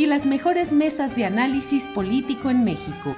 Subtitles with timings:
[0.00, 3.14] y las mejores mesas de análisis político en México.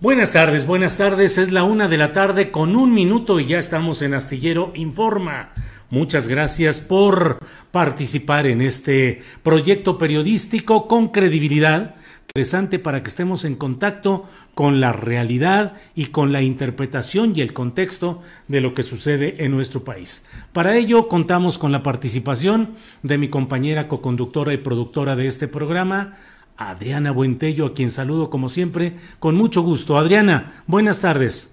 [0.00, 1.38] Buenas tardes, buenas tardes.
[1.38, 5.52] Es la una de la tarde con un minuto y ya estamos en Astillero Informa.
[5.90, 7.38] Muchas gracias por
[7.70, 11.94] participar en este proyecto periodístico con credibilidad
[12.34, 17.52] interesante para que estemos en contacto con la realidad y con la interpretación y el
[17.52, 20.26] contexto de lo que sucede en nuestro país.
[20.52, 26.14] Para ello contamos con la participación de mi compañera coconductora y productora de este programa,
[26.56, 29.96] Adriana Buentello, a quien saludo como siempre con mucho gusto.
[29.96, 31.51] Adriana, buenas tardes.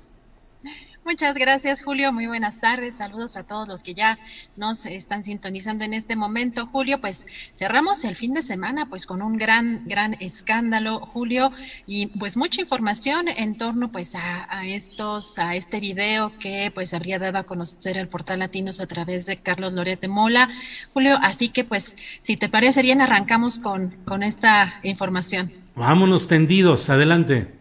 [1.09, 2.13] Muchas gracias, Julio.
[2.13, 2.93] Muy buenas tardes.
[2.93, 4.19] Saludos a todos los que ya
[4.55, 6.67] nos están sintonizando en este momento.
[6.67, 11.51] Julio, pues cerramos el fin de semana pues con un gran, gran escándalo, Julio,
[11.87, 17.17] y pues mucha información en torno pues a, estos, a este video que pues habría
[17.17, 20.51] dado a conocer el portal Latinos a través de Carlos Lorete Mola.
[20.93, 25.51] Julio, así que pues si te parece bien, arrancamos con, con esta información.
[25.73, 27.58] Vámonos tendidos, adelante.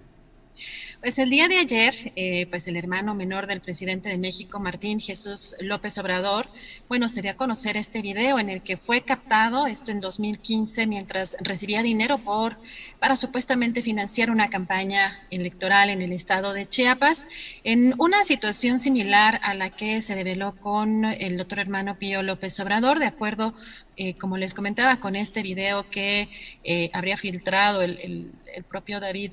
[1.01, 4.99] Pues el día de ayer, eh, pues el hermano menor del presidente de México, Martín
[4.99, 6.49] Jesús López Obrador,
[6.89, 10.89] bueno, se dio a conocer este video en el que fue captado, esto en 2015,
[10.89, 12.57] mientras recibía dinero por,
[12.99, 17.29] para supuestamente financiar una campaña electoral en el estado de Chiapas,
[17.63, 22.59] en una situación similar a la que se develó con el otro hermano Pío López
[22.59, 23.55] Obrador, de acuerdo
[23.97, 26.29] eh, como les comentaba, con este video que
[26.65, 29.33] eh, habría filtrado el, el propio David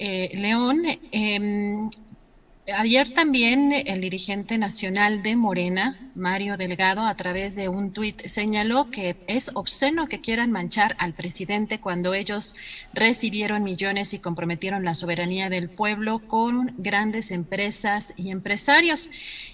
[0.00, 1.90] León, em,
[2.66, 8.90] Ayer también el dirigente nacional de Morena, Mario Delgado, a través de un tuit señaló
[8.90, 12.54] que es obsceno que quieran manchar al presidente cuando ellos
[12.92, 19.08] recibieron millones y comprometieron la soberanía del pueblo con grandes empresas y empresarios.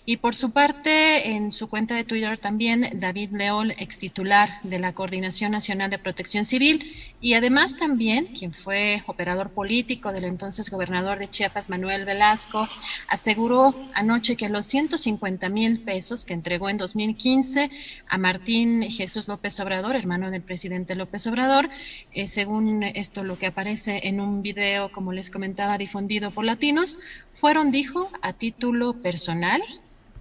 [0.05, 4.79] Y por su parte, en su cuenta de Twitter también, David León, ex titular de
[4.79, 10.71] la Coordinación Nacional de Protección Civil, y además también quien fue operador político del entonces
[10.71, 12.69] gobernador de Chiapas, Manuel Velasco,
[13.09, 17.71] aseguró anoche que los 150 mil pesos que entregó en 2015
[18.09, 21.69] a Martín Jesús López Obrador, hermano del presidente López Obrador,
[22.13, 26.99] eh, según esto lo que aparece en un video, como les comentaba, difundido por latinos,
[27.41, 29.63] fueron, dijo, a título personal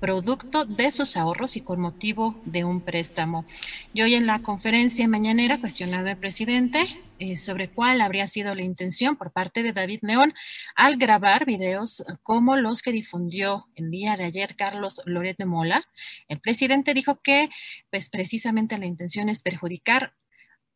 [0.06, 3.44] producto de sus ahorros y con motivo de un préstamo.
[3.92, 6.86] Y hoy en la conferencia mañanera, cuestionado el presidente
[7.18, 10.36] eh, sobre cuál habría sido la intención por parte de David León
[10.76, 15.88] al grabar videos como los que difundió el día de ayer Carlos Loret de Mola,
[16.28, 17.50] el presidente dijo que
[17.90, 20.14] pues precisamente la intención es perjudicar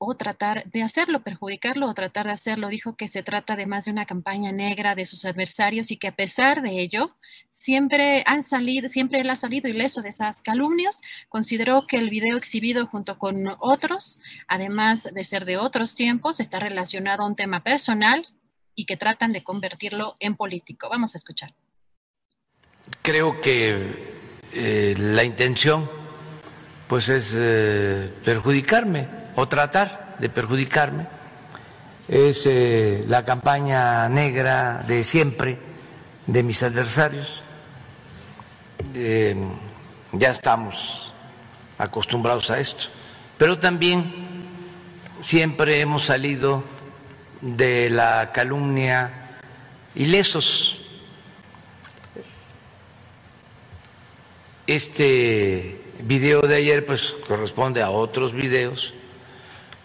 [0.01, 2.69] o tratar de hacerlo, perjudicarlo o tratar de hacerlo.
[2.69, 6.07] Dijo que se trata de más de una campaña negra de sus adversarios y que
[6.07, 7.17] a pesar de ello,
[7.51, 11.01] siempre han salido, siempre él ha salido ileso de esas calumnias.
[11.27, 16.59] Consideró que el video exhibido junto con otros, además de ser de otros tiempos, está
[16.59, 18.25] relacionado a un tema personal
[18.75, 20.87] y que tratan de convertirlo en político.
[20.89, 21.53] Vamos a escuchar.
[23.01, 23.85] Creo que
[24.53, 25.89] eh, la intención
[26.87, 31.07] pues es eh, perjudicarme o tratar de perjudicarme.
[32.09, 35.57] Es eh, la campaña negra de siempre
[36.27, 37.41] de mis adversarios.
[40.11, 41.13] ya estamos
[41.77, 42.87] acostumbrados a esto.
[43.37, 44.03] Pero también
[45.21, 46.63] siempre hemos salido
[47.39, 49.37] de la calumnia
[49.95, 50.79] ilesos.
[54.67, 58.93] Este video de ayer pues corresponde a otros videos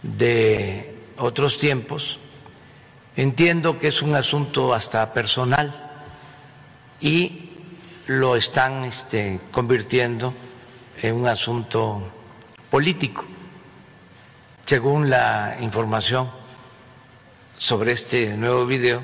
[0.04, 2.18] de otros tiempos.
[3.16, 5.92] Entiendo que es un asunto hasta personal
[7.00, 7.50] y
[8.06, 10.34] lo están este, convirtiendo
[11.00, 12.02] en un asunto
[12.70, 13.24] político.
[14.66, 16.30] Según la información
[17.56, 19.02] sobre este nuevo video,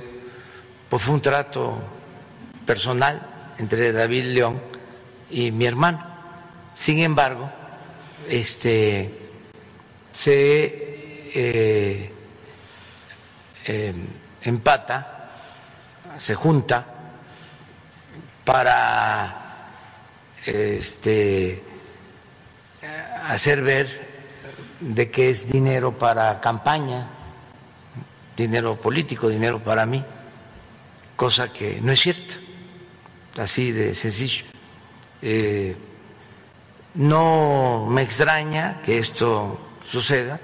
[0.89, 1.79] pues fue un trato
[2.67, 4.61] personal entre David León
[5.31, 6.05] y mi hermano.
[6.75, 7.51] Sin embargo,
[8.29, 9.21] este
[10.13, 10.80] se
[11.35, 12.11] eh,
[13.67, 13.95] eh,
[14.43, 15.31] empata,
[16.19, 16.87] se junta
[18.45, 19.69] para
[20.45, 21.63] este,
[23.25, 24.09] hacer ver
[24.81, 27.09] de que es dinero para campaña,
[28.37, 30.03] dinero político, dinero para mí,
[31.17, 32.35] cosa que no es cierta,
[33.39, 34.47] así de sencillo.
[35.23, 35.77] Eh,
[36.95, 40.41] no me extraña que esto suceda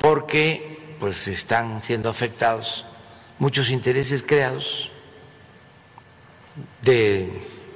[0.00, 2.84] porque pues están siendo afectados
[3.38, 4.90] muchos intereses creados
[6.82, 7.30] de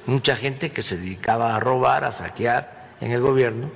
[0.06, 3.70] mucha gente que se dedicaba a robar, a saquear en el gobierno.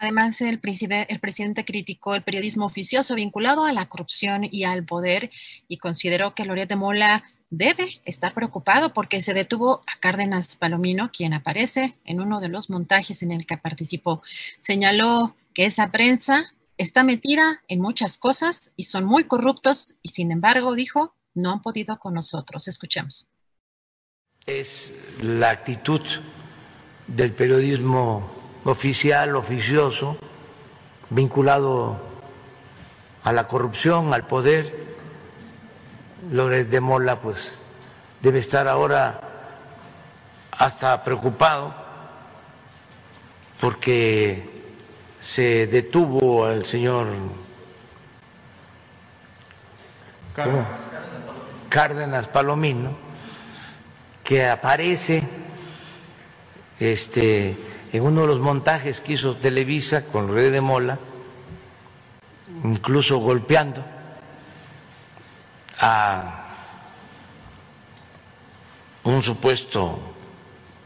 [0.00, 5.30] Además, el, presidente criticó el periodismo oficioso vinculado a la corrupción y al poder
[5.66, 11.10] y consideró que Loret de Mola debe estar preocupado porque se detuvo a Cárdenas Palomino,
[11.12, 14.22] quien aparece en uno de los montajes en el que participó.
[14.60, 20.30] Señaló que esa prensa está metida en muchas cosas y son muy corruptos y sin
[20.30, 22.68] embargo, dijo, no han podido con nosotros.
[22.68, 23.28] Escuchemos.
[24.46, 26.00] Es la actitud
[27.06, 28.30] del periodismo
[28.64, 30.18] oficial, oficioso,
[31.10, 32.00] vinculado
[33.22, 34.87] a la corrupción, al poder,
[36.30, 37.60] López de Mola pues
[38.20, 39.20] debe estar ahora
[40.50, 41.74] hasta preocupado
[43.60, 44.62] porque
[45.20, 47.06] se detuvo al señor
[51.68, 52.96] Cárdenas, Palomino
[54.22, 55.22] que aparece
[56.78, 57.56] este
[57.92, 60.98] en uno de los montajes que hizo Televisa con López de Mola
[62.64, 63.84] incluso golpeando
[65.78, 66.44] a
[69.04, 69.98] un supuesto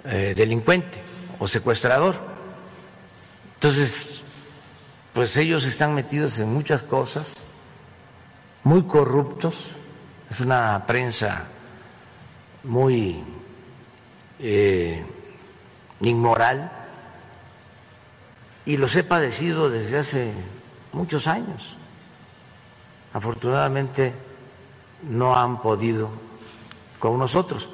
[0.04, 1.00] eh, delincuente
[1.38, 2.16] o secuestrador.
[3.54, 4.22] Entonces,
[5.12, 7.44] pues ellos están metidos en muchas cosas,
[8.64, 9.72] muy corruptos,
[10.30, 11.46] es una prensa
[12.64, 13.22] muy
[14.38, 15.04] eh,
[16.00, 16.70] inmoral
[18.64, 20.32] y los he padecido desde hace
[20.92, 21.76] muchos años.
[23.12, 24.14] Afortunadamente,
[25.02, 26.10] no han podido
[26.98, 27.70] con nosotros.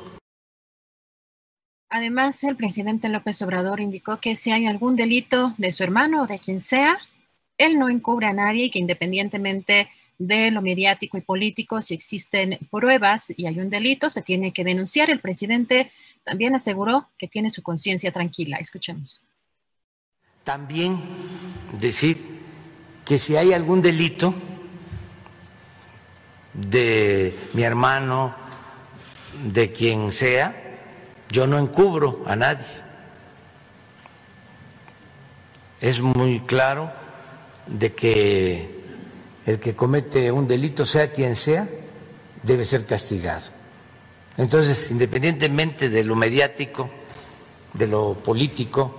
[1.91, 6.27] Además, el presidente López Obrador indicó que si hay algún delito de su hermano o
[6.27, 6.99] de quien sea,
[7.57, 9.89] él no encubre a nadie y que independientemente
[10.19, 14.65] de lo mediático y político, si existen pruebas y hay un delito, se tiene que
[14.65, 15.11] denunciar.
[15.11, 15.91] El presidente
[16.25, 18.59] también aseguró que tiene su conciencia tranquila.
[18.59, 19.23] Escuchemos.
[20.45, 21.01] También
[21.81, 22.19] decir
[23.05, 24.35] que si hay algún delito,
[26.61, 28.35] de mi hermano,
[29.53, 30.55] de quien sea,
[31.31, 32.67] yo no encubro a nadie.
[35.81, 36.91] Es muy claro
[37.67, 38.79] de que
[39.47, 41.69] el que comete un delito, sea quien sea,
[42.43, 43.51] debe ser castigado.
[44.37, 46.91] Entonces, independientemente de lo mediático,
[47.73, 48.95] de lo político,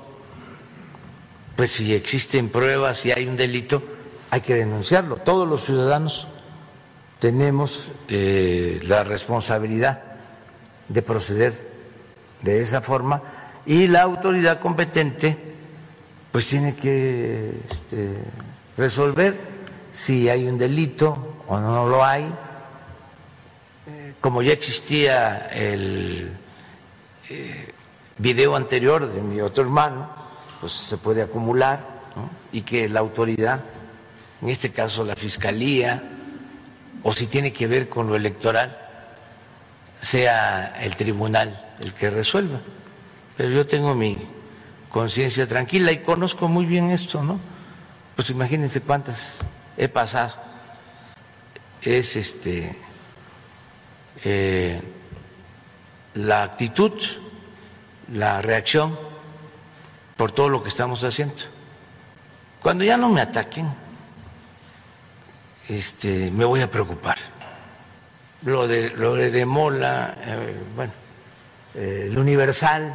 [1.56, 3.82] pues si existen pruebas, si hay un delito,
[4.30, 5.18] hay que denunciarlo.
[5.18, 6.28] Todos los ciudadanos
[7.20, 10.02] tenemos eh, la responsabilidad
[10.88, 11.54] de proceder
[12.42, 13.22] de esa forma
[13.66, 15.38] y la autoridad competente
[16.32, 18.16] pues tiene que este,
[18.78, 19.40] resolver
[19.92, 22.32] si hay un delito o no lo hay.
[24.22, 26.38] Como ya existía el
[27.30, 27.74] eh,
[28.18, 30.10] video anterior de mi otro hermano,
[30.60, 32.00] pues se puede acumular
[32.52, 33.62] y que la autoridad,
[34.42, 36.19] en este caso la Fiscalía,
[37.04, 38.78] o si tiene que ver con lo electoral,
[40.02, 42.60] sea el tribunal el que resuelva.
[43.38, 44.18] Pero yo tengo mi
[44.90, 47.40] conciencia tranquila y conozco muy bien esto, ¿no?
[48.16, 49.38] Pues imagínense cuántas
[49.78, 50.36] he pasado.
[51.82, 52.76] Es este
[54.24, 54.82] eh,
[56.16, 56.92] la actitud,
[58.12, 58.98] la reacción
[60.18, 61.36] por todo lo que estamos haciendo.
[62.62, 63.70] Cuando ya no me ataquen,
[65.70, 67.18] este, me voy a preocupar.
[68.42, 70.94] Lo de, lo de Mola, eh, bueno,
[71.76, 72.94] eh, el Universal,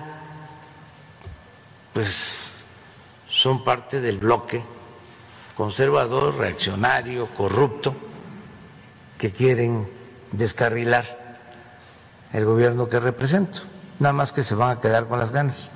[1.93, 2.51] pues
[3.29, 4.63] son parte del bloque
[5.55, 7.95] conservador, reaccionario, corrupto,
[9.19, 9.89] que quieren
[10.33, 11.39] descarrilar
[12.33, 13.61] el gobierno que represento.
[14.01, 15.71] Nada más que se van a quedar con las ganas.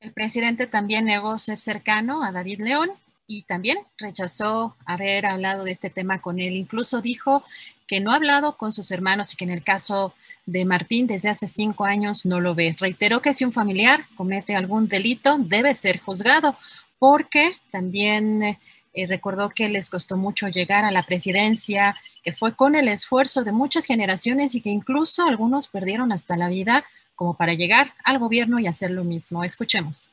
[0.00, 2.90] El presidente también negó ser cercano a David León
[3.28, 6.56] y también rechazó haber hablado de este tema con él.
[6.56, 7.44] Incluso dijo
[7.86, 10.14] que no ha hablado con sus hermanos y que en el caso
[10.46, 12.74] de Martín desde hace cinco años no lo ve.
[12.80, 16.56] Reiteró que si un familiar comete algún delito debe ser juzgado
[16.98, 18.58] porque también eh,
[19.06, 23.52] recordó que les costó mucho llegar a la presidencia, que fue con el esfuerzo de
[23.52, 28.58] muchas generaciones y que incluso algunos perdieron hasta la vida como para llegar al gobierno
[28.58, 29.44] y hacer lo mismo.
[29.44, 30.10] Escuchemos.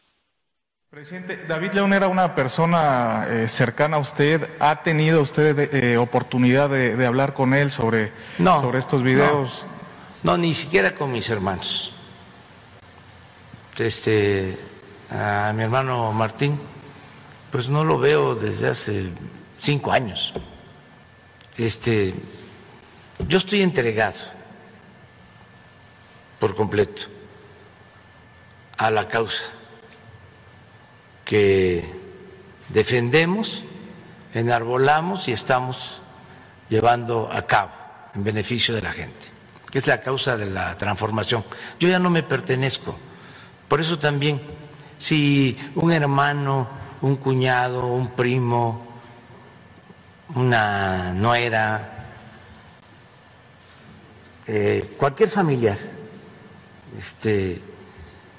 [0.96, 4.50] Presidente, David León era una persona eh, cercana a usted.
[4.62, 9.66] ¿Ha tenido usted eh, oportunidad de, hablar con él sobre, sobre estos videos?
[10.24, 11.92] No, no, ni siquiera con mis hermanos.
[13.78, 14.58] Este,
[15.12, 16.58] a mi hermano Martín
[17.52, 19.10] pues no lo veo desde hace
[19.60, 20.32] cinco años.
[21.58, 22.14] Este,
[23.28, 24.20] yo estoy entregado
[26.40, 27.08] por completo
[28.78, 29.55] a la causa
[31.26, 31.84] que
[32.70, 33.64] defendemos,
[34.34, 36.02] enarbolamos y estamos
[36.70, 37.72] llevando a cabo
[38.14, 39.28] en beneficio de la gente,
[39.70, 41.44] que es la causa de la transformación.
[41.80, 42.98] Yo ya no me pertenezco,
[43.68, 44.42] por eso también,
[44.98, 48.84] si un hermano un cuñado, un primo,
[50.34, 52.08] una nuera,
[54.48, 55.78] eh, cualquier familiar.
[56.98, 57.62] Este,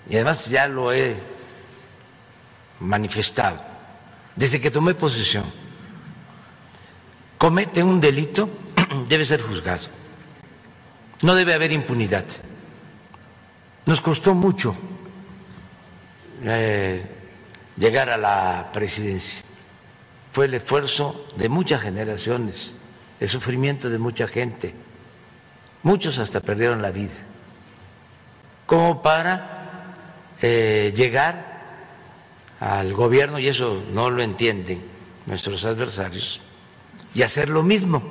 [0.08, 1.16] y además ya lo he
[2.80, 3.76] manifestado
[4.36, 5.44] desde que tomé posesión.
[7.38, 8.48] Comete un delito,
[9.08, 9.88] debe ser juzgado.
[11.22, 12.26] No debe haber impunidad.
[13.86, 14.76] Nos costó mucho
[16.44, 17.04] eh,
[17.76, 19.40] llegar a la presidencia.
[20.32, 22.72] Fue el esfuerzo de muchas generaciones,
[23.20, 24.74] el sufrimiento de mucha gente.
[25.82, 27.14] Muchos hasta perdieron la vida.
[28.66, 29.94] Como para
[30.42, 31.55] eh, llegar
[32.60, 34.82] al gobierno, y eso no lo entienden
[35.26, 36.40] nuestros adversarios,
[37.14, 38.02] y hacer lo mismo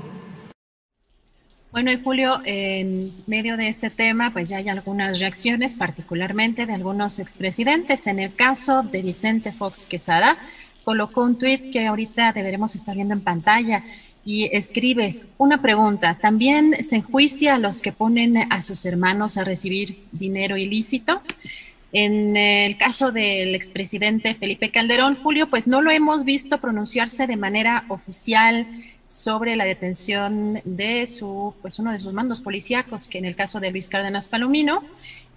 [1.76, 6.74] bueno, y Julio, en medio de este tema, pues ya hay algunas reacciones, particularmente de
[6.74, 8.08] algunos expresidentes.
[8.08, 10.38] En el caso de Vicente Fox Quesada,
[10.86, 13.84] colocó un tuit que ahorita deberemos estar viendo en pantalla
[14.24, 16.18] y escribe una pregunta.
[16.18, 21.24] ¿También se enjuicia a los que ponen a sus hermanos a recibir dinero ilícito?
[21.98, 27.38] En el caso del expresidente Felipe Calderón, Julio, pues no lo hemos visto pronunciarse de
[27.38, 28.68] manera oficial
[29.08, 33.62] sobre la detención de su, pues uno de sus mandos policíacos, que en el caso
[33.62, 34.84] de Luis Cárdenas Palomino.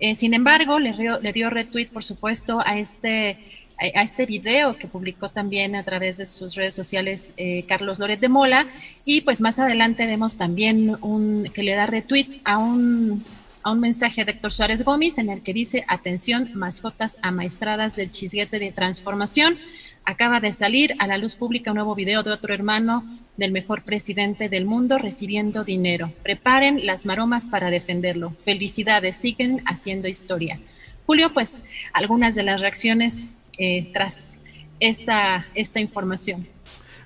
[0.00, 3.38] Eh, sin embargo, le, le, dio retweet, por supuesto, a este,
[3.78, 8.18] a, este video que publicó también a través de sus redes sociales eh, Carlos Loret
[8.18, 8.66] de Mola.
[9.04, 13.22] Y pues más adelante vemos también un, que le da retweet a un,
[13.62, 18.10] a un mensaje de Héctor Suárez Gómez en el que dice, atención, mascotas amaestradas del
[18.10, 19.58] chisguete de transformación.
[20.04, 23.04] Acaba de salir a la luz pública un nuevo video de otro hermano
[23.36, 26.12] del mejor presidente del mundo recibiendo dinero.
[26.22, 28.34] Preparen las maromas para defenderlo.
[28.44, 30.60] Felicidades, siguen haciendo historia.
[31.06, 34.38] Julio, pues algunas de las reacciones eh, tras
[34.80, 36.46] esta, esta información.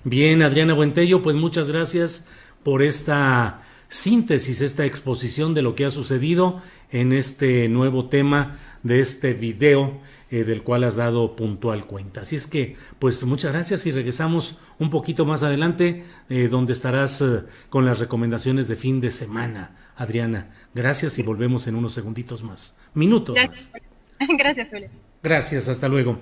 [0.04, 2.26] Bien, Adriana Buentello, pues muchas gracias
[2.62, 3.62] por esta
[3.92, 10.00] síntesis, esta exposición de lo que ha sucedido en este nuevo tema de este video
[10.30, 12.22] eh, del cual has dado puntual cuenta.
[12.22, 17.20] Así es que, pues muchas gracias y regresamos un poquito más adelante, eh, donde estarás
[17.20, 19.76] eh, con las recomendaciones de fin de semana.
[19.94, 22.74] Adriana, gracias y volvemos en unos segunditos más.
[22.94, 23.70] Minutos gracias.
[23.72, 24.28] más.
[24.38, 24.88] Gracias, Julio.
[25.22, 26.18] Gracias, hasta luego.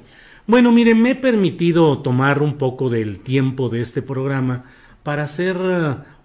[0.47, 4.65] Bueno, miren, me he permitido tomar un poco del tiempo de este programa
[5.03, 5.57] para hacer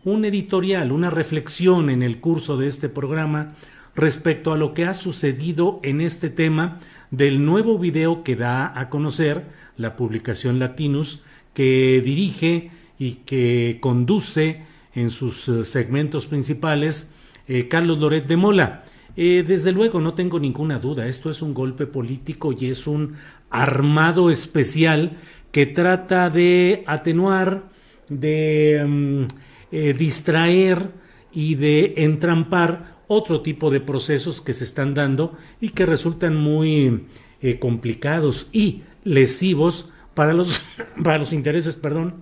[0.05, 3.55] un editorial, una reflexión en el curso de este programa
[3.95, 6.79] respecto a lo que ha sucedido en este tema
[7.11, 9.45] del nuevo video que da a conocer
[9.77, 17.11] la publicación Latinus, que dirige y que conduce en sus eh, segmentos principales
[17.47, 18.83] eh, Carlos Loret de Mola.
[19.17, 23.15] Eh, desde luego, no tengo ninguna duda, esto es un golpe político y es un
[23.49, 25.17] armado especial
[25.51, 27.69] que trata de atenuar,
[28.09, 29.25] de
[29.71, 30.91] mm, distraer
[31.33, 37.05] y de entrampar otro tipo de procesos que se están dando y que resultan muy
[37.41, 40.61] eh, complicados y lesivos para los,
[41.03, 42.15] para los intereses, perdón,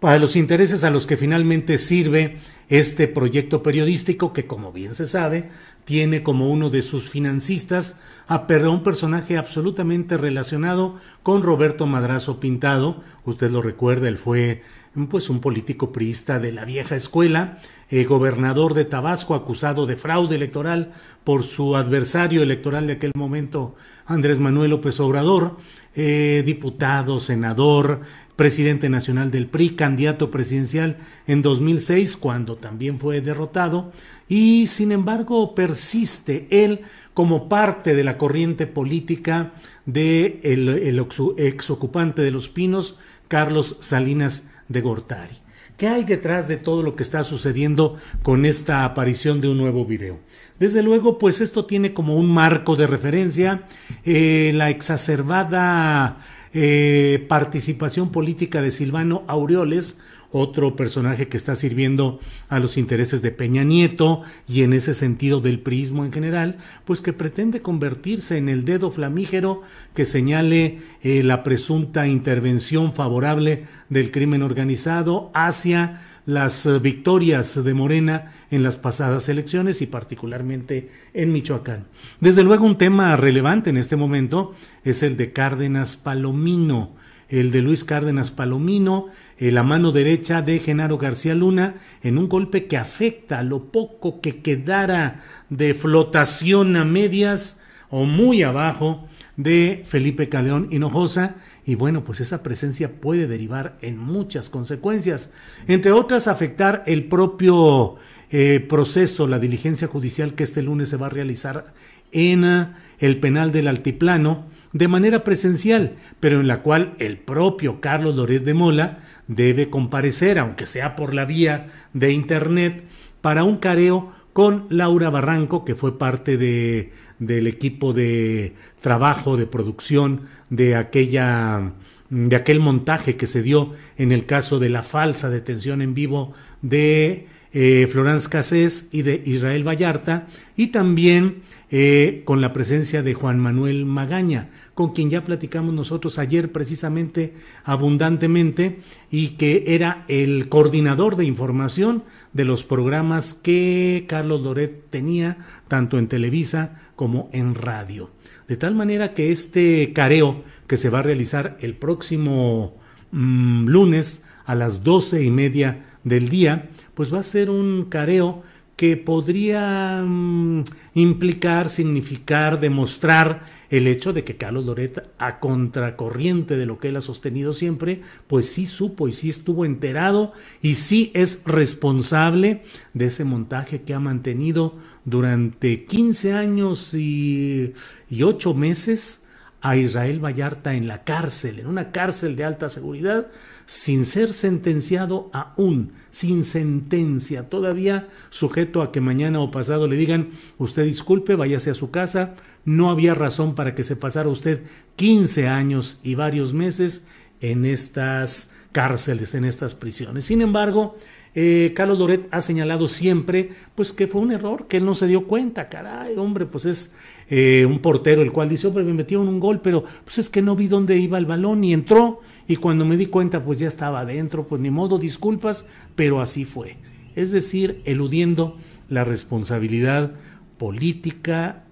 [0.00, 2.38] para los intereses a los que finalmente sirve
[2.68, 5.50] este proyecto periodístico que, como bien se sabe,
[5.84, 13.02] tiene como uno de sus financistas a un personaje absolutamente relacionado con Roberto Madrazo Pintado.
[13.24, 14.62] Usted lo recuerda, él fue
[15.08, 17.58] pues un político priista de la vieja escuela,
[17.90, 20.92] eh, gobernador de Tabasco acusado de fraude electoral
[21.24, 23.76] por su adversario electoral de aquel momento,
[24.06, 25.56] Andrés Manuel López Obrador,
[25.94, 28.00] eh, diputado, senador,
[28.36, 33.92] presidente nacional del PRI, candidato presidencial en 2006, cuando también fue derrotado,
[34.28, 36.80] y sin embargo persiste él
[37.14, 39.54] como parte de la corriente política
[39.86, 41.04] de el, el
[41.36, 45.36] ex ocupante de los Pinos, Carlos Salinas de Gortari.
[45.76, 49.84] ¿Qué hay detrás de todo lo que está sucediendo con esta aparición de un nuevo
[49.84, 50.18] video?
[50.58, 53.62] Desde luego, pues esto tiene como un marco de referencia
[54.04, 56.18] eh, la exacerbada
[56.52, 59.98] eh, participación política de Silvano Aureoles,
[60.30, 65.40] otro personaje que está sirviendo a los intereses de Peña Nieto y en ese sentido
[65.40, 69.62] del prismo en general, pues que pretende convertirse en el dedo flamígero
[69.94, 77.72] que señale eh, la presunta intervención favorable del crimen organizado hacia las eh, victorias de
[77.72, 81.86] Morena en las pasadas elecciones y particularmente en Michoacán.
[82.20, 84.54] Desde luego un tema relevante en este momento
[84.84, 86.94] es el de Cárdenas Palomino,
[87.30, 89.06] el de Luis Cárdenas Palomino,
[89.40, 94.20] la mano derecha de Genaro García Luna, en un golpe que afecta a lo poco
[94.20, 101.36] que quedara de flotación a medias o muy abajo de Felipe Caldeón Hinojosa.
[101.64, 105.30] Y bueno, pues esa presencia puede derivar en muchas consecuencias,
[105.66, 107.96] entre otras afectar el propio
[108.30, 111.72] eh, proceso, la diligencia judicial que este lunes se va a realizar
[112.12, 117.80] en ah, el penal del Altiplano, de manera presencial, pero en la cual el propio
[117.80, 118.98] Carlos Loret de Mola
[119.28, 122.82] debe comparecer, aunque sea por la vía de Internet,
[123.20, 129.46] para un careo con Laura Barranco, que fue parte de, del equipo de trabajo, de
[129.46, 131.72] producción de aquella
[132.10, 136.32] de aquel montaje que se dio en el caso de la falsa detención en vivo
[136.62, 143.14] de eh, Florence Cassés y de Israel Vallarta, y también eh, con la presencia de
[143.14, 148.78] Juan Manuel Magaña, con quien ya platicamos nosotros ayer precisamente abundantemente
[149.10, 155.98] y que era el coordinador de información de los programas que Carlos Loret tenía tanto
[155.98, 158.10] en Televisa como en radio.
[158.46, 162.76] De tal manera que este careo que se va a realizar el próximo
[163.10, 168.44] mm, lunes a las doce y media del día, pues va a ser un careo
[168.76, 170.62] que podría mm,
[170.94, 176.96] implicar, significar, demostrar el hecho de que Carlos Loret, a contracorriente de lo que él
[176.96, 182.62] ha sostenido siempre, pues sí supo y sí estuvo enterado y sí es responsable
[182.94, 187.74] de ese montaje que ha mantenido durante 15 años y,
[188.08, 189.22] y 8 meses
[189.60, 193.26] a Israel Vallarta en la cárcel, en una cárcel de alta seguridad,
[193.66, 200.30] sin ser sentenciado aún, sin sentencia, todavía sujeto a que mañana o pasado le digan,
[200.58, 204.62] usted disculpe, váyase a su casa, no había razón para que se pasara usted
[204.96, 207.04] 15 años y varios meses
[207.40, 210.24] en estas cárceles, en estas prisiones.
[210.24, 210.96] Sin embargo,
[211.34, 215.06] eh, Carlos Loret ha señalado siempre pues que fue un error, que él no se
[215.06, 216.94] dio cuenta, caray, hombre, pues es
[217.30, 220.42] eh, un portero el cual dice, hombre, me metieron un gol, pero pues es que
[220.42, 223.68] no vi dónde iba el balón y entró y cuando me di cuenta pues ya
[223.68, 226.76] estaba adentro, pues ni modo, disculpas, pero así fue.
[227.14, 228.56] Es decir, eludiendo
[228.88, 230.12] la responsabilidad
[230.56, 231.64] política,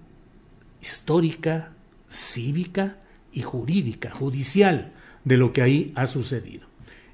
[0.81, 1.73] histórica,
[2.09, 2.97] cívica
[3.31, 6.67] y jurídica, judicial, de lo que ahí ha sucedido.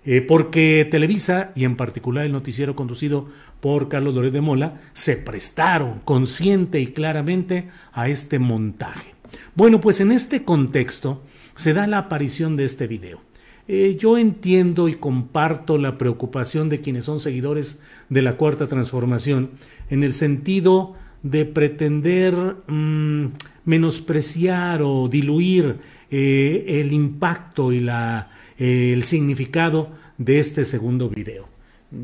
[0.06, 3.30] Eh, porque Televisa, y en particular el noticiero conducido
[3.62, 9.14] por Carlos Loret de Mola, se prestaron consciente y claramente a este montaje.
[9.56, 11.24] Bueno, pues en este contexto
[11.56, 13.22] se da la aparición de este video.
[13.68, 19.52] Eh, yo entiendo y comparto la preocupación de quienes son seguidores de la Cuarta Transformación
[19.90, 22.36] en el sentido de pretender
[22.68, 23.28] mm,
[23.66, 25.78] menospreciar o diluir
[26.12, 31.53] eh, el impacto y la, eh, el significado de este segundo video.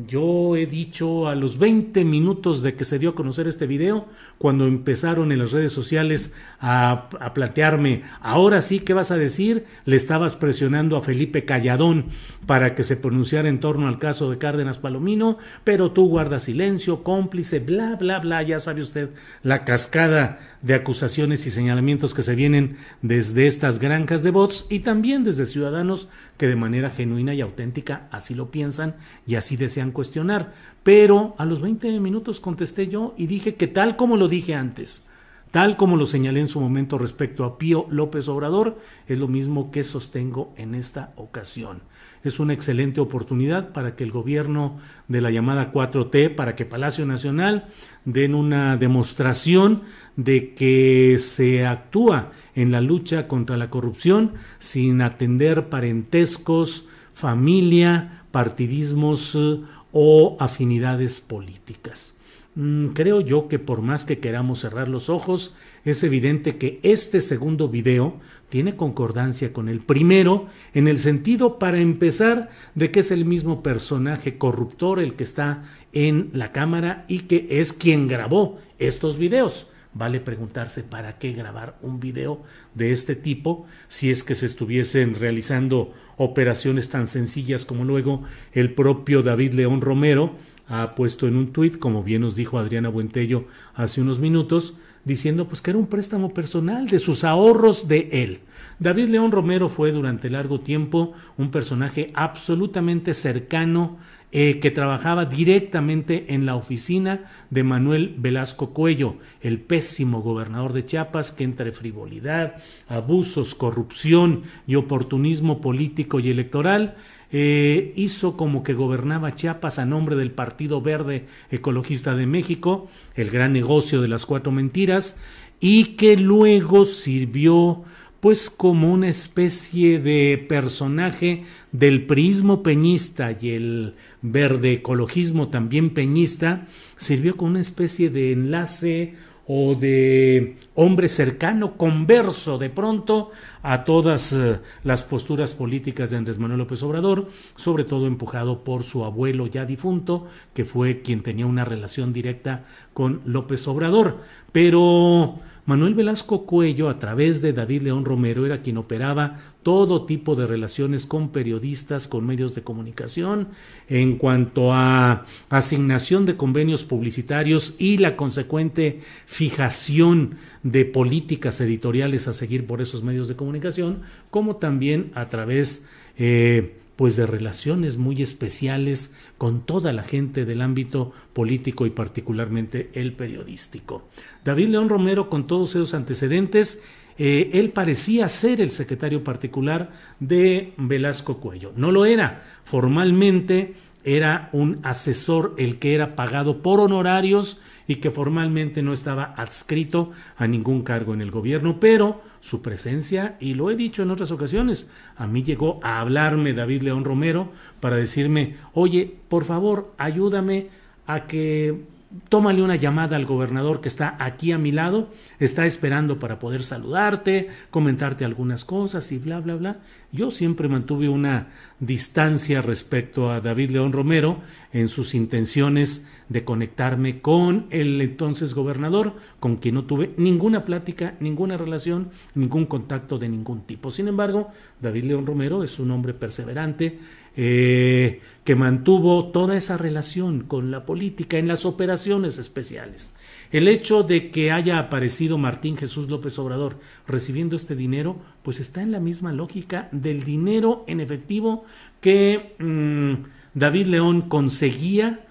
[0.06, 4.06] Yo he dicho a los 20 minutos de que se dio a conocer este video,
[4.38, 9.66] cuando empezaron en las redes sociales a, a, plantearme, ahora sí, ¿qué vas a decir?
[9.86, 12.06] Le estabas presionando a Felipe Calladón
[12.46, 17.02] para que se pronunciara en torno al caso de Cárdenas Palomino, pero tú guardas silencio,
[17.02, 19.10] cómplice, bla, bla, bla, ya sabe usted
[19.42, 24.80] la cascada de acusaciones y señalamientos que se vienen desde estas granjas de bots y
[24.80, 26.08] también desde ciudadanos
[26.40, 30.54] que de manera genuina y auténtica así lo piensan y así desean cuestionar.
[30.82, 35.04] Pero a los 20 minutos contesté yo y dije que tal como lo dije antes,
[35.50, 39.70] tal como lo señalé en su momento respecto a Pío López Obrador, es lo mismo
[39.70, 41.82] que sostengo en esta ocasión
[42.22, 44.78] es una excelente oportunidad para que el gobierno
[45.08, 47.68] de la llamada 4T, para que Palacio Nacional
[48.04, 49.82] den una demostración
[50.16, 59.34] de que se actúa en la lucha contra la corrupción sin atender parentescos, familia, partidismos
[59.34, 59.60] eh,
[59.92, 62.14] o afinidades políticas.
[62.54, 65.54] Mm, creo yo que por más que queramos cerrar los ojos,
[65.84, 71.78] es evidente que este segundo video tiene concordancia con el primero en el sentido, para
[71.78, 77.20] empezar, de que es el mismo personaje corruptor el que está en la cámara y
[77.20, 79.68] que es quien grabó estos videos.
[79.92, 82.42] Vale preguntarse para qué grabar un video
[82.74, 88.72] de este tipo si es que se estuviesen realizando operaciones tan sencillas como luego el
[88.72, 90.36] propio David León Romero
[90.68, 95.46] ha puesto en un tuit, como bien nos dijo Adriana Buentello hace unos minutos, diciendo
[95.46, 98.40] pues que era un préstamo personal de sus ahorros de él.
[98.78, 103.98] David León Romero fue durante largo tiempo un personaje absolutamente cercano
[104.32, 110.86] eh, que trabajaba directamente en la oficina de Manuel Velasco Cuello, el pésimo gobernador de
[110.86, 112.54] Chiapas que entre frivolidad,
[112.86, 116.94] abusos, corrupción y oportunismo político y electoral
[117.32, 123.30] eh, hizo como que gobernaba Chiapas a nombre del Partido Verde Ecologista de México, el
[123.30, 125.16] gran negocio de las cuatro mentiras,
[125.60, 127.84] y que luego sirvió
[128.20, 136.66] pues como una especie de personaje del prismo peñista y el verde ecologismo también peñista,
[136.96, 139.14] sirvió como una especie de enlace
[139.52, 143.32] o de hombre cercano, converso de pronto
[143.64, 148.84] a todas eh, las posturas políticas de Andrés Manuel López Obrador, sobre todo empujado por
[148.84, 154.18] su abuelo ya difunto, que fue quien tenía una relación directa con López Obrador.
[154.52, 160.34] Pero Manuel Velasco Cuello, a través de David León Romero, era quien operaba todo tipo
[160.34, 163.50] de relaciones con periodistas, con medios de comunicación,
[163.88, 172.34] en cuanto a asignación de convenios publicitarios y la consecuente fijación de políticas editoriales a
[172.34, 174.00] seguir por esos medios de comunicación,
[174.32, 175.86] como también a través
[176.18, 182.90] eh, pues de relaciones muy especiales con toda la gente del ámbito político y particularmente
[182.92, 184.10] el periodístico.
[184.44, 186.82] David León Romero, con todos esos antecedentes,
[187.16, 191.72] eh, él parecía ser el secretario particular de Velasco Cuello.
[191.74, 192.42] No lo era.
[192.64, 199.34] Formalmente era un asesor el que era pagado por honorarios y que formalmente no estaba
[199.36, 204.12] adscrito a ningún cargo en el gobierno, pero su presencia, y lo he dicho en
[204.12, 207.50] otras ocasiones, a mí llegó a hablarme David León Romero
[207.80, 210.68] para decirme, oye, por favor, ayúdame
[211.08, 211.80] a que
[212.28, 216.62] tómale una llamada al gobernador que está aquí a mi lado, está esperando para poder
[216.62, 219.76] saludarte, comentarte algunas cosas y bla, bla, bla.
[220.12, 221.48] Yo siempre mantuve una
[221.80, 224.38] distancia respecto a David León Romero
[224.72, 231.16] en sus intenciones de conectarme con el entonces gobernador, con quien no tuve ninguna plática,
[231.18, 233.90] ninguna relación, ningún contacto de ningún tipo.
[233.90, 234.48] Sin embargo,
[234.80, 237.00] David León Romero es un hombre perseverante,
[237.36, 243.12] eh, que mantuvo toda esa relación con la política en las operaciones especiales.
[243.50, 248.82] El hecho de que haya aparecido Martín Jesús López Obrador recibiendo este dinero, pues está
[248.82, 251.64] en la misma lógica del dinero en efectivo
[252.00, 253.14] que mm,
[253.54, 255.26] David León conseguía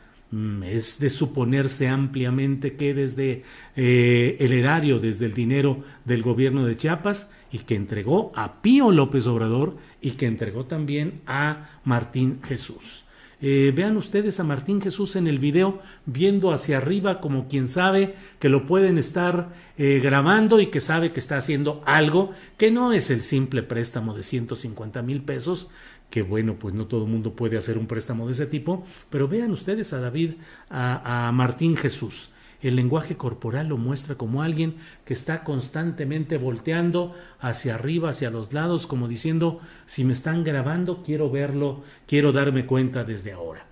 [0.63, 3.44] es de suponerse ampliamente que desde
[3.76, 8.92] eh, el erario, desde el dinero del gobierno de Chiapas, y que entregó a Pío
[8.92, 13.06] López Obrador y que entregó también a Martín Jesús.
[13.42, 18.15] Eh, vean ustedes a Martín Jesús en el video viendo hacia arriba como quien sabe
[18.38, 22.92] que lo pueden estar eh, grabando y que sabe que está haciendo algo que no
[22.92, 25.70] es el simple préstamo de 150 mil pesos,
[26.10, 29.28] que bueno, pues no todo el mundo puede hacer un préstamo de ese tipo, pero
[29.28, 30.34] vean ustedes a David,
[30.69, 32.30] a, a Martín Jesús.
[32.62, 38.52] El lenguaje corporal lo muestra como alguien que está constantemente volteando hacia arriba, hacia los
[38.52, 43.65] lados, como diciendo, si me están grabando, quiero verlo, quiero darme cuenta desde ahora.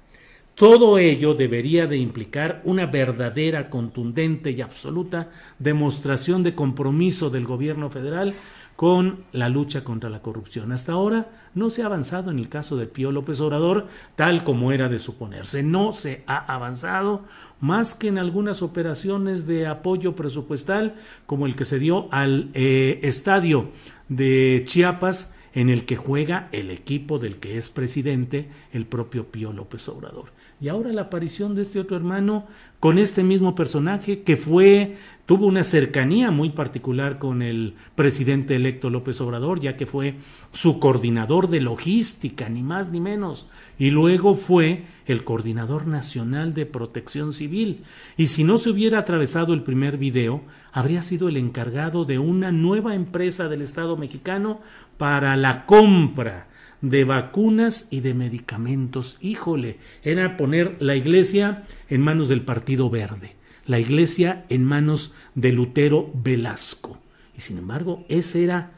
[0.55, 7.91] Todo ello debería de implicar una verdadera, contundente y absoluta demostración de compromiso del gobierno
[7.91, 8.33] federal
[8.77, 10.71] con la lucha contra la corrupción.
[10.71, 14.71] Hasta ahora no se ha avanzado en el caso de Pío López Obrador, tal como
[14.71, 15.63] era de suponerse.
[15.63, 17.23] No se ha avanzado
[17.59, 22.99] más que en algunas operaciones de apoyo presupuestal, como el que se dio al eh,
[23.01, 23.71] estadio
[24.09, 29.53] de Chiapas en el que juega el equipo del que es presidente el propio Pío
[29.53, 30.36] López Obrador.
[30.59, 32.45] Y ahora la aparición de este otro hermano
[32.79, 34.95] con este mismo personaje que fue
[35.27, 40.15] tuvo una cercanía muy particular con el presidente electo López Obrador, ya que fue
[40.53, 46.65] su coordinador de logística, ni más ni menos, y luego fue el coordinador nacional de
[46.65, 47.83] protección civil.
[48.15, 50.41] Y si no se hubiera atravesado el primer video,
[50.71, 54.61] habría sido el encargado de una nueva empresa del Estado mexicano
[54.97, 56.47] para la compra
[56.81, 59.17] de vacunas y de medicamentos.
[59.21, 63.35] Híjole, era poner la iglesia en manos del Partido Verde,
[63.65, 66.99] la iglesia en manos de Lutero Velasco.
[67.35, 68.71] Y sin embargo, esa era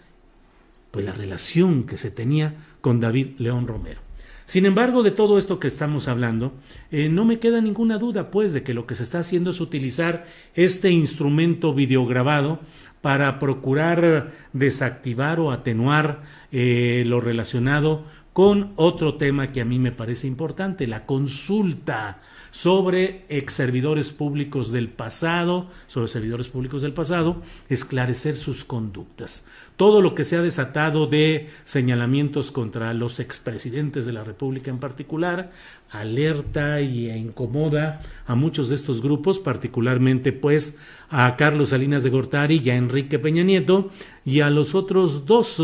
[0.91, 4.01] pues la relación que se tenía con David León Romero.
[4.45, 6.53] Sin embargo, de todo esto que estamos hablando,
[6.89, 9.61] eh, no me queda ninguna duda, pues, de que lo que se está haciendo es
[9.61, 12.59] utilizar este instrumento videograbado
[13.01, 19.91] para procurar desactivar o atenuar eh, lo relacionado con otro tema que a mí me
[19.91, 27.41] parece importante, la consulta sobre ex servidores públicos del pasado, sobre servidores públicos del pasado,
[27.69, 29.45] esclarecer sus conductas.
[29.77, 34.79] Todo lo que se ha desatado de señalamientos contra los expresidentes de la República en
[34.79, 35.51] particular,
[35.89, 42.61] alerta y incomoda a muchos de estos grupos, particularmente pues a Carlos Salinas de Gortari
[42.63, 43.89] y a Enrique Peña Nieto,
[44.25, 45.61] y a los otros dos,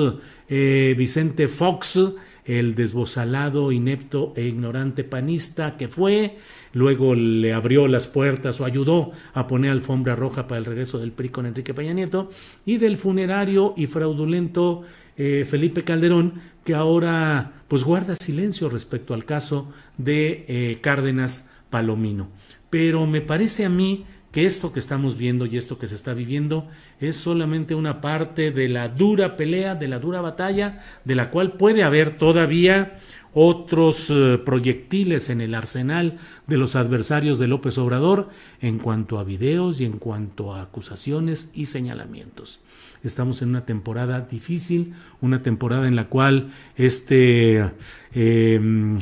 [0.49, 1.99] eh, Vicente Fox,
[2.45, 6.37] el desbozalado, inepto e ignorante panista que fue,
[6.73, 11.11] luego le abrió las puertas o ayudó a poner alfombra roja para el regreso del
[11.11, 12.29] PRI con Enrique Peña Nieto,
[12.65, 14.83] y del funerario y fraudulento
[15.17, 22.29] eh, Felipe Calderón, que ahora pues guarda silencio respecto al caso de eh, Cárdenas Palomino.
[22.69, 26.13] Pero me parece a mí que esto que estamos viendo y esto que se está
[26.13, 26.67] viviendo
[26.99, 31.53] es solamente una parte de la dura pelea, de la dura batalla, de la cual
[31.53, 32.99] puede haber todavía
[33.33, 36.17] otros eh, proyectiles en el arsenal
[36.47, 38.27] de los adversarios de López Obrador
[38.59, 42.59] en cuanto a videos y en cuanto a acusaciones y señalamientos.
[43.05, 47.71] Estamos en una temporada difícil, una temporada en la cual este
[48.13, 48.97] eh,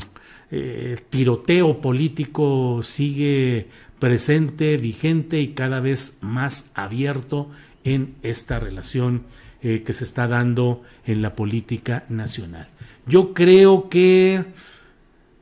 [0.55, 3.69] eh, tiroteo político sigue
[4.03, 7.49] presente, vigente y cada vez más abierto
[7.85, 9.21] en esta relación
[9.61, 12.67] eh, que se está dando en la política nacional.
[13.07, 14.43] Yo creo que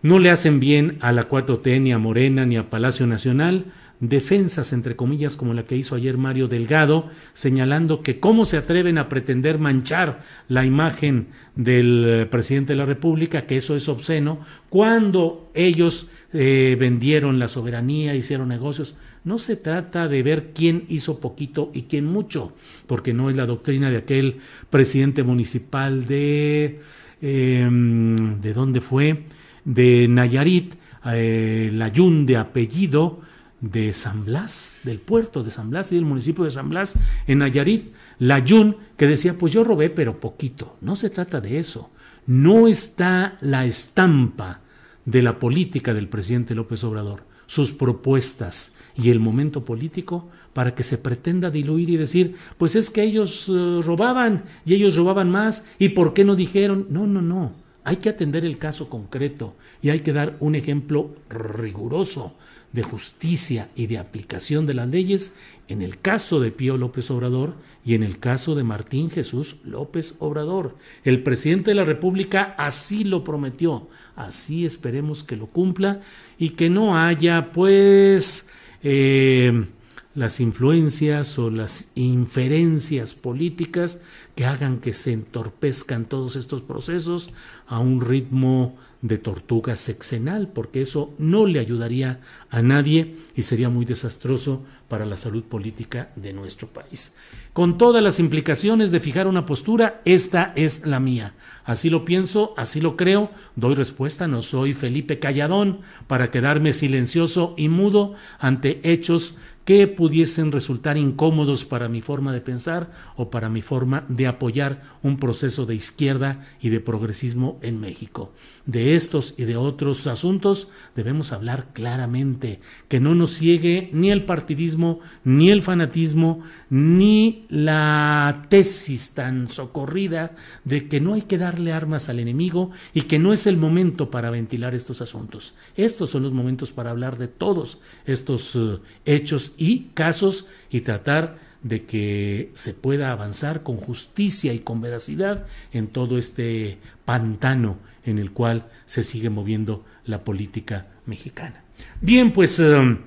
[0.03, 3.65] no le hacen bien a la 4T, ni a Morena, ni a Palacio Nacional,
[4.01, 8.97] defensas, entre comillas, como la que hizo ayer Mario Delgado, señalando que cómo se atreven
[8.97, 14.39] a pretender manchar la imagen del eh, presidente de la República, que eso es obsceno,
[14.69, 18.95] cuando ellos eh, vendieron la soberanía, hicieron negocios.
[19.23, 22.53] No se trata de ver quién hizo poquito y quién mucho,
[22.87, 24.37] porque no es la doctrina de aquel
[24.69, 26.81] presidente municipal de...
[27.21, 29.25] Em, ¿De dónde fue?
[29.63, 30.73] De Nayarit,
[31.05, 33.21] eh, Layún de apellido,
[33.61, 36.95] de San Blas, del puerto de San Blas y del municipio de San Blas,
[37.27, 40.77] en Nayarit, Layún, que decía, pues yo robé, pero poquito.
[40.81, 41.91] No se trata de eso.
[42.25, 44.61] No está la estampa
[45.05, 50.83] de la política del presidente López Obrador, sus propuestas y el momento político para que
[50.83, 55.65] se pretenda diluir y decir, pues es que ellos eh, robaban y ellos robaban más
[55.79, 56.87] y por qué no dijeron.
[56.89, 57.53] No, no, no.
[57.83, 62.35] Hay que atender el caso concreto y hay que dar un ejemplo riguroso
[62.73, 65.33] de justicia y de aplicación de las leyes
[65.67, 70.15] en el caso de Pío López Obrador y en el caso de Martín Jesús López
[70.19, 70.75] Obrador.
[71.03, 76.01] El presidente de la República así lo prometió, así esperemos que lo cumpla
[76.37, 78.47] y que no haya pues
[78.83, 79.65] eh,
[80.13, 83.99] las influencias o las inferencias políticas
[84.35, 87.31] que hagan que se entorpezcan todos estos procesos
[87.67, 93.69] a un ritmo de tortuga sexenal, porque eso no le ayudaría a nadie y sería
[93.69, 97.13] muy desastroso para la salud política de nuestro país.
[97.53, 101.33] Con todas las implicaciones de fijar una postura, esta es la mía.
[101.65, 107.55] Así lo pienso, así lo creo, doy respuesta, no soy Felipe Calladón para quedarme silencioso
[107.57, 109.35] y mudo ante hechos
[109.65, 114.81] que pudiesen resultar incómodos para mi forma de pensar o para mi forma de apoyar
[115.03, 118.33] un proceso de izquierda y de progresismo en México.
[118.65, 124.23] De estos y de otros asuntos debemos hablar claramente, que no nos ciegue ni el
[124.23, 131.73] partidismo, ni el fanatismo, ni la tesis tan socorrida de que no hay que darle
[131.73, 135.55] armas al enemigo y que no es el momento para ventilar estos asuntos.
[135.75, 141.50] Estos son los momentos para hablar de todos estos eh, hechos y casos y tratar
[141.63, 148.17] de que se pueda avanzar con justicia y con veracidad en todo este pantano en
[148.17, 151.63] el cual se sigue moviendo la política mexicana.
[152.01, 152.97] Bien, pues um,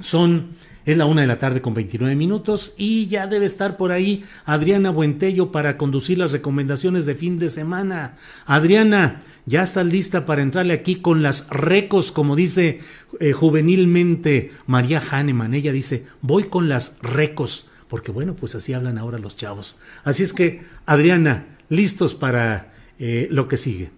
[0.00, 0.50] son
[0.84, 4.24] es la una de la tarde con 29 minutos y ya debe estar por ahí
[4.44, 8.16] Adriana Buentello para conducir las recomendaciones de fin de semana.
[8.46, 12.80] Adriana, ya estás lista para entrarle aquí con las recos, como dice
[13.20, 15.54] eh, juvenilmente María Hahnemann.
[15.54, 19.76] Ella dice, voy con las recos, porque bueno, pues así hablan ahora los chavos.
[20.04, 23.90] Así es que, Adriana, listos para eh, lo que sigue.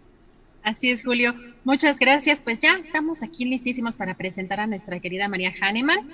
[0.63, 1.35] Así es, Julio.
[1.67, 2.41] Muchas gracias.
[2.41, 6.09] Pues ya estamos aquí listísimos para presentar a nuestra querida María Hahnemann,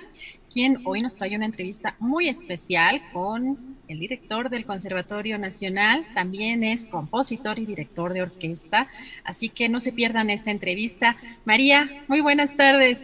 [0.51, 6.07] quien hoy nos trae una entrevista muy especial con el director del Conservatorio Nacional.
[6.15, 8.87] También es compositor y director de orquesta.
[9.23, 11.17] Así que no se pierdan esta entrevista.
[11.45, 13.03] María, muy buenas tardes.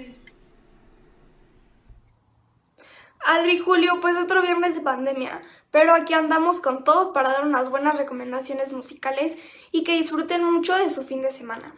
[3.23, 7.69] Adri Julio, pues otro viernes de pandemia, pero aquí andamos con todo para dar unas
[7.69, 9.37] buenas recomendaciones musicales
[9.71, 11.75] y que disfruten mucho de su fin de semana.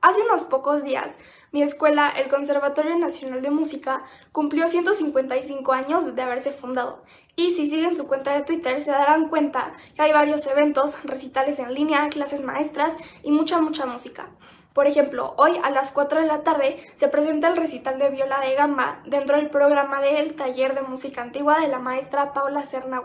[0.00, 1.18] Hace unos pocos días,
[1.50, 7.02] mi escuela, el Conservatorio Nacional de Música, cumplió 155 años de haberse fundado.
[7.34, 11.58] Y si siguen su cuenta de Twitter se darán cuenta que hay varios eventos, recitales
[11.58, 14.28] en línea, clases maestras y mucha, mucha música.
[14.72, 18.38] Por ejemplo, hoy a las 4 de la tarde se presenta el recital de viola
[18.38, 23.02] de gamba dentro del programa del Taller de Música Antigua de la maestra Paula Serna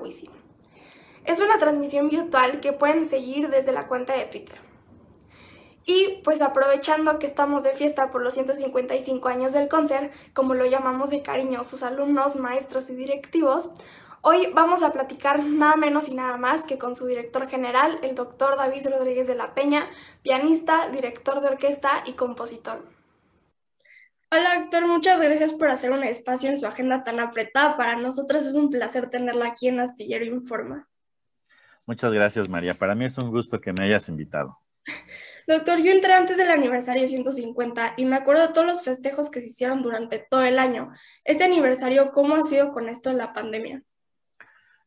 [1.26, 4.73] Es una transmisión virtual que pueden seguir desde la cuenta de Twitter.
[5.86, 10.66] Y pues aprovechando que estamos de fiesta por los 155 años del concert, como lo
[10.66, 13.70] llamamos de cariño sus alumnos, maestros y directivos,
[14.26, 18.16] Hoy vamos a platicar nada menos y nada más que con su director general, el
[18.16, 19.86] doctor David Rodríguez de la Peña,
[20.22, 22.88] pianista, director de orquesta y compositor.
[24.32, 27.76] Hola doctor, muchas gracias por hacer un espacio en su agenda tan apretada.
[27.76, 30.88] Para nosotros es un placer tenerla aquí en Astillero Informa.
[31.86, 34.58] Muchas gracias María, para mí es un gusto que me hayas invitado.
[35.48, 39.42] Doctor, yo entré antes del aniversario 150 y me acuerdo de todos los festejos que
[39.42, 40.92] se hicieron durante todo el año.
[41.26, 43.84] Este aniversario, ¿cómo ha sido con esto de la pandemia?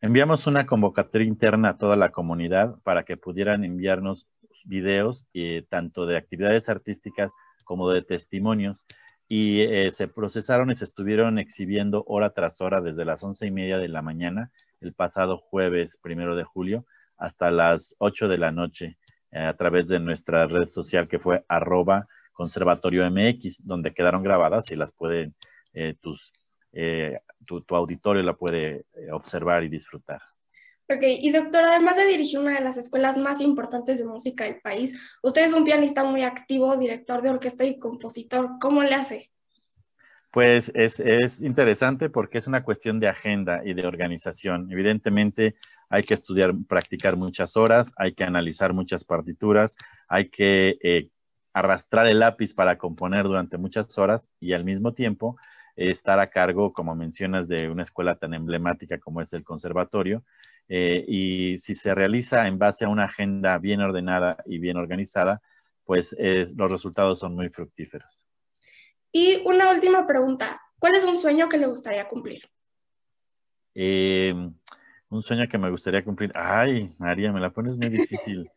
[0.00, 4.26] Enviamos una convocatoria interna a toda la comunidad para que pudieran enviarnos
[4.64, 7.32] videos eh, tanto de actividades artísticas
[7.64, 8.84] como de testimonios
[9.28, 13.50] y eh, se procesaron y se estuvieron exhibiendo hora tras hora desde las once y
[13.50, 16.86] media de la mañana el pasado jueves primero de julio
[17.18, 18.98] hasta las ocho de la noche
[19.32, 24.76] a través de nuestra red social que fue arroba conservatorio MX, donde quedaron grabadas y
[24.76, 25.34] las pueden
[26.00, 26.32] tus
[26.78, 30.20] eh, tu, auditorio la puede eh, observar y disfrutar.
[30.88, 34.60] Ok, y doctor, además de dirigir una de las escuelas más importantes de música del
[34.60, 38.58] país, usted es un pianista muy activo, director de orquesta y compositor.
[38.60, 39.30] ¿Cómo le hace?
[40.30, 44.70] Pues es, es, interesante porque es una cuestión de agenda y de organización.
[44.70, 45.56] Evidentemente
[45.88, 49.76] hay que estudiar, practicar muchas horas, hay que analizar muchas partituras,
[50.08, 51.08] hay que eh,
[51.52, 55.36] arrastrar el lápiz para componer durante muchas horas y al mismo tiempo
[55.76, 60.24] estar a cargo, como mencionas, de una escuela tan emblemática como es el conservatorio.
[60.68, 65.42] Eh, y si se realiza en base a una agenda bien ordenada y bien organizada,
[65.84, 66.16] pues
[66.56, 68.26] los resultados son muy fructíferos.
[69.12, 72.42] Y una última pregunta, ¿cuál es un sueño que le gustaría cumplir?
[73.74, 74.34] Eh,
[75.10, 76.30] un sueño que me gustaría cumplir.
[76.34, 78.50] Ay, María, me la pones muy difícil.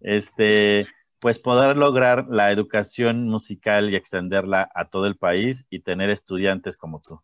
[0.00, 0.86] Este,
[1.20, 6.76] pues poder lograr la educación musical y extenderla a todo el país y tener estudiantes
[6.76, 7.20] como tú.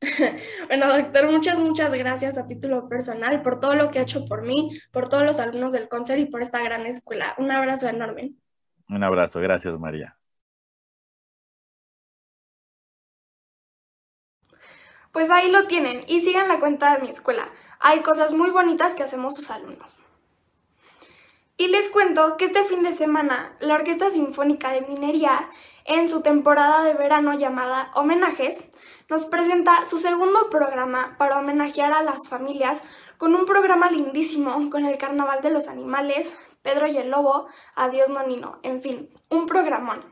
[0.68, 4.42] Bueno, doctor, muchas, muchas gracias a título personal por todo lo que ha hecho por
[4.42, 7.34] mí, por todos los alumnos del concert y por esta gran escuela.
[7.38, 8.34] Un abrazo enorme.
[8.88, 10.16] Un abrazo, gracias María.
[15.12, 17.48] Pues ahí lo tienen y sigan la cuenta de mi escuela.
[17.80, 20.00] Hay cosas muy bonitas que hacemos sus alumnos.
[21.56, 25.50] Y les cuento que este fin de semana la Orquesta Sinfónica de Minería,
[25.84, 28.62] en su temporada de verano llamada Homenajes,
[29.08, 32.82] nos presenta su segundo programa para homenajear a las familias
[33.16, 38.10] con un programa lindísimo con el Carnaval de los Animales, Pedro y el Lobo, Adiós
[38.10, 40.04] Nonino, en fin, un programón.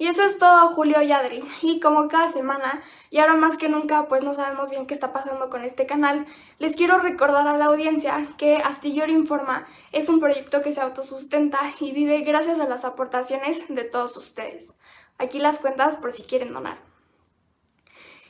[0.00, 1.42] Y eso es todo, Julio y Adri.
[1.60, 5.12] Y como cada semana, y ahora más que nunca, pues no sabemos bien qué está
[5.12, 6.24] pasando con este canal,
[6.60, 11.58] les quiero recordar a la audiencia que Astillero Informa es un proyecto que se autosustenta
[11.80, 14.72] y vive gracias a las aportaciones de todos ustedes.
[15.18, 16.78] Aquí las cuentas por si quieren donar.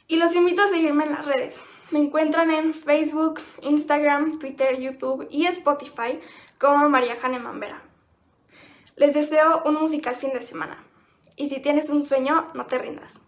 [0.07, 1.61] Y los invito a seguirme en las redes.
[1.91, 6.19] Me encuentran en Facebook, Instagram, Twitter, YouTube y Spotify
[6.59, 7.83] como María Jane Mambera.
[8.97, 10.88] Les deseo un musical fin de semana.
[11.39, 13.21] Y si tienes un sueño, no te rindas.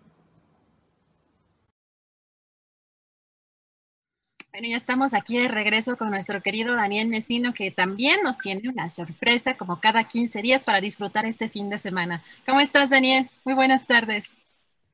[4.51, 8.69] Bueno, ya estamos aquí de regreso con nuestro querido Daniel Mesino, que también nos tiene
[8.69, 12.25] una sorpresa como cada 15 días para disfrutar este fin de semana.
[12.45, 13.31] ¿Cómo estás, Daniel?
[13.45, 14.35] Muy buenas tardes.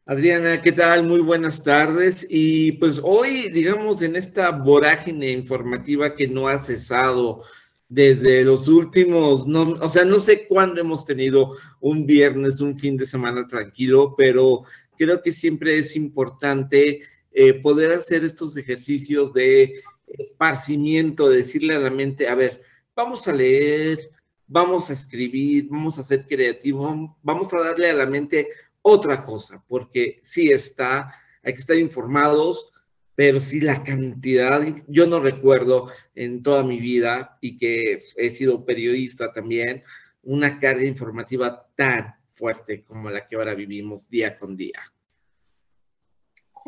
[0.05, 1.05] Adriana, ¿qué tal?
[1.05, 2.27] Muy buenas tardes.
[2.29, 7.43] Y pues hoy, digamos, en esta vorágine informativa que no ha cesado
[7.89, 12.97] desde los últimos, no, o sea, no sé cuándo hemos tenido un viernes, un fin
[12.97, 14.65] de semana tranquilo, pero
[14.99, 19.75] creo que siempre es importante eh, poder hacer estos ejercicios de
[20.07, 22.63] esparcimiento, de decirle a la mente, a ver,
[22.95, 24.11] vamos a leer,
[24.47, 28.49] vamos a escribir, vamos a ser creativos, vamos a darle a la mente
[28.83, 31.13] otra cosa, porque sí está,
[31.43, 32.71] hay que estar informados,
[33.17, 38.65] pero sí la cantidad, yo no recuerdo en toda mi vida y que he sido
[38.65, 39.83] periodista también,
[40.23, 44.93] una carga informativa tan fuerte como la que ahora vivimos día con día.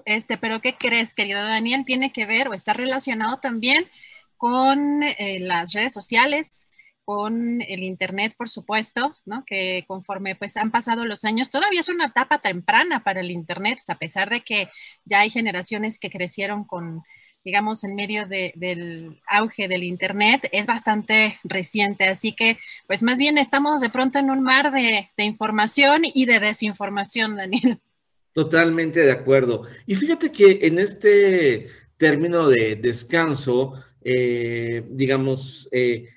[0.07, 1.85] Este, pero ¿qué crees, querido Daniel?
[1.85, 3.87] Tiene que ver o está relacionado también
[4.39, 6.71] con eh, las redes sociales,
[7.09, 9.43] con el Internet, por supuesto, ¿no?
[9.47, 13.79] que conforme pues han pasado los años, todavía es una etapa temprana para el Internet,
[13.89, 14.69] a pesar de que
[15.07, 17.03] ya hay generaciones que crecieron con,
[17.47, 22.09] digamos, en medio del auge del Internet, es bastante reciente.
[22.09, 26.41] Así que, pues más bien estamos de pronto en un mar de, información y de
[26.41, 27.81] desinformación, Daniel.
[28.35, 29.63] Totalmente de acuerdo.
[29.87, 36.11] Y fíjate que en este término de descanso, eh, digamos, eh,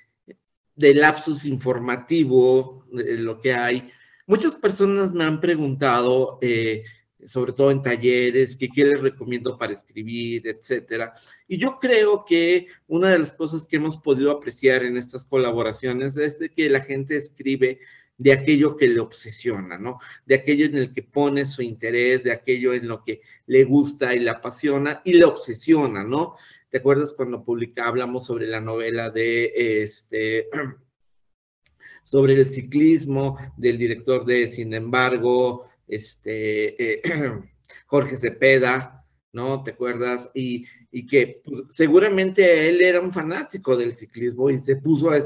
[0.74, 3.90] de lapsus informativo, lo que hay.
[4.26, 6.84] Muchas personas me han preguntado, eh,
[7.24, 11.12] sobre todo en talleres, que qué les recomiendo para escribir, etcétera.
[11.46, 16.16] Y yo creo que una de las cosas que hemos podido apreciar en estas colaboraciones
[16.16, 17.78] es que la gente escribe
[18.18, 19.98] de aquello que le obsesiona, ¿no?
[20.26, 24.14] De aquello en el que pone su interés, de aquello en lo que le gusta
[24.14, 26.36] y le apasiona y le obsesiona, ¿no?
[26.70, 30.48] ¿Te acuerdas cuando publica, hablamos sobre la novela de este,
[32.04, 37.02] sobre el ciclismo del director de Sin embargo, este, eh,
[37.86, 39.62] Jorge Cepeda, ¿no?
[39.62, 40.30] ¿Te acuerdas?
[40.34, 40.66] Y,
[41.06, 45.18] que pues, seguramente él era un fanático del ciclismo y se puso a,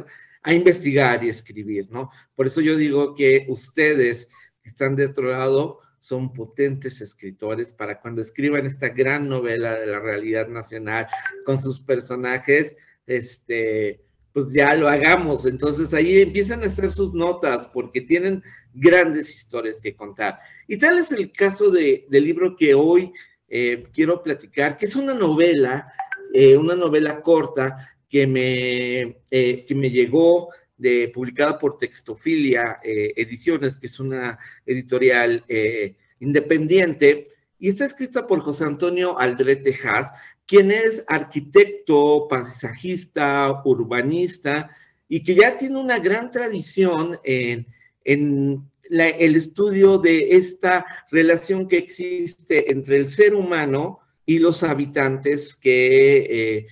[0.46, 2.10] a, investigar y escribir, ¿no?
[2.34, 4.28] Por eso yo digo que ustedes
[4.62, 9.86] que están de otro lado, son potentes escritores para cuando escriban esta gran novela de
[9.86, 11.08] la realidad nacional
[11.44, 12.76] con sus personajes,
[13.08, 15.46] este, pues ya lo hagamos.
[15.46, 18.42] Entonces ahí empiezan a hacer sus notas porque tienen
[18.72, 20.38] grandes historias que contar.
[20.68, 23.12] Y tal es el caso de, del libro que hoy
[23.48, 25.92] eh, quiero platicar, que es una novela,
[26.34, 33.12] eh, una novela corta que me, eh, que me llegó de, publicada por Textofilia eh,
[33.16, 37.26] Ediciones, que es una editorial eh, independiente,
[37.58, 40.12] y está escrita por José Antonio Aldrete Haas,
[40.46, 44.70] quien es arquitecto, paisajista, urbanista,
[45.08, 47.66] y que ya tiene una gran tradición en,
[48.04, 56.66] el estudio de esta relación que existe entre el ser humano y los habitantes que,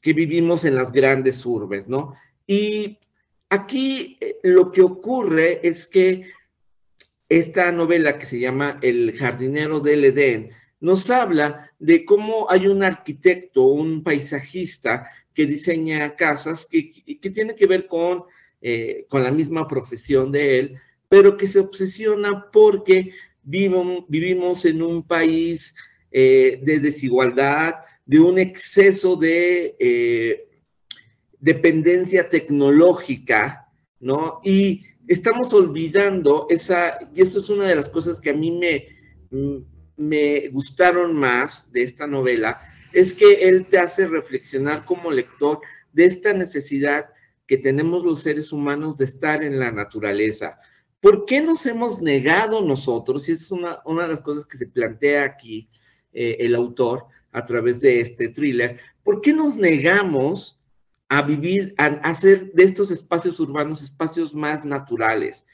[0.00, 2.14] que vivimos en las grandes urbes, ¿no?
[2.46, 2.98] Y
[3.50, 6.30] Aquí eh, lo que ocurre es que
[7.28, 12.82] esta novela que se llama El jardinero del Edén nos habla de cómo hay un
[12.82, 18.24] arquitecto, un paisajista que diseña casas que, que tiene que ver con,
[18.60, 20.78] eh, con la misma profesión de él,
[21.08, 25.74] pero que se obsesiona porque vivimos en un país
[26.10, 27.76] eh, de desigualdad,
[28.08, 30.48] de un exceso de
[31.38, 33.68] dependencia tecnológica,
[34.00, 34.40] ¿no?
[34.42, 38.86] Y estamos olvidando esa, y eso es una de las cosas que a mí me,
[39.96, 42.58] me gustaron más de esta novela,
[42.92, 45.60] es que él te hace reflexionar como lector
[45.92, 47.10] de esta necesidad
[47.46, 50.58] que tenemos los seres humanos de estar en la naturaleza,
[51.00, 53.28] ¿Por qué nos hemos negado nosotros?
[53.28, 55.68] Y es una, una de las cosas que se plantea aquí
[56.12, 58.78] eh, el autor a través de este thriller.
[59.02, 60.58] ¿Por qué nos negamos
[61.08, 65.46] a vivir, a hacer de estos espacios urbanos espacios más naturales?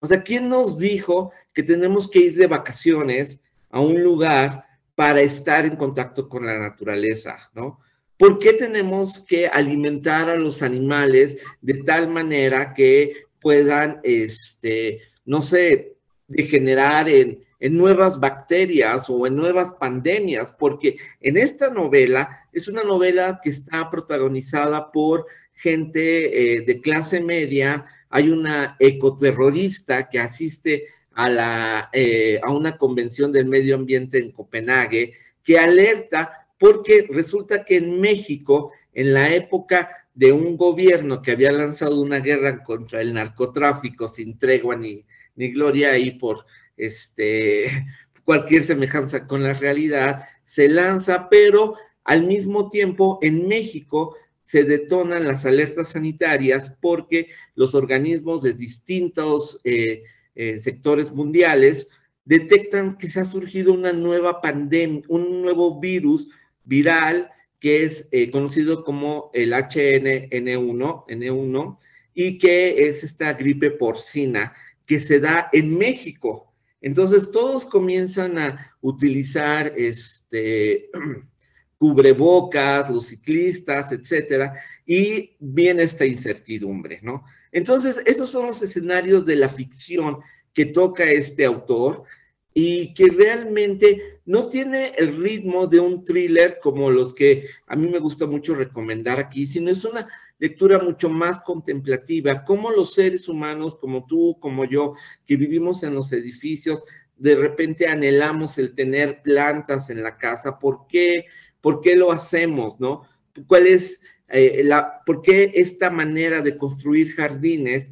[0.00, 4.64] O sea, ¿quién nos dijo que tenemos que ir de vacaciones a un lugar
[4.94, 7.80] para estar en contacto con la naturaleza, ¿no?
[8.18, 15.40] ¿Por qué tenemos que alimentar a los animales de tal manera que puedan, este, no
[15.40, 15.96] sé,
[16.28, 20.52] degenerar en, en nuevas bacterias o en nuevas pandemias?
[20.58, 27.20] Porque en esta novela es una novela que está protagonizada por gente eh, de clase
[27.20, 34.18] media, hay una ecoterrorista que asiste a, la, eh, a una convención del medio ambiente
[34.18, 41.22] en Copenhague que alerta porque resulta que en México, en la época de un gobierno
[41.22, 45.04] que había lanzado una guerra contra el narcotráfico sin tregua ni,
[45.36, 46.44] ni gloria ahí por
[46.84, 47.86] este,
[48.24, 51.74] cualquier semejanza con la realidad, se lanza, pero
[52.04, 59.60] al mismo tiempo en México se detonan las alertas sanitarias porque los organismos de distintos
[59.62, 60.02] eh,
[60.34, 61.88] eh, sectores mundiales
[62.24, 66.28] detectan que se ha surgido una nueva pandemia, un nuevo virus
[66.64, 71.78] viral que es eh, conocido como el HNN1, N1,
[72.14, 74.52] y que es esta gripe porcina
[74.86, 76.49] que se da en México.
[76.80, 80.90] Entonces todos comienzan a utilizar este
[81.78, 84.52] cubrebocas, los ciclistas, etcétera,
[84.84, 87.24] y viene esta incertidumbre, ¿no?
[87.52, 90.18] Entonces, esos son los escenarios de la ficción
[90.52, 92.04] que toca este autor
[92.52, 97.88] y que realmente no tiene el ritmo de un thriller como los que a mí
[97.88, 100.08] me gusta mucho recomendar aquí, sino es una
[100.40, 104.94] lectura mucho más contemplativa, como los seres humanos, como tú, como yo,
[105.26, 106.82] que vivimos en los edificios,
[107.16, 110.58] de repente anhelamos el tener plantas en la casa.
[110.58, 111.26] ¿Por qué?
[111.60, 112.80] ¿Por qué lo hacemos?
[112.80, 113.02] ¿No?
[113.46, 117.90] ¿Cuál es eh, la, por qué esta manera de construir jardines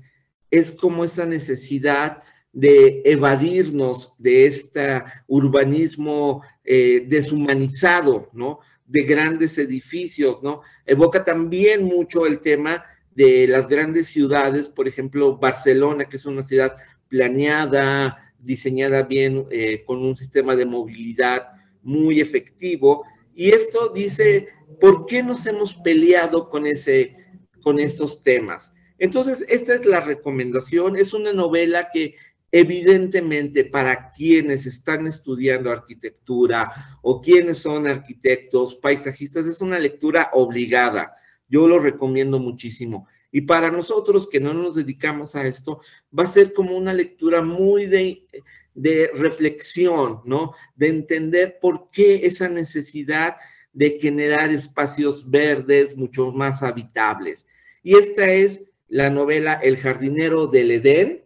[0.51, 2.23] es como esa necesidad
[2.53, 8.61] de evadirnos de este urbanismo eh, deshumanizado, ¿no?
[8.89, 10.63] De grandes edificios, ¿no?
[10.85, 12.85] Evoca también mucho el tema
[13.15, 16.75] de las grandes ciudades, por ejemplo, Barcelona, que es una ciudad
[17.09, 21.49] planeada, diseñada bien, eh, con un sistema de movilidad
[21.83, 23.05] muy efectivo,
[23.39, 24.49] y esto dice,
[24.81, 27.17] ¿por qué nos hemos peleado con, ese,
[27.63, 28.75] con estos temas?
[28.99, 30.97] Entonces, esta es la recomendación.
[30.97, 32.17] Es una novela que
[32.51, 41.15] evidentemente para quienes están estudiando arquitectura o quienes son arquitectos, paisajistas, es una lectura obligada.
[41.49, 43.07] Yo lo recomiendo muchísimo.
[43.31, 45.81] Y para nosotros que no nos dedicamos a esto,
[46.19, 48.27] va a ser como una lectura muy de,
[48.75, 50.55] de reflexión, ¿no?
[50.75, 53.37] De entender por qué esa necesidad
[53.73, 57.47] de generar espacios verdes mucho más habitables.
[57.83, 61.25] Y esta es la novela El jardinero del Edén,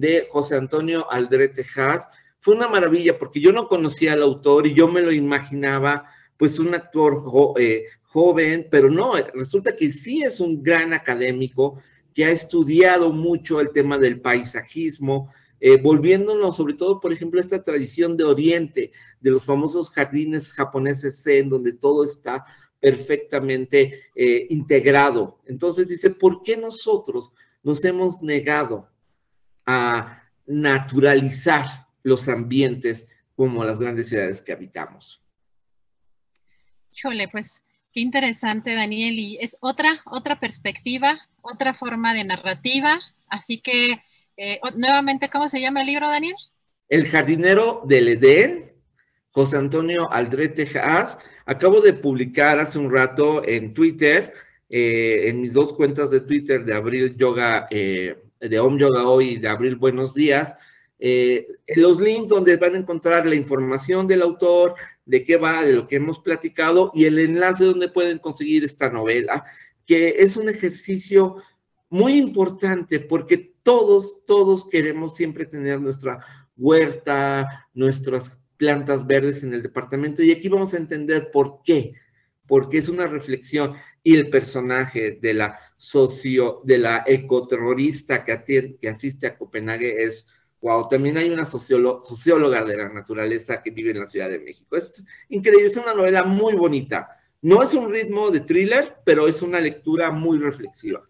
[0.00, 2.08] de José Antonio Aldrete Haas.
[2.40, 6.58] Fue una maravilla porque yo no conocía al autor y yo me lo imaginaba pues
[6.58, 7.22] un actor
[7.58, 11.78] eh, joven, pero no, resulta que sí es un gran académico
[12.14, 15.30] que ha estudiado mucho el tema del paisajismo,
[15.60, 20.52] eh, volviéndonos sobre todo, por ejemplo, a esta tradición de Oriente, de los famosos jardines
[20.54, 22.46] japoneses Zen, donde todo está
[22.80, 25.38] perfectamente eh, integrado.
[25.44, 27.32] Entonces dice, ¿por qué nosotros
[27.62, 28.89] nos hemos negado
[29.70, 35.22] a naturalizar los ambientes como las grandes ciudades que habitamos?
[36.92, 43.60] Híjole, pues qué interesante, Daniel, y es otra, otra perspectiva, otra forma de narrativa, así
[43.60, 44.02] que
[44.36, 46.34] eh, nuevamente, ¿cómo se llama el libro, Daniel?
[46.88, 48.72] El jardinero del Edén,
[49.30, 51.18] José Antonio Aldrete Haas.
[51.46, 54.32] Acabo de publicar hace un rato en Twitter,
[54.68, 59.36] eh, en mis dos cuentas de Twitter de Abril Yoga, eh, de Om Yoga Hoy
[59.36, 60.56] de Abril Buenos Días,
[61.76, 64.74] los links donde van a encontrar la información del autor,
[65.04, 68.90] de qué va, de lo que hemos platicado y el enlace donde pueden conseguir esta
[68.90, 69.44] novela,
[69.86, 71.36] que es un ejercicio
[71.88, 76.18] muy importante porque todos, todos queremos siempre tener nuestra
[76.56, 81.94] huerta, nuestras plantas verdes en el departamento y aquí vamos a entender por qué,
[82.50, 88.88] porque es una reflexión y el personaje de la socio, de la ecoterrorista que, que
[88.88, 90.26] asiste a Copenhague es,
[90.60, 94.74] wow, también hay una socióloga de la naturaleza que vive en la Ciudad de México.
[94.76, 97.10] Es increíble, es una novela muy bonita.
[97.40, 101.08] No es un ritmo de thriller, pero es una lectura muy reflexiva.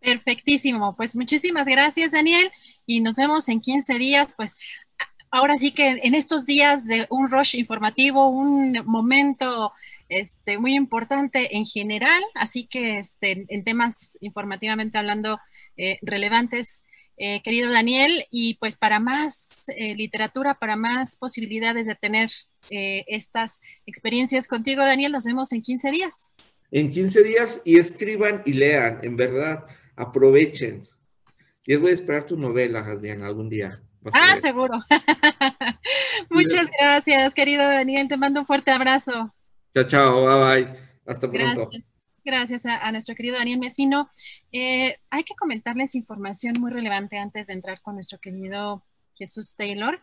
[0.00, 2.50] Perfectísimo, pues muchísimas gracias Daniel
[2.86, 4.56] y nos vemos en 15 días, pues
[5.34, 9.72] ahora sí que en estos días de un rush informativo, un momento
[10.08, 15.40] este, muy importante en general, así que este, en temas informativamente hablando
[15.76, 16.84] eh, relevantes,
[17.16, 22.30] eh, querido Daniel, y pues para más eh, literatura, para más posibilidades de tener
[22.70, 26.14] estas experiencias contigo, Daniel, nos vemos en 15 días.
[26.70, 29.66] En 15 días y escriban y lean, en verdad,
[29.96, 30.88] aprovechen.
[31.66, 33.82] Y voy a esperar tu novela, Adrián, algún día.
[34.12, 34.78] Ah, seguro.
[36.30, 38.08] Muchas gracias, querido Daniel.
[38.08, 39.34] Te mando un fuerte abrazo.
[39.74, 40.26] Chao, chao.
[40.26, 40.78] Bye, bye.
[41.06, 41.70] Hasta pronto.
[42.24, 42.64] Gracias.
[42.66, 44.10] a, nuestro querido Daniel Mesino.
[44.52, 48.84] Eh, hay que comentarles información muy relevante antes de entrar con nuestro querido
[49.14, 50.02] Jesús Taylor.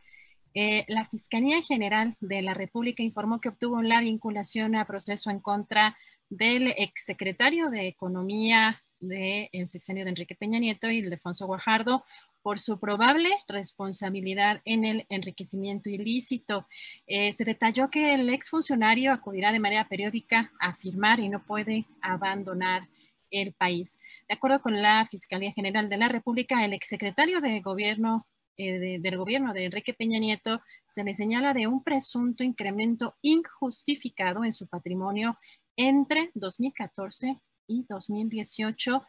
[0.54, 5.40] Eh, la Fiscalía General de la República informó que obtuvo la vinculación a proceso en
[5.40, 5.98] contra
[6.30, 11.48] del exsecretario de Economía del de sexenio de Enrique Peña Nieto y el de Alfonso
[11.48, 12.06] Guajardo
[12.42, 16.68] por su probable responsabilidad en el enriquecimiento ilícito.
[17.08, 21.86] Eh, se detalló que el exfuncionario acudirá de manera periódica a firmar y no puede
[22.02, 22.88] abandonar
[23.30, 23.98] el país.
[24.28, 28.28] De acuerdo con la Fiscalía General de la República, el exsecretario de Gobierno
[28.58, 34.44] eh, del gobierno de Enrique Peña Nieto se le señala de un presunto incremento injustificado
[34.44, 35.38] en su patrimonio
[35.78, 39.04] entre 2014 y 2018,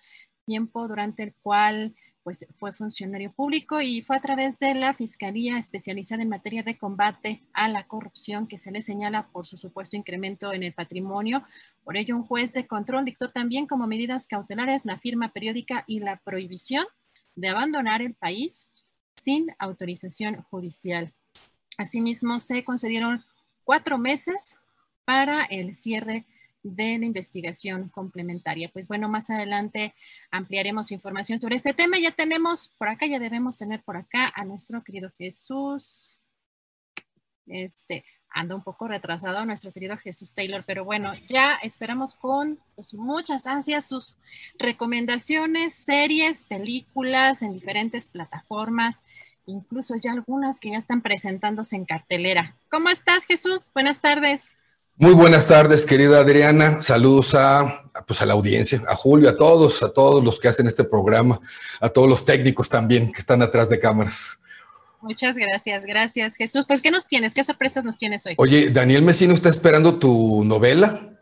[0.47, 5.59] tiempo durante el cual pues fue funcionario público y fue a través de la Fiscalía
[5.59, 9.97] especializada en materia de combate a la corrupción que se le señala por su supuesto
[9.97, 11.43] incremento en el patrimonio.
[11.85, 16.01] Por ello, un juez de control dictó también como medidas cautelares la firma periódica y
[16.01, 16.87] la prohibición
[17.35, 18.66] de abandonar el país
[19.16, 21.12] sin autorización judicial.
[21.77, 23.25] Asimismo, se concedieron
[23.64, 24.59] cuatro meses
[25.05, 26.25] para el cierre
[26.63, 28.71] de la investigación complementaria.
[28.73, 29.95] Pues bueno, más adelante
[30.31, 31.99] ampliaremos información sobre este tema.
[31.99, 36.21] Ya tenemos por acá, ya debemos tener por acá a nuestro querido Jesús.
[37.47, 42.95] Este, anda un poco retrasado nuestro querido Jesús Taylor, pero bueno, ya esperamos con pues,
[42.95, 44.17] muchas ansias sus
[44.59, 49.03] recomendaciones, series, películas en diferentes plataformas,
[49.47, 52.57] incluso ya algunas que ya están presentándose en cartelera.
[52.71, 53.71] ¿Cómo estás, Jesús?
[53.75, 54.55] Buenas tardes.
[54.97, 56.80] Muy buenas tardes, querida Adriana.
[56.80, 60.66] Saludos a, pues a la audiencia, a Julio, a todos, a todos los que hacen
[60.66, 61.40] este programa,
[61.80, 64.40] a todos los técnicos también que están atrás de cámaras.
[65.01, 66.64] Muchas gracias, gracias Jesús.
[66.68, 67.34] Pues, ¿qué nos tienes?
[67.34, 68.34] ¿Qué sorpresas nos tienes hoy?
[68.36, 71.16] Oye, Daniel Mesino está esperando tu novela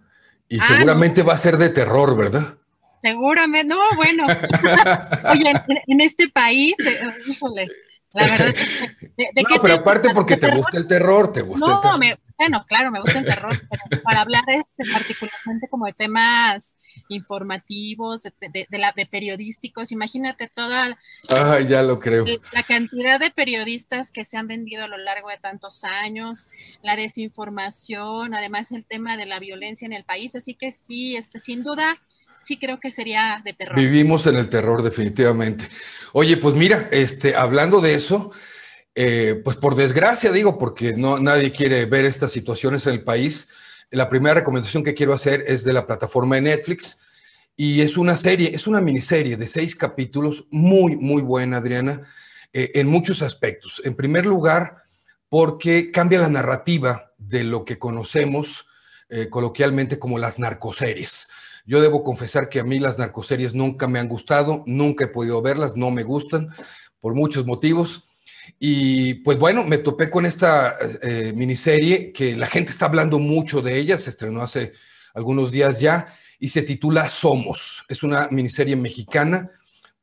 [0.48, 2.58] y ah, seguramente va a ser de terror, ¿verdad?
[3.00, 4.26] Seguramente, no, bueno.
[5.32, 5.52] Oye,
[5.86, 7.68] en, este país, eh, híjole,
[8.12, 8.54] la verdad.
[9.16, 11.98] no, pero aparte porque te gusta el terror, te gusta el terror.
[11.98, 16.74] Me, bueno, claro, me gusta el terror, pero para hablar este, particularmente como de temas
[17.08, 20.98] informativos, de, la, de periodísticos, imagínate toda
[21.28, 22.24] ah, ya lo creo.
[22.52, 26.48] la cantidad de periodistas que se han vendido a lo largo de tantos años,
[26.82, 31.38] la desinformación, además el tema de la violencia en el país, así que sí, este,
[31.38, 32.00] sin duda,
[32.43, 33.76] sí creo que sería de terror.
[33.76, 35.68] Vivimos en el terror, definitivamente.
[36.12, 38.32] Oye, pues mira, este, hablando de eso,
[38.95, 43.49] eh, pues por desgracia digo, porque no, nadie quiere ver estas situaciones en el país,
[43.91, 46.99] la primera recomendación que quiero hacer es de la plataforma de Netflix
[47.57, 52.01] y es una serie, es una miniserie de seis capítulos, muy, muy buena, Adriana,
[52.53, 53.82] eh, en muchos aspectos.
[53.84, 54.76] En primer lugar,
[55.28, 58.66] porque cambia la narrativa de lo que conocemos
[59.09, 61.28] eh, coloquialmente como las narcoseries.
[61.70, 65.40] Yo debo confesar que a mí las narcoseries nunca me han gustado, nunca he podido
[65.40, 66.50] verlas, no me gustan
[66.98, 68.08] por muchos motivos.
[68.58, 73.62] Y pues bueno, me topé con esta eh, miniserie que la gente está hablando mucho
[73.62, 74.72] de ella, se estrenó hace
[75.14, 77.84] algunos días ya y se titula Somos.
[77.88, 79.48] Es una miniserie mexicana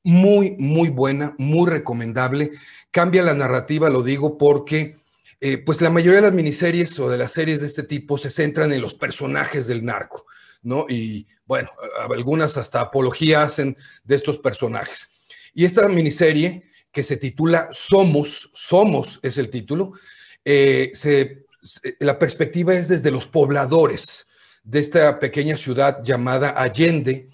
[0.04, 2.52] muy, muy buena, muy recomendable.
[2.92, 4.96] Cambia la narrativa, lo digo porque
[5.42, 8.30] eh, pues la mayoría de las miniseries o de las series de este tipo se
[8.30, 10.28] centran en los personajes del narco,
[10.68, 10.86] ¿no?
[10.90, 11.70] Y bueno,
[12.14, 15.10] algunas hasta apología hacen de estos personajes.
[15.54, 19.94] Y esta miniserie que se titula Somos, Somos es el título,
[20.44, 20.92] eh,
[22.00, 24.28] la perspectiva es desde los pobladores
[24.64, 27.30] de esta pequeña ciudad llamada Allende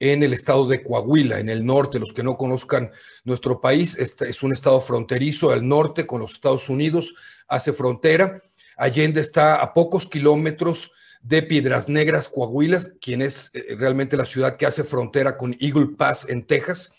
[0.00, 1.98] en el estado de Coahuila, en el norte.
[1.98, 2.90] Los que no conozcan
[3.24, 7.14] nuestro país, este es un estado fronterizo al norte con los Estados Unidos,
[7.48, 8.42] hace frontera.
[8.76, 14.56] Allende está a pocos kilómetros de Piedras Negras, Coahuila, quien es eh, realmente la ciudad
[14.56, 16.92] que hace frontera con Eagle Pass en Texas.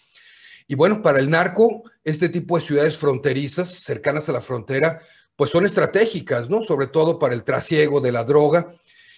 [0.68, 5.02] Y bueno, para el narco, este tipo de ciudades fronterizas, cercanas a la frontera,
[5.36, 6.64] pues son estratégicas, ¿no?
[6.64, 8.68] Sobre todo para el trasiego de la droga.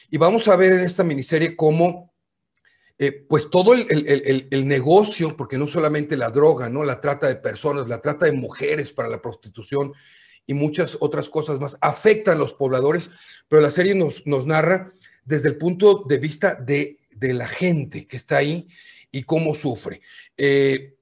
[0.09, 2.11] Y vamos a ver en esta miniserie cómo
[3.03, 6.83] eh, pues todo el, negocio, porque no solamente la droga, ¿no?
[6.83, 9.91] La trata de personas, la trata de mujeres para la prostitución
[10.47, 13.09] y muchas otras cosas más, afectan a los pobladores,
[13.47, 14.93] pero la serie nos, nos narra
[15.25, 18.67] desde el punto de vista de, la gente que está ahí
[19.11, 20.01] y cómo sufre.
[20.37, 20.95] Eh,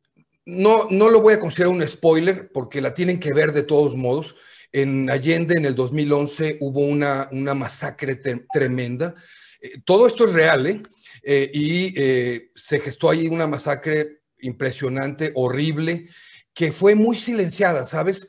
[0.46, 3.96] no, no lo voy a considerar un spoiler porque la tienen que ver de todos
[3.96, 4.36] modos.
[4.74, 8.20] En Allende, en el 2011, hubo una, una masacre
[8.52, 9.16] tremenda.
[9.62, 10.84] Eh, todo esto es real, ¿eh?
[11.24, 16.10] eh y se gestó ahí una masacre impresionante, horrible,
[16.54, 18.28] que fue muy silenciada, ¿sabes?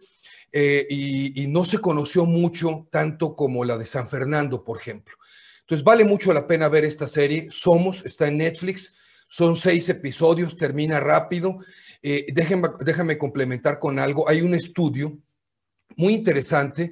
[0.52, 5.16] Y, y, no se conoció mucho, tanto como la de San Fernando, por ejemplo.
[5.70, 7.46] Entonces vale mucho la pena ver esta serie.
[7.50, 8.96] Somos, está en Netflix,
[9.28, 11.58] son seis episodios, termina rápido.
[12.02, 14.28] Eh, déjame, complementar con algo.
[14.28, 15.16] Hay un estudio
[15.96, 16.90] muy interesante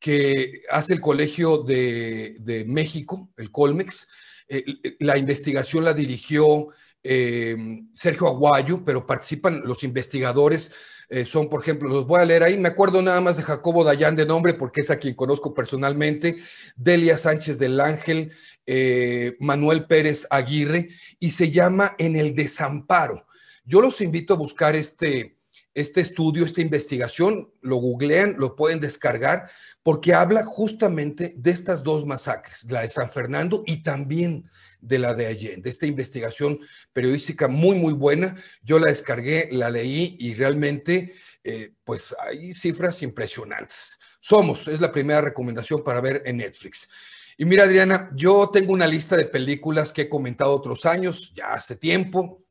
[0.00, 4.08] que hace el Colegio de, México, el Colmex.
[4.48, 4.64] Eh,
[4.98, 6.70] la investigación la dirigió
[7.04, 7.56] eh,
[7.94, 10.72] Sergio Aguayo, pero participan los investigadores
[11.08, 13.84] eh, son, por ejemplo, los voy a leer ahí, me acuerdo nada más de Jacobo
[13.84, 16.36] Dayán de nombre porque es a quien conozco personalmente,
[16.74, 18.32] Delia Sánchez del Ángel,
[18.66, 20.88] eh, Manuel Pérez Aguirre,
[21.20, 23.26] y se llama En el Desamparo.
[23.64, 25.35] Yo los invito a buscar este,
[25.76, 29.50] este estudio, esta investigación, lo googlean, lo pueden descargar,
[29.82, 34.48] porque habla justamente de estas dos masacres, la de San Fernando y también
[34.80, 35.68] de la de Allende.
[35.68, 36.58] Esta investigación
[36.94, 38.34] periodística muy, muy buena.
[38.62, 41.14] Yo la descargué, la leí y realmente,
[41.44, 43.98] eh, pues hay cifras impresionantes.
[44.18, 46.88] Somos, es la primera recomendación para ver en Netflix.
[47.36, 51.52] Y mira, Adriana, yo tengo una lista de películas que he comentado otros años, ya
[51.52, 52.45] hace tiempo,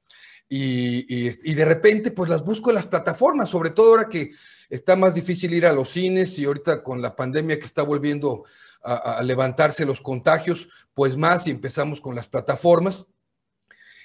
[0.48, 4.32] y, de repente pues las busco en las plataformas, sobre todo ahora que
[4.70, 8.44] está más difícil ir a los cines y ahorita con la pandemia que está volviendo
[8.84, 13.08] a, levantarse los contagios, pues más y empezamos con las plataformas.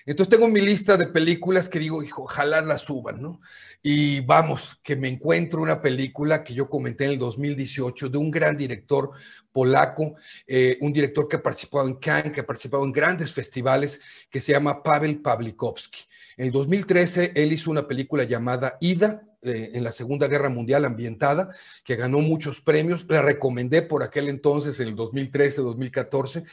[0.06, 3.40] Entonces tengo mi lista de películas que digo, hijo, ojalá las suban, ¿no?
[3.82, 8.30] Y vamos, que me encuentro una película que yo comenté en el 2018 de un
[8.30, 9.10] gran director
[9.52, 10.14] polaco,
[10.46, 14.40] eh, un director que ha participado en Cannes, que ha participado en grandes festivales, que
[14.40, 16.00] se llama Pavel Pawlikowski.
[16.36, 20.84] En el 2013 él hizo una película llamada Ida, eh, en la Segunda Guerra Mundial
[20.84, 21.48] ambientada,
[21.82, 23.06] que ganó muchos premios.
[23.08, 26.44] La recomendé por aquel entonces, en el 2013, 2014.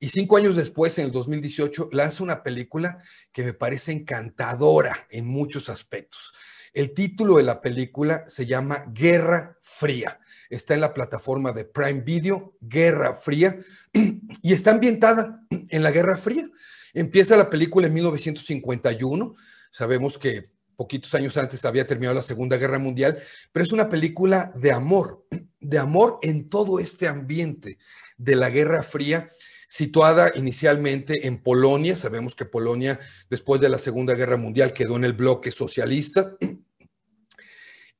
[0.00, 2.98] Y cinco años después, en el 2018, lanza una película
[3.32, 6.32] que me parece encantadora en muchos aspectos.
[6.72, 10.20] El título de la película se llama Guerra Fría.
[10.50, 13.58] Está en la plataforma de Prime Video, Guerra Fría,
[13.92, 16.48] y está ambientada en la Guerra Fría.
[16.94, 19.34] Empieza la película en 1951.
[19.70, 23.18] Sabemos que poquitos años antes había terminado la Segunda Guerra Mundial,
[23.50, 25.26] pero es una película de amor,
[25.60, 27.78] de amor en todo este ambiente
[28.16, 29.30] de la Guerra Fría,
[29.68, 31.94] situada inicialmente en Polonia.
[31.94, 32.98] Sabemos que Polonia,
[33.28, 36.36] después de la Segunda Guerra Mundial, quedó en el bloque socialista.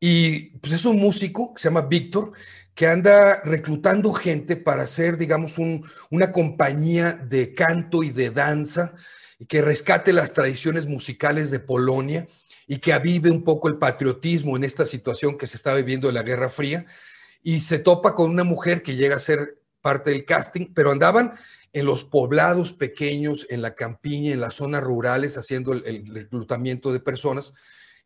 [0.00, 2.32] Y pues es un músico que se llama Víctor,
[2.74, 5.56] que anda reclutando gente para hacer, digamos,
[6.10, 8.94] una compañía de canto y de danza
[9.38, 12.26] y que rescate las tradiciones musicales de Polonia
[12.66, 16.14] y que avive un poco el patriotismo en esta situación que se está viviendo en
[16.14, 16.86] la Guerra Fría.
[17.42, 21.32] Y se topa con una mujer que llega a ser parte del casting, pero andaban
[21.72, 27.00] en los poblados pequeños, en la campiña, en las zonas rurales, haciendo el, reclutamiento de
[27.00, 27.54] personas.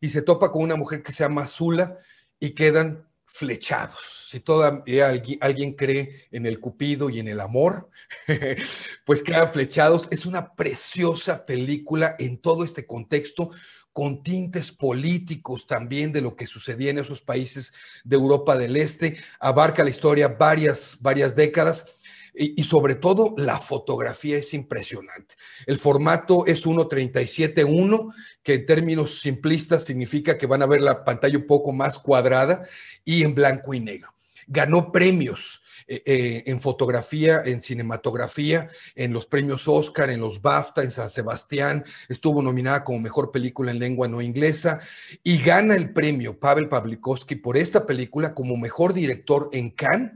[0.01, 1.97] Y se topa con una mujer que se llama Zula
[2.39, 4.27] y quedan flechados.
[4.29, 5.07] Si todavía
[5.39, 7.89] alguien, cree en el cupido y en el amor,
[9.05, 10.07] pues quedan flechados.
[10.11, 13.49] Es una preciosa película en todo este contexto,
[13.93, 19.17] con tintes políticos también de lo que sucedía en esos países de Europa del Este,
[19.39, 21.85] abarca la historia varias, varias décadas
[22.33, 25.35] y, sobre todo la fotografía es impresionante.
[25.65, 31.37] El formato es 1.37.1, que en términos simplistas significa que van a ver la pantalla
[31.37, 32.63] un poco más cuadrada
[33.05, 34.13] y en blanco y negro.
[34.47, 40.83] Ganó premios eh, eh, en fotografía, en cinematografía, en los premios Oscar, en los BAFTA,
[40.83, 44.79] en San Sebastián, estuvo nominada como mejor película en lengua no inglesa
[45.23, 50.13] y gana el premio Pavel Pawlikowski por esta película como mejor director en Cannes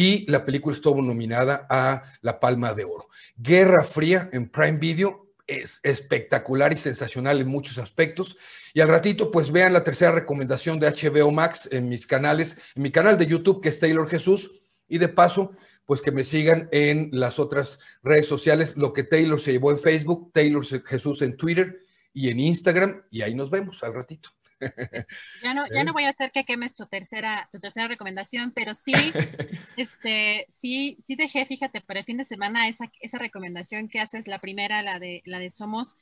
[0.00, 3.10] y la película estuvo nominada a la Palma de Oro.
[3.36, 8.38] Guerra Fría en Prime Video es espectacular y sensacional en muchos aspectos.
[8.72, 12.82] Y al ratito, pues vean la tercera recomendación de HBO Max en mis canales, en
[12.82, 15.52] mi canal de YouTube, que es Taylor Jesús, y de paso,
[15.84, 19.78] pues que me sigan en las otras redes sociales, lo que Taylor se llevó en
[19.78, 21.84] Facebook, Taylor Jesús en Twitter
[22.14, 24.30] y en Instagram, y ahí nos vemos al ratito.
[25.42, 28.74] Ya no, ya no voy a hacer que quemes tu tercera, tu tercera recomendación, pero
[28.74, 28.92] sí,
[29.76, 34.26] este, sí, sí dejé, fíjate, para el fin de semana esa, esa recomendación que haces,
[34.28, 35.96] la primera, la de, la de Somos,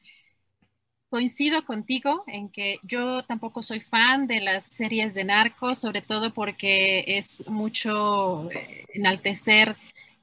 [1.09, 6.35] coincido contigo en que yo tampoco soy fan de las series de narcos, sobre todo
[6.35, 9.75] porque es mucho eh, enaltecer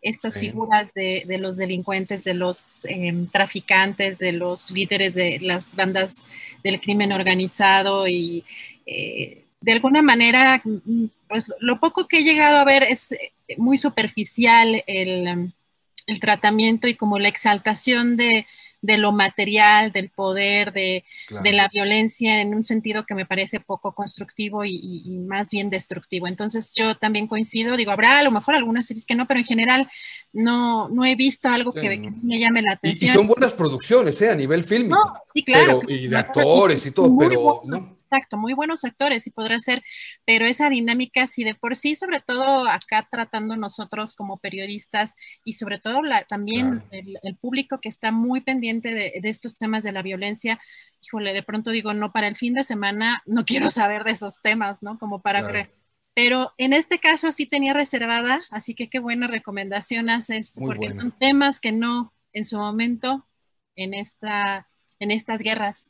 [0.06, 6.26] estas figuras de, los delincuentes, de los em, traficantes, de los líderes de las bandas
[6.64, 8.46] del crimen organizado y
[8.86, 13.34] eh, de alguna manera, mm, pues lo poco que he llegado a ver es eh,
[13.58, 15.52] muy superficial el,
[16.06, 18.46] el tratamiento y como la exaltación de,
[18.86, 23.94] de lo material, del poder, de, la violencia, en un sentido que me parece poco
[23.94, 26.28] constructivo y, más bien destructivo.
[26.28, 29.46] Entonces yo también coincido, digo, habrá a lo mejor algunas series que no, pero en
[29.46, 29.90] general
[30.34, 33.12] no, no he visto algo que, me llame la atención.
[33.12, 34.30] Y, son buenas producciones, ¿eh?
[34.30, 35.20] A nivel fílmico.
[35.26, 35.82] sí, claro.
[35.88, 37.62] y de actores y todo, pero...
[38.06, 39.82] Exacto, muy buenos actores y podrá ser,
[40.26, 45.54] pero esa dinámica, si de por sí, sobre todo acá tratando nosotros como periodistas y
[45.54, 50.02] sobre todo la, también el público que está muy pendiente de, estos temas de la
[50.02, 50.60] violencia,
[51.02, 54.42] híjole, de pronto digo, no, para el fin de semana no quiero saber de esos
[54.42, 54.98] temas, ¿no?
[54.98, 55.70] Como para...
[56.14, 61.12] Pero en este caso sí tenía reservada, así que qué buena recomendación haces, porque son
[61.12, 63.28] temas que no, en su momento,
[63.76, 64.70] en, esta,
[65.00, 65.90] en estas guerras,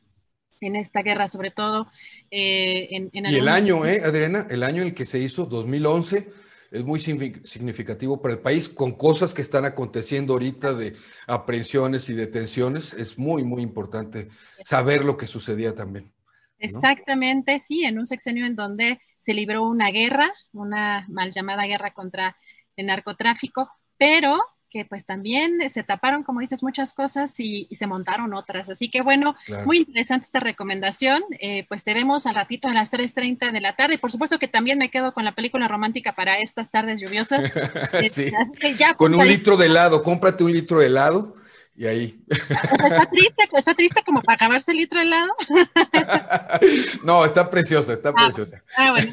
[0.61, 1.91] en esta guerra sobre todo.
[2.31, 4.47] Eh, en, y el año, ¿eh, Adriana?
[4.49, 6.44] El año en el que se hizo, 2011
[6.75, 10.95] es muy significativo para el país, con cosas que están aconteciendo ahorita de
[11.25, 14.29] aprehensiones y detenciones, es muy, muy importante
[14.63, 16.11] saber lo que sucedía también.
[16.57, 21.93] Exactamente, sí, en un sexenio en donde se libró una guerra, una mal llamada guerra
[21.93, 22.35] contra
[22.75, 28.33] el narcotráfico, pero que pues también se taparon, como dices, muchas cosas y, se montaron
[28.33, 28.69] otras.
[28.69, 29.35] Así que bueno,
[29.65, 31.23] muy interesante esta recomendación.
[31.39, 33.97] Eh, pues te vemos al ratito a las 3.30 de la tarde.
[33.97, 37.51] Por supuesto que también me quedo con la película romántica para estas tardes lluviosas.
[38.09, 38.31] sí.
[38.97, 41.44] con un litro de helado, cómprate un litro de helado
[41.75, 42.23] y ahí.
[42.29, 45.35] Está triste, está triste como para acabarse el litro de helado.
[47.03, 48.63] No, está preciosa, está ah, preciosa.
[48.77, 49.11] Ah, bueno,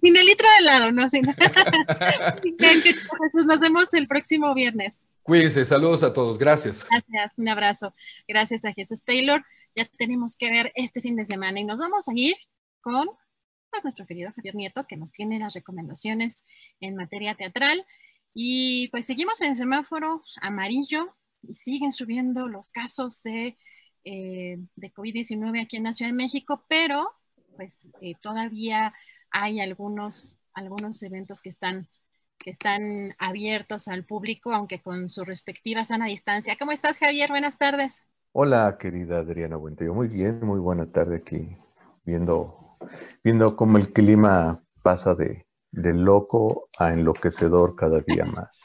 [0.00, 1.22] sin el litro de helado, no, sin.
[3.46, 5.02] nos vemos el próximo viernes.
[5.22, 6.86] Cuídense, saludos a todos, gracias.
[6.90, 7.94] Gracias, un abrazo.
[8.26, 9.44] Gracias a Jesús Taylor.
[9.76, 12.34] Ya tenemos que ver este fin de semana y nos vamos a ir
[12.80, 13.08] con
[13.70, 16.44] pues, nuestro querido Javier Nieto, que nos tiene las recomendaciones
[16.80, 17.86] en materia teatral.
[18.34, 23.56] Y pues seguimos en el semáforo amarillo, y siguen subiendo los casos de,
[24.04, 27.10] eh, de COVID-19 aquí en la Ciudad de México, pero
[27.56, 28.94] pues eh, todavía
[29.30, 31.88] hay algunos, algunos eventos que están,
[32.38, 36.56] que están abiertos al público, aunque con su respectiva sana distancia.
[36.58, 37.30] ¿Cómo estás, Javier?
[37.30, 38.06] Buenas tardes.
[38.32, 39.92] Hola, querida Adriana Buentello.
[39.92, 41.56] Muy bien, muy buena tarde aquí,
[42.04, 42.78] viendo,
[43.24, 48.62] viendo cómo el clima pasa de, de loco a enloquecedor cada día más.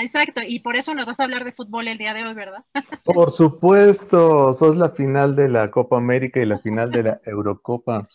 [0.00, 2.64] Exacto, y por eso nos vas a hablar de fútbol el día de hoy, ¿verdad?
[3.04, 8.08] Por supuesto, sos la final de la Copa América y la final de la Eurocopa.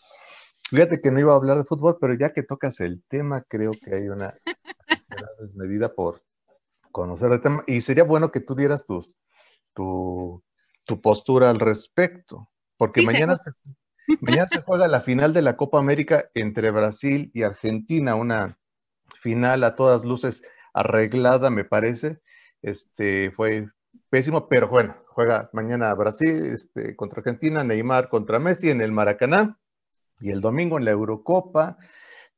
[0.70, 3.72] Fíjate que no iba a hablar de fútbol, pero ya que tocas el tema, creo
[3.72, 4.34] que hay una
[5.38, 6.22] desmedida por
[6.90, 7.64] conocer el tema.
[7.66, 9.14] Y sería bueno que tú dieras tus,
[9.74, 10.42] tu,
[11.02, 12.48] postura al respecto,
[12.78, 13.38] porque mañana,
[14.20, 18.58] mañana se juega la final de la Copa América entre Brasil y Argentina, una
[19.20, 20.42] final a todas luces
[20.80, 22.20] arreglada, me parece.
[22.62, 23.68] Este, fue
[24.10, 29.58] pésimo, pero bueno, juega mañana Brasil este, contra Argentina, Neymar contra Messi en el Maracaná
[30.20, 31.76] y el domingo en la Eurocopa.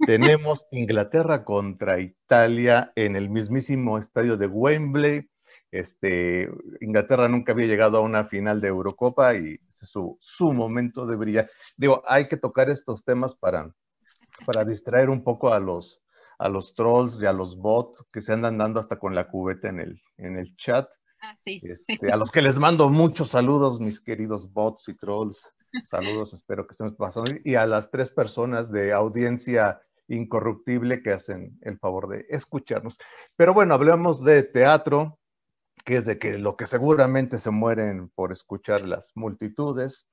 [0.06, 5.28] Tenemos Inglaterra contra Italia en el mismísimo estadio de Wembley.
[5.70, 11.06] Este, Inglaterra nunca había llegado a una final de Eurocopa y es su, su momento
[11.06, 11.50] de brillar.
[11.76, 13.72] Digo, hay que tocar estos temas para,
[14.46, 16.02] para distraer un poco a los,
[16.40, 19.68] a los trolls y a los bots que se andan dando hasta con la cubeta
[19.68, 20.88] en el, en el chat.
[21.20, 25.52] Ah, sí, este, A los que les mando muchos saludos, mis queridos bots y trolls.
[25.90, 27.32] Saludos, espero que estén pasando.
[27.44, 32.98] Y a las tres personas de audiencia incorruptible que hacen el favor de escucharnos.
[33.36, 35.19] Pero bueno, hablemos de teatro,
[35.84, 40.08] que es de que lo que seguramente se mueren por escuchar las multitudes.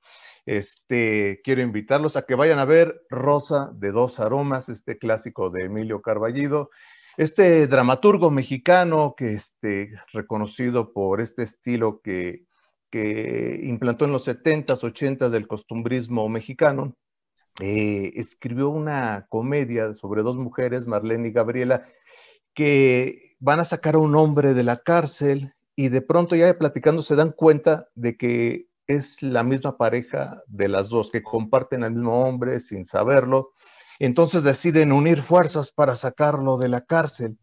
[0.46, 5.64] Este, quiero invitarlos a que vayan a ver Rosa de dos aromas, este clásico de
[5.64, 6.70] Emilio Carballido,
[7.16, 12.44] este dramaturgo mexicano que este, reconocido por este estilo que,
[12.90, 16.96] que implantó en los 70s, 80s del costumbrismo mexicano,
[17.60, 21.84] eh, escribió una comedia sobre dos mujeres, Marlene y Gabriela,
[22.54, 27.02] que van a sacar a un hombre de la cárcel y de pronto ya platicando
[27.02, 31.92] se dan cuenta de que es la misma pareja de las dos, que comparten al
[31.92, 33.52] mismo hombre sin saberlo.
[34.00, 37.38] Entonces deciden unir fuerzas para sacarlo de la cárcel.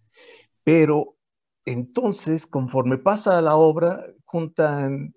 [0.66, 1.16] Pero
[1.64, 5.16] entonces, conforme pasa la obra, juntan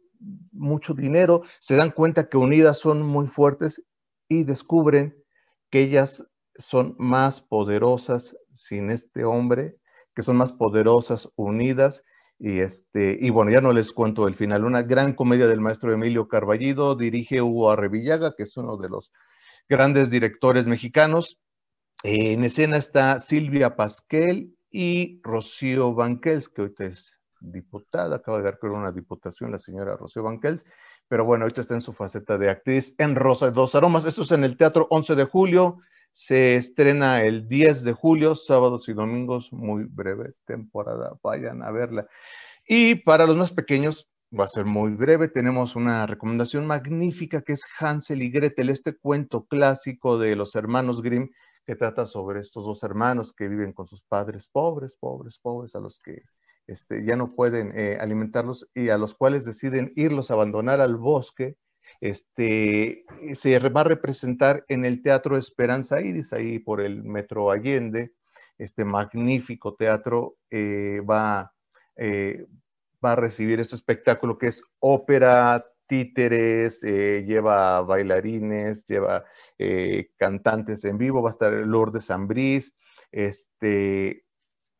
[0.52, 3.82] mucho dinero, se dan cuenta que unidas son muy fuertes
[4.28, 5.16] y descubren
[5.70, 9.76] que ellas son más poderosas sin este hombre,
[10.14, 12.04] que son más poderosas unidas.
[12.38, 14.64] Y, este, y bueno, ya no les cuento el final.
[14.64, 19.12] Una gran comedia del maestro Emilio Carballido, dirige Hugo Arrevillaga, que es uno de los
[19.68, 21.38] grandes directores mexicanos.
[22.04, 28.58] en escena está Silvia Pasquel y Rocío Banquels, que ahorita es diputada, acaba de dar
[28.58, 30.64] creo una diputación la señora Rocío Banquels,
[31.08, 34.04] pero bueno, ahorita está en su faceta de actriz en Rosa de Dos Aromas.
[34.04, 35.78] Esto es en el Teatro 11 de julio,
[36.12, 42.06] se estrena el 10 de julio, sábados y domingos, muy breve temporada, vayan a verla.
[42.66, 47.54] Y para los más pequeños, va a ser muy breve, tenemos una recomendación magnífica que
[47.54, 51.30] es Hansel y Gretel, este cuento clásico de los hermanos Grimm
[51.68, 55.80] que trata sobre estos dos hermanos que viven con sus padres pobres, pobres, pobres, a
[55.80, 56.22] los que
[56.66, 60.96] este, ya no pueden eh, alimentarlos y a los cuales deciden irlos a abandonar al
[60.96, 61.56] bosque,
[62.00, 68.12] este, se va a representar en el Teatro Esperanza Iris, ahí por el Metro Allende,
[68.58, 71.52] este magnífico teatro eh, va,
[71.96, 72.46] eh,
[73.04, 79.24] va a recibir este espectáculo que es ópera, títeres, lleva bailarines, lleva
[80.18, 82.74] cantantes en vivo, va a estar Lourdes Ambrís,
[83.10, 84.26] este,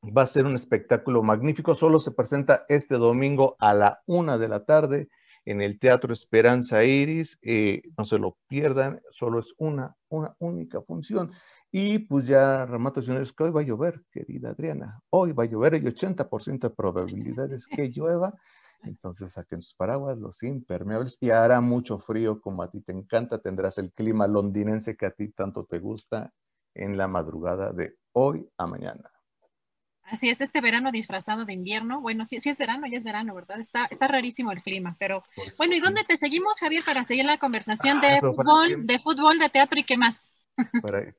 [0.05, 1.75] Va a ser un espectáculo magnífico.
[1.75, 5.09] Solo se presenta este domingo a la una de la tarde
[5.51, 7.39] en el Teatro Esperanza Iris.
[7.43, 11.33] Eh, no se lo pierdan, solo es una, una única función.
[11.73, 15.01] Y pues ya remato, señores, que hoy va a llover, querida Adriana.
[15.11, 18.35] Hoy va a llover, hay 80% de probabilidades que llueva.
[18.83, 23.39] Entonces saquen sus paraguas, los impermeables, y hará mucho frío como a ti te encanta.
[23.41, 26.33] Tendrás el clima londinense que a ti tanto te gusta
[26.75, 29.11] en la madrugada de hoy a mañana.
[30.11, 32.01] Así es, este verano disfrazado de invierno.
[32.01, 33.61] Bueno, sí, sí es verano, ya es verano, ¿verdad?
[33.61, 37.25] Está, está rarísimo el clima, pero pues bueno, ¿y dónde te seguimos, Javier, para seguir
[37.25, 40.31] la conversación de fútbol, de fútbol, de teatro y qué más?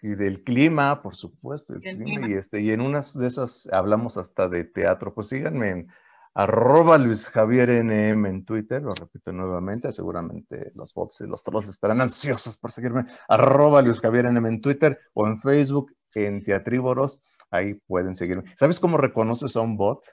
[0.02, 4.66] y del clima, por supuesto, y este, y en unas de esas hablamos hasta de
[4.66, 5.14] teatro.
[5.14, 5.88] Pues síganme en
[6.34, 11.70] arroba Luis Javier NM en Twitter, lo repito nuevamente, seguramente los bots y los trolls
[11.70, 17.22] estarán ansiosos por seguirme, arroba Luis Javier NM en Twitter o en Facebook en Teatrívoros
[17.52, 18.44] ahí pueden seguirme.
[18.58, 20.04] ¿Sabes cómo reconoces a un bot?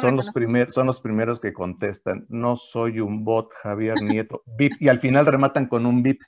[0.00, 0.28] Son los,
[0.70, 5.68] son los primeros que contestan, no soy un bot, Javier Nieto, y al final rematan
[5.68, 6.20] con un bip.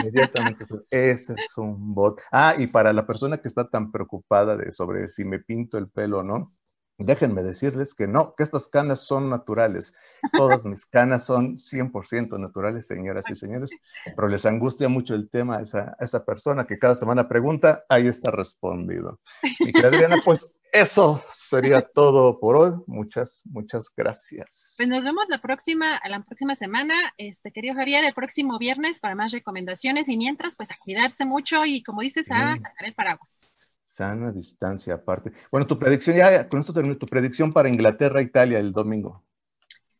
[0.00, 2.20] inmediatamente, ese es un bot.
[2.32, 5.88] Ah, y para la persona que está tan preocupada de sobre si me pinto el
[5.90, 6.54] pelo o no,
[6.98, 9.92] Déjenme decirles que no, que estas canas son naturales.
[10.32, 13.70] Todas mis canas son 100% naturales, señoras y señores,
[14.14, 18.06] pero les angustia mucho el tema a esa, esa persona que cada semana pregunta, ahí
[18.06, 19.18] está respondido.
[19.58, 22.72] Y que Adriana, pues eso sería todo por hoy.
[22.86, 24.74] Muchas, muchas gracias.
[24.76, 29.14] Pues nos vemos la próxima, la próxima semana, este querido Javier, el próximo viernes para
[29.14, 33.53] más recomendaciones y mientras, pues a cuidarse mucho y como dices, a sacar el paraguas.
[33.94, 35.30] Sana distancia aparte.
[35.52, 39.22] Bueno, tu predicción, ya con esto termino, tu predicción para Inglaterra, Italia el domingo.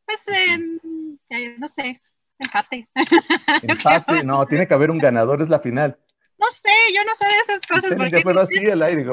[0.05, 0.27] Pues,
[1.59, 2.03] no sé,
[2.41, 2.89] empate.
[3.63, 5.97] Empate, no, tiene que haber un ganador, es la final.
[6.41, 7.95] No sé, yo no sé de esas cosas.
[7.97, 9.07] Porque pero así el aire.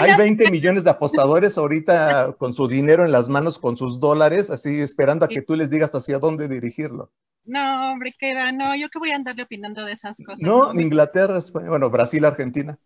[0.00, 4.50] Hay 20 millones de apostadores ahorita con su dinero en las manos, con sus dólares,
[4.50, 7.12] así esperando a que tú les digas hacia dónde dirigirlo.
[7.44, 10.42] No, hombre, qué va, no, yo que voy a andarle opinando de esas cosas.
[10.42, 12.76] No, Inglaterra, España, bueno, Brasil, Argentina.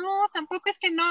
[0.00, 1.04] No, tampoco es que no.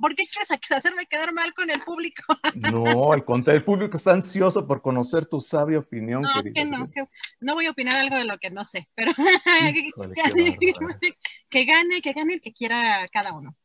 [0.00, 2.22] ¿Por qué quieres hacerme quedar mal con el público?
[2.72, 6.22] No, al contrario, el público está ansioso por conocer tu sabia opinión.
[6.22, 6.88] No, que no,
[7.40, 9.12] no voy a opinar algo de lo que no sé, pero
[11.50, 13.56] que, gane, que gane el que quiera cada uno.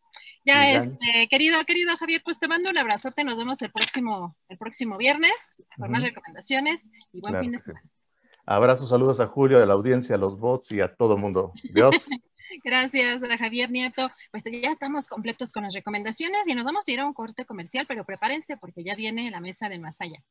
[0.45, 4.57] Ya, este, querido, querido Javier, pues te mando un abrazote, nos vemos el próximo, el
[4.57, 5.35] próximo viernes
[5.75, 7.89] con más recomendaciones y buen fin de semana.
[8.45, 11.51] Abrazos, saludos a Julio, a la audiencia, a los bots y a todo el mundo.
[11.73, 11.91] Dios.
[12.63, 14.09] Gracias a Javier Nieto.
[14.31, 17.45] Pues ya estamos completos con las recomendaciones y nos vamos a ir a un corte
[17.45, 20.23] comercial, pero prepárense porque ya viene la mesa de más allá.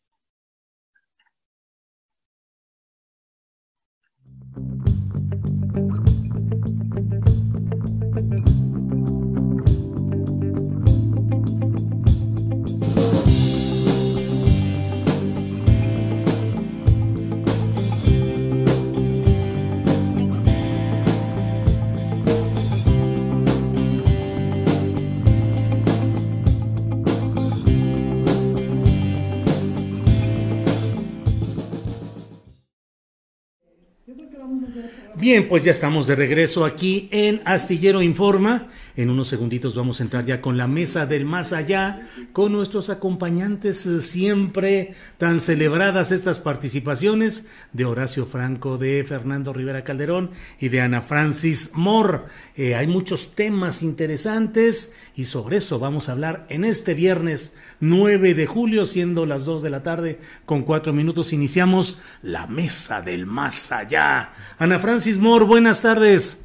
[35.17, 38.69] Bien, pues ya estamos de regreso aquí en Astillero Informa.
[38.97, 42.91] En unos segunditos vamos a entrar ya con la mesa del más allá, con nuestros
[42.91, 50.31] acompañantes eh, siempre tan celebradas estas participaciones de Horacio Franco, de Fernando Rivera Calderón
[50.61, 52.21] y de Ana Francis Moore.
[52.55, 58.35] Eh, hay muchos temas interesantes y sobre eso vamos a hablar en este viernes 9
[58.35, 61.33] de julio, siendo las 2 de la tarde con 4 minutos.
[61.33, 64.31] Iniciamos la mesa del más allá.
[64.59, 66.43] Ana Francis Moore, buenas tardes.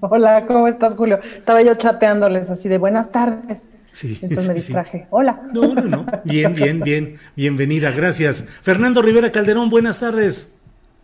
[0.00, 1.20] Hola, ¿cómo estás, Julio?
[1.22, 3.70] Estaba yo chateándoles así de buenas tardes.
[3.92, 5.06] Sí, Entonces me distraje.
[5.10, 5.40] Hola.
[5.52, 6.06] No, no, no.
[6.24, 7.16] Bien, bien, bien.
[7.36, 8.44] Bienvenida, gracias.
[8.62, 10.53] Fernando Rivera Calderón, buenas tardes.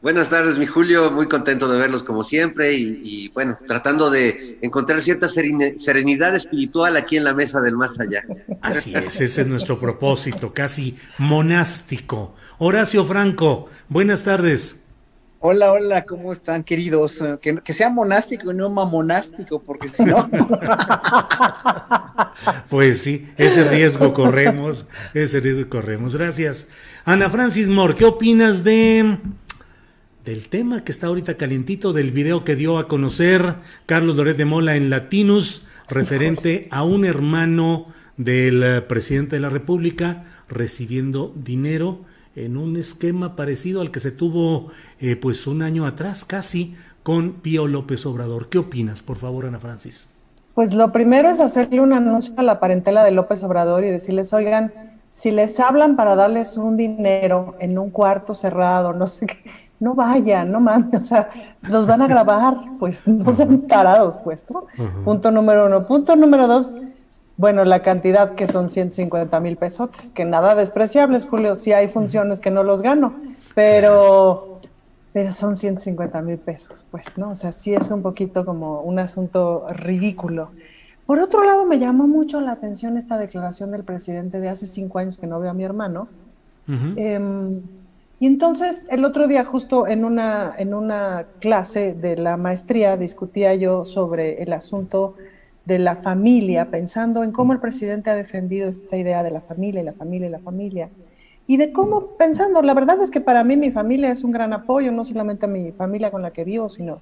[0.03, 1.11] Buenas tardes, mi Julio.
[1.11, 7.19] Muy contento de verlos como siempre y, bueno, tratando de encontrar cierta serenidad espiritual aquí
[7.19, 8.25] en la mesa del más allá.
[8.63, 12.35] Así es, ese es nuestro propósito, casi monástico.
[12.59, 14.81] Horacio Franco, buenas tardes.
[15.43, 17.23] Hola, hola, ¿cómo están, queridos?
[17.43, 20.31] Que, sea monástico y no mamonástico, porque si no.
[22.71, 26.17] pues sí, ese riesgo corremos, ese riesgo corremos.
[26.17, 26.69] Gracias.
[27.05, 29.19] Ana Francis Moore, ¿qué opinas de
[30.31, 34.45] del tema que está ahorita calientito del video que dio a conocer Carlos Loret de
[34.45, 42.03] Mola en Latinus referente a un hermano del eh, presidente de la República recibiendo dinero
[42.37, 44.71] en un esquema parecido al que se tuvo
[45.01, 48.51] eh, pues un año atrás casi con Pío López Obrador.
[48.51, 50.09] ¿Qué opinas, por favor, Ana Francis?
[50.55, 54.33] Pues lo primero es hacerle un anuncio a la parentela de López Obrador y decirles,
[54.33, 54.73] oigan,
[55.09, 59.95] si les hablan para darles un dinero en un cuarto cerrado, no sé qué, no
[59.95, 61.31] vayan, no mames, o sea,
[61.63, 64.67] los van a grabar, pues no sean tarados, pues, ¿no?
[65.05, 65.87] Punto número uno.
[65.87, 66.77] Punto número dos,
[67.39, 72.39] bueno, la cantidad que son 150 mil pesotes, que nada despreciables, Julio, si hay funciones
[72.39, 73.15] que no los gano,
[73.55, 74.61] pero,
[75.15, 77.31] pero son 150 mil pesos, pues, ¿no?
[77.31, 80.51] O sea, sí es un poquito como un asunto ridículo.
[81.07, 84.99] Por otro lado, me llamó mucho la atención esta declaración del presidente de hace cinco
[84.99, 86.09] años que no veo a mi hermano.
[88.21, 93.55] Y entonces el otro día justo en una, en una clase de la maestría discutía
[93.55, 95.15] yo sobre el asunto
[95.65, 99.81] de la familia, pensando en cómo el presidente ha defendido esta idea de la familia
[99.81, 100.91] y la familia y la familia.
[101.47, 104.53] Y de cómo, pensando, la verdad es que para mí mi familia es un gran
[104.53, 107.01] apoyo, no solamente mi familia con la que vivo, sino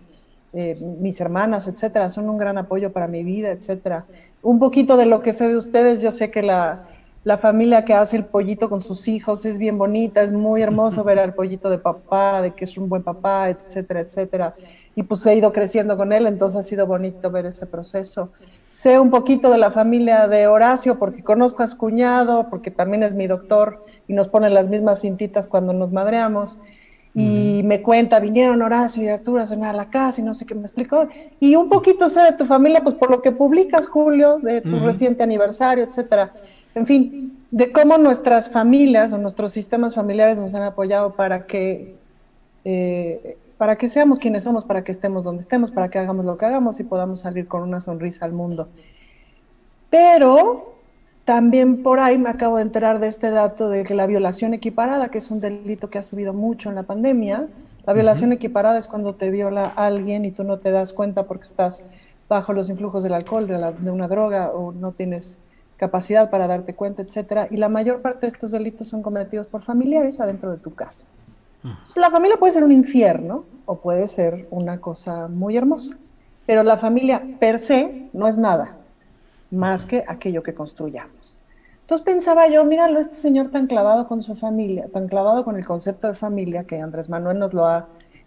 [0.53, 4.05] eh, mis hermanas, etcétera, son un gran apoyo para mi vida, etcétera.
[4.41, 6.87] Un poquito de lo que sé de ustedes, yo sé que la,
[7.29, 11.05] la familia que hace el pollito con sus hijos es bien bonita, es muy hermoso
[11.05, 14.55] ver al pollito de papá, de que es un buen papá, etcétera, etcétera.
[14.95, 18.31] Y pues he ido creciendo con él, entonces ha sido bonito ver ese proceso.
[18.67, 23.03] Sé un poquito de la familia de Horacio porque conozco a su cuñado, porque también
[23.03, 26.59] es mi doctor y nos pone las mismas cintitas cuando nos madreamos.
[27.15, 30.47] Y me cuenta, vinieron Horacio y Arturo a cenar a la casa y no sé
[30.47, 31.09] qué me explicó.
[31.41, 34.79] Y un poquito sé de tu familia, pues por lo que publicas, Julio, de tu
[34.79, 36.33] reciente aniversario, etcétera
[36.79, 41.95] en fin, de cómo nuestras familias o nuestros sistemas familiares nos han apoyado para que,
[42.65, 46.37] eh, para que seamos quienes somos, para que estemos donde estemos, para que hagamos lo
[46.37, 48.69] que hagamos y podamos salir con una sonrisa al mundo.
[49.91, 50.75] Pero
[51.25, 55.09] también por ahí me acabo de enterar de este dato de que la violación equiparada,
[55.09, 57.49] que es un delito que ha subido mucho en la pandemia,
[57.87, 61.45] la violación equiparada es cuando te viola alguien y tú no te das cuenta porque
[61.45, 61.83] estás
[62.29, 65.39] bajo los influjos del alcohol, de, de una droga o no tienes
[65.79, 69.63] capacidad para darte cuenta, etcétera, y la mayor parte de estos delitos son cometidos por
[69.63, 71.07] familiares adentro de tu casa.
[71.97, 75.97] La familia puede ser un infierno o puede ser una cosa muy hermosa,
[76.47, 78.77] pero la familia per se no es nada
[79.51, 81.35] más que aquello que construyamos.
[81.83, 85.65] Entonces pensaba yo, míralo, este señor tan clavado con su familia, tan clavado con el
[85.65, 87.87] concepto de familia que Andrés Manuel nos lo ha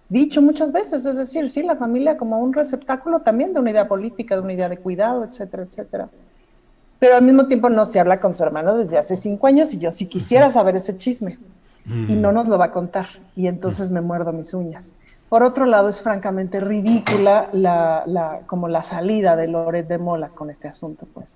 [0.09, 3.87] dicho muchas veces, es decir, sí, la familia como un receptáculo también de una idea
[3.87, 6.09] política, de una idea de cuidado, etcétera, etcétera
[7.01, 9.79] pero al mismo tiempo no se habla con su hermano desde hace cinco años y
[9.79, 11.39] yo sí quisiera saber ese chisme
[11.87, 14.93] y no nos lo va a contar y entonces me muerdo mis uñas.
[15.27, 20.51] Por otro lado, es francamente ridícula la, como la salida de Loret de Mola con
[20.51, 21.35] este asunto, pues.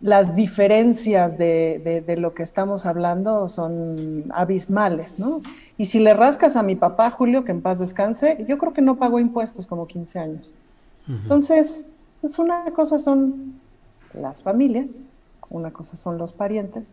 [0.00, 5.42] Las diferencias de, de, lo que estamos hablando son abismales, ¿no?
[5.76, 8.80] Y si le rascas a mi papá, Julio, que en paz descanse, yo creo que
[8.80, 10.54] no pagó impuestos como 15 años.
[11.06, 13.60] Entonces, pues una cosa son
[14.20, 15.02] las familias,
[15.50, 16.90] una cosa son los parientes,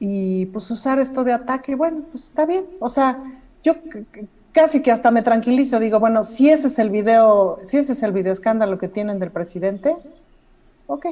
[0.00, 3.22] y pues usar esto de ataque, bueno, pues está bien, o sea,
[3.62, 3.74] yo
[4.52, 8.02] casi que hasta me tranquilizo, digo, bueno, si ese es el video, si ese es
[8.02, 9.96] el video escándalo que tienen del presidente,
[10.86, 11.06] ok.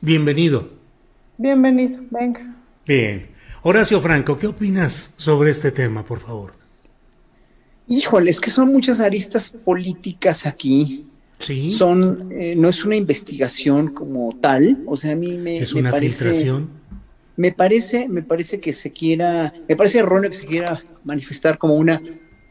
[0.00, 0.68] Bienvenido.
[1.36, 2.54] Bienvenido, venga.
[2.86, 3.28] Bien.
[3.62, 6.54] Horacio Franco, ¿qué opinas sobre este tema, por favor?
[7.86, 11.10] Híjole, es que son muchas aristas políticas aquí.
[11.38, 11.68] Sí.
[11.70, 15.80] Son, eh, no es una investigación como tal, o sea, a mí me, es me
[15.80, 16.68] una parece, filtración.
[17.36, 21.76] Me parece, me parece que se quiera, me parece erróneo que se quiera manifestar como
[21.76, 22.02] una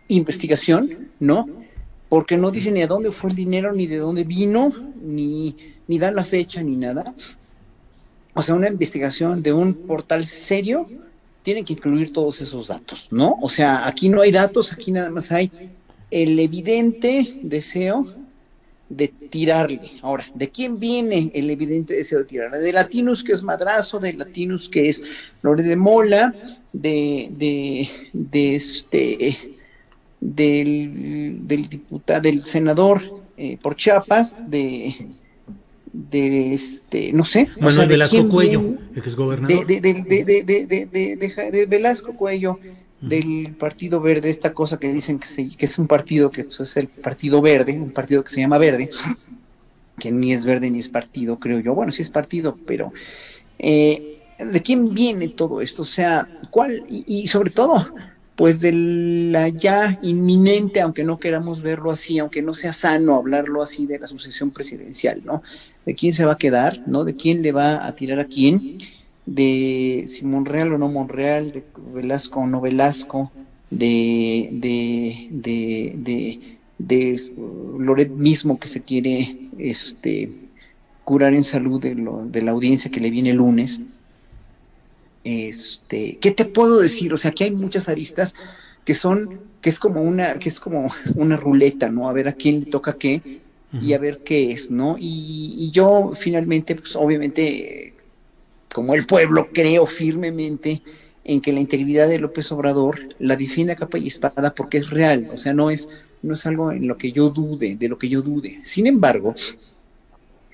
[0.07, 1.47] investigación, ¿no?
[2.07, 5.55] Porque no dice ni a dónde fue el dinero, ni de dónde vino, ni,
[5.88, 7.14] ni dan la fecha, ni nada.
[8.34, 10.88] O sea, una investigación de un portal serio
[11.43, 13.38] tiene que incluir todos esos datos, ¿no?
[13.41, 15.51] O sea, aquí no hay datos, aquí nada más hay
[16.11, 18.05] el evidente deseo
[18.89, 19.81] de tirarle.
[20.01, 22.59] Ahora, ¿de quién viene el evidente deseo de tirarle?
[22.59, 25.03] De Latinus, que es Madrazo, de Latinus, que es
[25.41, 26.34] Lore de Mola,
[26.72, 29.38] de, de, de este,
[30.19, 33.01] del, del diputado, del senador
[33.38, 34.93] eh, por Chiapas, de,
[35.93, 37.47] de este, no sé.
[37.57, 39.65] Manuel o sea, ¿de Velasco quién Cuello, exgobernador.
[39.68, 42.59] de, de- de- de Velasco Cuello,
[43.02, 46.88] del Partido Verde, esta cosa que dicen que, es un partido que pues, es el
[46.88, 48.90] Partido Verde, un partido que se llama Verde,
[49.99, 51.74] que ni es verde ni es partido, creo yo.
[51.76, 52.94] Bueno, sí es partido, pero
[53.60, 55.84] eh, ¿de quién viene todo esto?
[55.84, 56.86] O sea, ¿cuál?
[56.88, 57.94] Y, y sobre todo,
[58.36, 63.64] pues de la ya inminente, aunque no queramos verlo así, aunque no sea sano hablarlo
[63.64, 65.41] así de la sucesión presidencial, ¿no?
[65.86, 67.03] ¿De quién se va a quedar, ¿no?
[67.03, 68.78] ¿De quién le va a tirar a quién?
[69.27, 73.31] De si Monreal o no Monreal, de Velasco o no Velasco,
[73.69, 77.21] de, de, de, de, de
[77.79, 80.31] Loret mismo que se quiere este,
[81.03, 83.81] curar en salud de, lo- de la audiencia que le viene el lunes.
[85.23, 87.13] Este, ¿qué te puedo decir?
[87.13, 88.33] O sea, que hay muchas aristas
[88.85, 89.29] que son,
[89.61, 92.09] que es como una, que es como una ruleta, ¿no?
[92.09, 93.23] A ver a quién le toca qué
[93.79, 94.95] y a ver qué es, ¿no?
[94.97, 97.97] Y, y yo finalmente, pues obviamente,
[98.77, 100.83] como el pueblo, creo firmemente
[101.23, 104.91] en que la integridad de López Obrador la defiende a capa y espada porque es
[104.91, 105.89] real, o sea, no es,
[106.21, 108.59] no es algo en lo que yo dude, de lo que yo dude.
[108.61, 109.33] Sin embargo,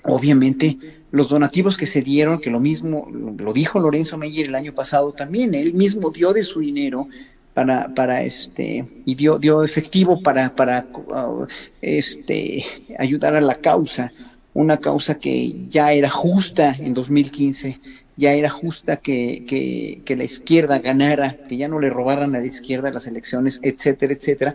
[0.04, 0.78] obviamente
[1.10, 5.12] los donativos que se dieron, que lo mismo lo dijo Lorenzo Meyer el año pasado
[5.12, 7.06] también, él mismo dio de su dinero
[7.52, 11.46] para, para este, y dio, dio efectivo para, para uh,
[11.82, 12.64] este,
[12.98, 14.14] ayudar a la causa,
[14.54, 17.78] una causa que ya era justa en 2015,
[18.16, 19.44] ya era justa que,
[20.04, 24.12] que, la izquierda ganara, que ya no le robaran a la izquierda las elecciones, etcétera,
[24.12, 24.54] etcétera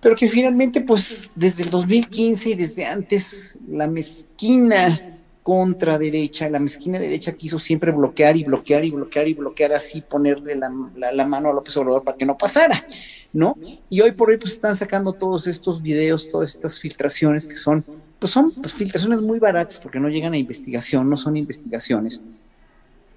[0.00, 6.58] pero que finalmente, pues desde el 2015 y desde antes, la mezquina contra derecha, la
[6.60, 11.12] mezquina derecha quiso siempre bloquear y bloquear y bloquear y bloquear así, ponerle la, la-
[11.12, 12.84] la mano a López Obrador para que no pasara,
[13.32, 13.56] ¿no?
[13.88, 17.84] Y hoy por hoy pues están sacando todos estos videos, todas estas filtraciones que son,
[18.18, 22.22] pues son pues, filtraciones muy baratas porque no llegan a investigación, no son investigaciones.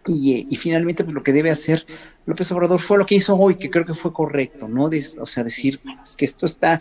[0.07, 1.85] Y, y finalmente, pues lo que debe hacer
[2.25, 4.89] López Obrador fue lo que hizo hoy, que creo que fue correcto, ¿no?
[5.19, 6.79] O sea, decir pues, que esto está.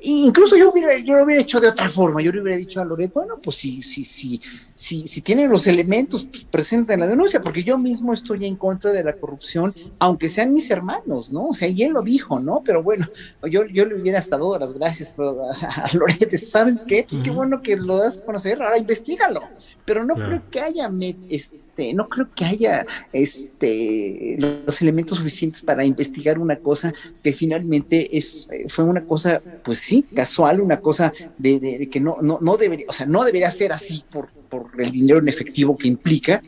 [0.00, 2.22] Incluso yo, hubiera, yo lo hubiera hecho de otra forma.
[2.22, 4.40] Yo le hubiera dicho a Loret, bueno, pues si, si, si,
[4.72, 8.92] si, si tienen los elementos, pues presenten la denuncia, porque yo mismo estoy en contra
[8.92, 11.46] de la corrupción, aunque sean mis hermanos, ¿no?
[11.48, 12.62] O sea, y él lo dijo, ¿no?
[12.64, 13.08] Pero bueno,
[13.50, 17.04] yo, yo le hubiera hasta dado las gracias a, a Loret, ¿sabes qué?
[17.08, 19.42] Pues qué bueno que lo das a conocer, ahora investigalo.
[19.84, 20.30] Pero no Claro.
[20.30, 20.90] creo que haya,
[21.28, 21.58] este,
[21.94, 26.92] no creo que haya este, los elementos suficientes para investigar una cosa
[27.22, 31.90] que finalmente es, eh, fue una cosa, pues sí, casual, una cosa de, de- de
[31.90, 35.18] que no, no, no debería, o sea, no debería ser así por, por el dinero
[35.20, 36.42] en efectivo que implica,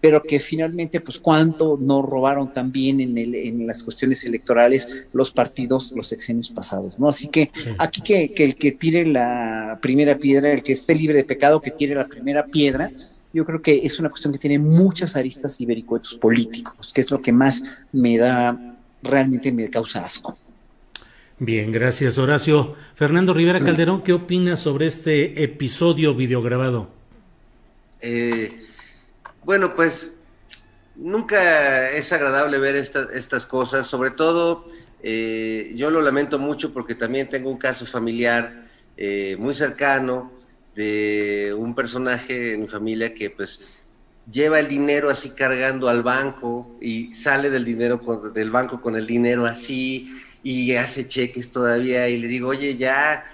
[0.00, 5.32] pero que finalmente, pues, cuánto no robaron también en, el, en las cuestiones electorales los
[5.32, 7.08] partidos los sexenios pasados, ¿no?
[7.08, 11.16] Así que aquí que, que el que tire la primera piedra, el que esté libre
[11.16, 12.92] de pecado, que tire la primera piedra,
[13.36, 17.10] yo creo que es una cuestión que tiene muchas aristas y vericuetos políticos, que es
[17.10, 18.58] lo que más me da,
[19.02, 20.38] realmente me causa asco.
[21.38, 22.74] Bien, gracias Horacio.
[22.94, 26.88] Fernando Rivera Calderón, ¿qué opinas sobre este episodio videograbado?
[28.00, 28.58] Eh,
[29.44, 30.12] bueno, pues
[30.94, 34.66] nunca es agradable ver esta- estas cosas, sobre todo
[35.02, 38.64] eh, yo lo lamento mucho porque también tengo un caso familiar
[38.96, 40.32] eh, muy cercano
[40.76, 43.82] de un personaje en mi familia que pues
[44.30, 48.96] lleva el dinero así cargando al banco y sale del dinero con- del banco con
[48.96, 50.08] el dinero así
[50.42, 53.24] y hace cheques todavía y le digo, oye, ya,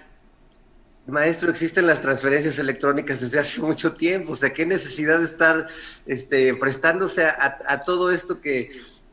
[1.07, 5.67] maestro, existen las transferencias electrónicas desde hace mucho tiempo, o sea, qué necesidad de estar
[6.07, 8.71] este, prestándose a, a todo esto que,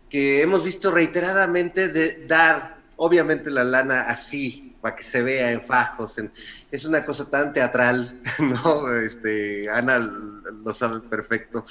[0.09, 5.61] que hemos visto reiteradamente de dar, obviamente, la lana así, para que se vea en
[5.61, 6.31] fajos, en-
[6.71, 8.93] es una cosa tan teatral, ¿no?
[8.93, 11.65] Este, Ana lo sabe perfecto.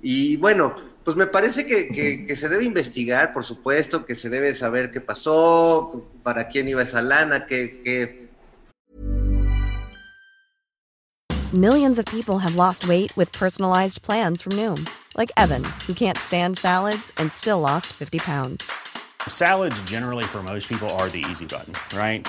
[0.00, 0.74] Y bueno,
[1.04, 1.88] pues me parece que,
[2.26, 6.82] que, se debe investigar, por supuesto, que se debe saber qué pasó, para quién iba
[6.82, 7.80] esa lana, qué...
[7.82, 8.28] qué...
[11.54, 14.86] Millions of people have lost weight with personalized plans from Noom,
[15.16, 18.70] like Evan, who can't stand salads and still lost 50 pounds.
[19.26, 22.28] Salads generally for most people are the easy button, right?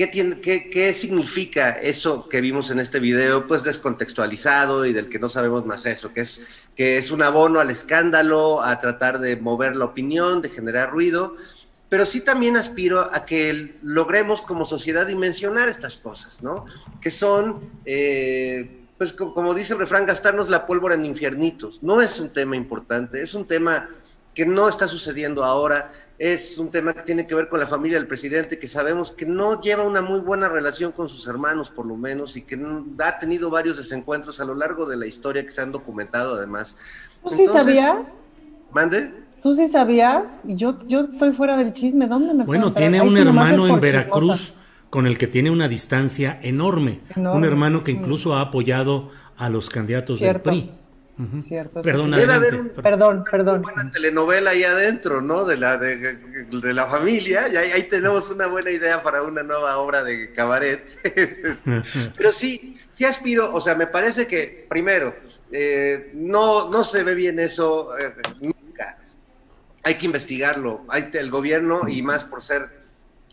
[0.00, 3.46] ¿Qué, tiene, qué, ¿Qué significa eso que vimos en este video?
[3.46, 6.40] Pues descontextualizado y del que no sabemos más eso, que es,
[6.74, 11.36] que es un abono al escándalo, a tratar de mover la opinión, de generar ruido,
[11.90, 16.64] pero sí también aspiro a que logremos como sociedad dimensionar estas cosas, ¿no?
[17.02, 21.82] Que son, eh, pues como dice el refrán, gastarnos la pólvora en infiernitos.
[21.82, 23.90] No es un tema importante, es un tema
[24.34, 27.96] que no está sucediendo ahora, es un tema que tiene que ver con la familia
[27.96, 31.86] del presidente, que sabemos que no lleva una muy buena relación con sus hermanos, por
[31.86, 32.60] lo menos, y que
[32.98, 36.76] ha tenido varios desencuentros a lo largo de la historia que se han documentado, además.
[37.24, 38.18] ¿Tú sí sabías?
[38.70, 39.14] ¿Mande?
[39.42, 40.24] ¿Tú sí sabías?
[40.44, 42.06] Y yo, yo estoy fuera del chisme.
[42.06, 44.56] ¿Dónde me Bueno, tiene un hermano en Veracruz
[44.90, 47.00] con el que tiene una distancia enorme.
[47.16, 50.70] Un hermano que incluso ha apoyado a los candidatos del PRI.
[51.42, 51.82] Cierto.
[51.82, 53.60] Perdón, Debe haber un, perdón, perdón.
[53.60, 55.44] Una buena telenovela ahí adentro, ¿no?
[55.44, 57.48] De la, de, de la familia.
[57.48, 60.90] Y ahí, ahí, tenemos una buena idea para una nueva obra de cabaret.
[62.16, 65.14] Pero sí, sí aspiro, o sea, me parece que, primero,
[65.52, 68.98] eh, no, no se ve bien eso eh, nunca.
[69.82, 70.84] Hay que investigarlo.
[70.88, 72.80] Hay el gobierno, y más por ser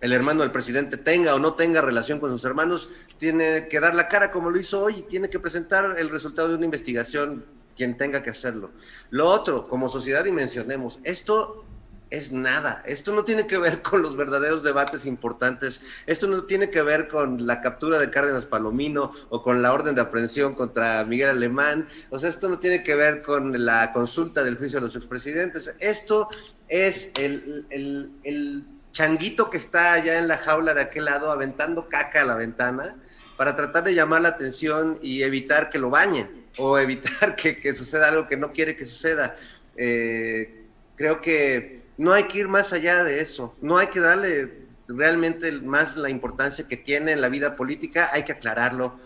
[0.01, 3.95] el hermano del presidente tenga o no tenga relación con sus hermanos, tiene que dar
[3.95, 7.56] la cara como lo hizo hoy y tiene que presentar el resultado de una investigación
[7.77, 8.71] quien tenga que hacerlo.
[9.11, 11.63] Lo otro, como sociedad dimensionemos, esto
[12.09, 16.69] es nada, esto no tiene que ver con los verdaderos debates importantes, esto no tiene
[16.69, 21.03] que ver con la captura de Cárdenas Palomino o con la orden de aprehensión contra
[21.05, 24.85] Miguel Alemán, o sea, esto no tiene que ver con la consulta del juicio de
[24.85, 26.29] los expresidentes, esto
[26.67, 31.87] es el, el, el changuito que está allá en la jaula de aquel lado aventando
[31.87, 32.95] caca a la ventana
[33.37, 38.09] para tratar de llamar la atención y evitar que lo bañen o evitar que, suceda
[38.09, 39.35] algo que no quiere que suceda.
[39.75, 40.63] Eh,
[40.95, 45.51] creo que no hay que ir más allá de eso, no hay que darle realmente
[45.51, 48.97] más la importancia que tiene en la vida política, hay que aclararlo.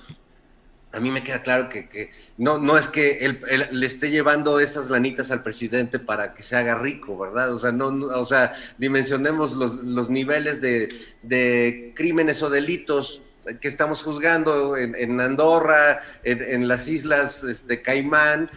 [0.94, 3.40] A mí me queda claro que, no, no es que él,
[3.72, 7.54] le esté llevando esas lanitas al presidente para que se haga rico, ¿verdad?
[7.54, 13.22] O sea, no, o sea dimensionemos los, niveles de crímenes o delitos
[13.60, 18.50] que estamos juzgando en, Andorra, en, las islas de Caimán,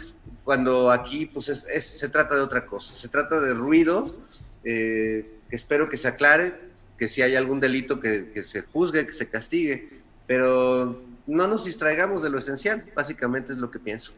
[0.45, 4.19] cuando aquí pues se trata de otra cosa, se trata de ruido,
[4.63, 6.55] eh, que espero que se aclare,
[6.99, 9.89] que si hay algún delito que, se juzgue, que se castigue,
[10.27, 14.13] pero no nos distraigamos de lo esencial, básicamente es lo que pienso.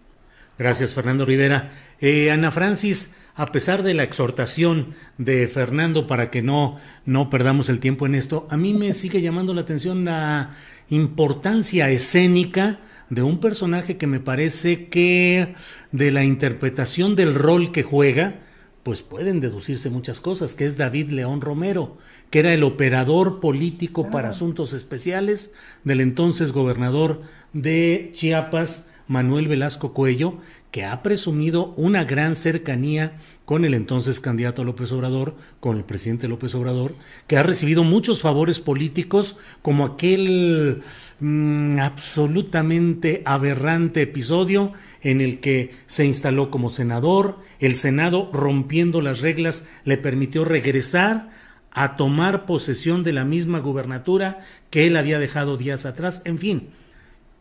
[0.59, 1.71] Gracias, Fernando Rivera.
[2.01, 7.69] Eh, Ana Francis, a pesar de la exhortación de Fernando para que no, no perdamos
[7.69, 10.57] el tiempo en esto, a mí me sigue llamando la atención la
[10.89, 12.81] importancia escénica
[13.11, 15.55] de un personaje que me parece que
[15.93, 18.41] de la interpretación del rol que juega,
[18.83, 21.99] pues pueden deducirse muchas cosas, que es David León Romero,
[22.31, 25.53] que era el operador político para asuntos especiales
[25.85, 27.23] del entonces gobernador
[27.53, 30.39] de Chiapas, Manuel Velasco Cuello,
[30.77, 33.17] que ha presumido una gran cercanía
[33.47, 36.95] con el entonces candidato López Obrador, con el presidente López Obrador,
[37.27, 40.83] que ha recibido muchos favores políticos, como aquel
[41.21, 49.23] mm, absolutamente aberrante episodio en el que se instaló como senador, el Senado, rompiendo las
[49.23, 51.31] reglas, le permitió regresar
[51.71, 56.69] a tomar posesión de la misma gubernatura que él había dejado días atrás, en fin,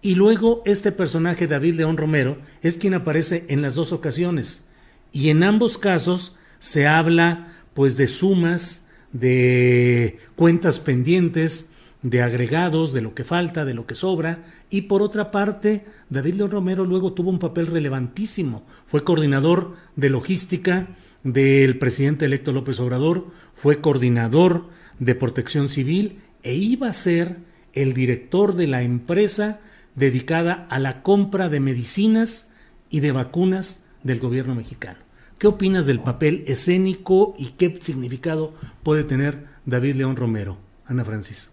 [0.06, 4.70] y luego este personaje, David León Romero, es quien aparece en las dos ocasiones.
[5.12, 11.72] Y en ambos casos se habla pues de sumas, de cuentas pendientes,
[12.04, 16.36] de agregados, de lo que falta, de lo que sobra, y por otra parte, David
[16.36, 20.88] León Romero luego tuvo un papel relevantísimo, fue coordinador de logística
[21.24, 24.66] del presidente electo López Obrador, fue coordinador
[25.00, 27.38] de protección civil e iba a ser
[27.74, 29.62] el director de la empresa
[29.96, 32.54] dedicada a la compra de medicinas
[32.90, 35.00] y de vacunas del gobierno mexicano.
[35.38, 38.54] ¿Qué opinas del papel escénico y qué significado
[38.84, 40.58] puede tener David León Romero?
[40.88, 41.50] Ana Francis.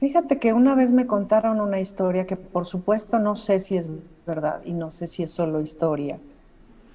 [0.00, 3.88] Fíjate que una vez me contaron una historia que por supuesto no sé si es
[4.26, 6.18] verdad y no sé si es solo historia,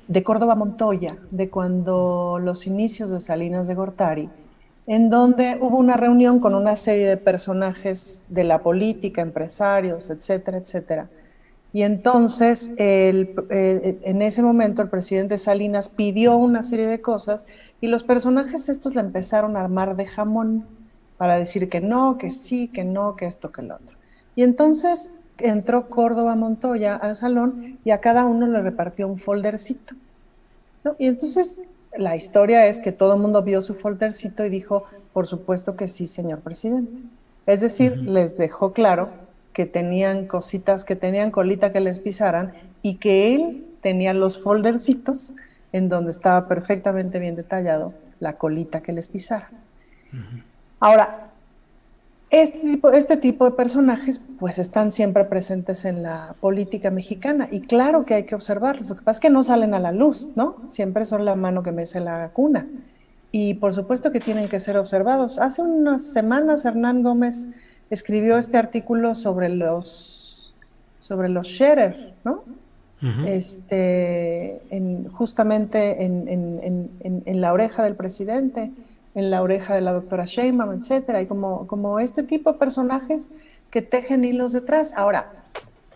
[0.07, 4.29] de Córdoba Montoya, de cuando los inicios de Salinas de Gortari,
[4.89, 10.57] en donde hubo una reunión con una serie de personajes de la política, empresarios, etcétera,
[10.57, 11.09] etcétera.
[11.71, 17.45] Y entonces, en ese momento, el presidente Salinas pidió una serie de cosas
[17.79, 20.65] y los personajes estos le empezaron a armar de jamón
[21.17, 23.95] para decir que no, que sí, que no, que esto, que lo otro.
[24.35, 29.93] Y entonces entró Córdoba Montoya al salón y a cada uno le repartió un foldercito.
[30.97, 31.59] Y entonces
[31.97, 35.87] la historia es que todo el mundo vio su foldercito y dijo, por supuesto que
[35.87, 36.91] sí, señor presidente.
[37.45, 39.09] Es decir, les dejó claro
[39.53, 45.35] que tenían cositas, que tenían colita que les pisaran y que él tenía los foldercitos
[45.71, 49.49] en donde estaba perfectamente bien detallado la colita que les pisara.
[50.79, 51.28] Ahora,
[52.29, 57.61] este tipo, este tipo de personajes pues están siempre presentes en la política mexicana y
[57.61, 58.89] claro que hay que observarlos.
[58.89, 60.57] Lo que pasa es que no salen a la luz, ¿no?
[60.67, 62.67] Siempre son la mano que mece la cuna.
[63.31, 65.39] Y por supuesto que tienen que ser observados.
[65.39, 67.49] Hace unas semanas Hernán Gómez
[67.89, 70.53] escribió este artículo sobre los
[70.99, 72.43] sobre los Scherer, ¿no?
[73.25, 78.71] este, en, justamente en, en, en, la oreja del presidente
[79.15, 83.31] en la oreja de la doctora Sheinbaum, etcétera, y como, como este tipo de personajes
[83.69, 84.93] que tejen hilos detrás.
[84.95, 85.31] Ahora,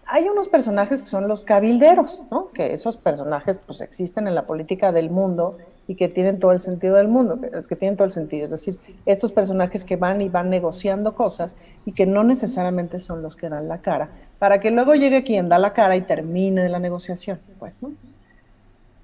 [0.05, 2.49] hay unos personajes que son los cabilderos, ¿no?
[2.51, 5.57] Que esos personajes pues existen en la política del mundo
[5.87, 8.51] y que tienen todo el sentido del mundo, es que tienen todo el sentido, es
[8.51, 13.35] decir, estos personajes que van y van negociando cosas y que no necesariamente son los
[13.35, 14.09] que dan la cara,
[14.39, 17.91] para que luego llegue quien da la cara y termine la negociación, pues, ¿no?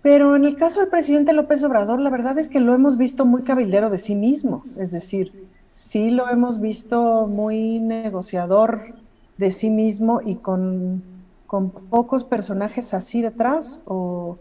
[0.02, 3.26] Pero en el caso del presidente López Obrador, la verdad es que lo hemos visto
[3.26, 8.94] muy cabildero de sí mismo, es decir, sí lo hemos visto muy negociador
[9.38, 11.04] de sí mismo y con,
[11.48, 14.38] con pocos personajes así detrás o,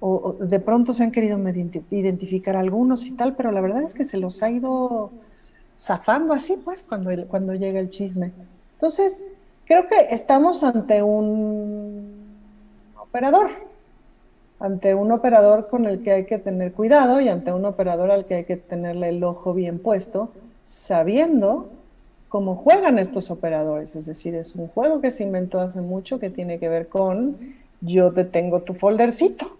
[0.00, 1.38] o, de pronto se han querido
[1.90, 5.10] identificar algunos y tal, pero la verdad es que se los ha ido
[5.78, 8.32] zafando así, pues, cuando, cuando llega el chisme.
[8.74, 9.24] Entonces,
[9.64, 12.26] creo que estamos ante un
[13.00, 13.50] operador,
[14.60, 18.24] ante un operador con el que hay que tener cuidado y ante un operador al
[18.24, 20.30] que hay que tenerle el ojo bien puesto,
[20.64, 21.68] sabiendo
[22.28, 23.96] cómo juegan estos operadores.
[23.96, 27.36] Es decir, es un juego que se inventó hace mucho que tiene que ver con
[27.80, 29.56] yo te tengo tu foldercito,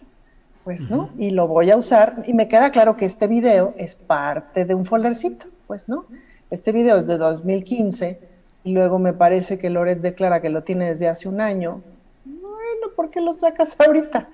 [0.65, 1.11] pues, ¿no?
[1.17, 4.75] Y lo voy a usar y me queda claro que este video es parte de
[4.75, 6.05] un foldercito, pues, ¿no?
[6.51, 8.19] Este video es de 2015
[8.65, 11.81] y luego me parece que Loret declara que lo tiene desde hace un año.
[12.25, 14.29] Bueno, ¿por qué lo sacas ahorita?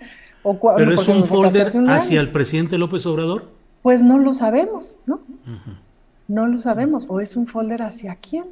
[0.77, 3.45] ¿Pero es un folder hacia el presidente López Obrador?
[3.83, 5.21] Pues no lo sabemos, ¿no?
[6.29, 7.07] No lo sabemos.
[7.09, 8.45] ¿O es un folder hacia quién?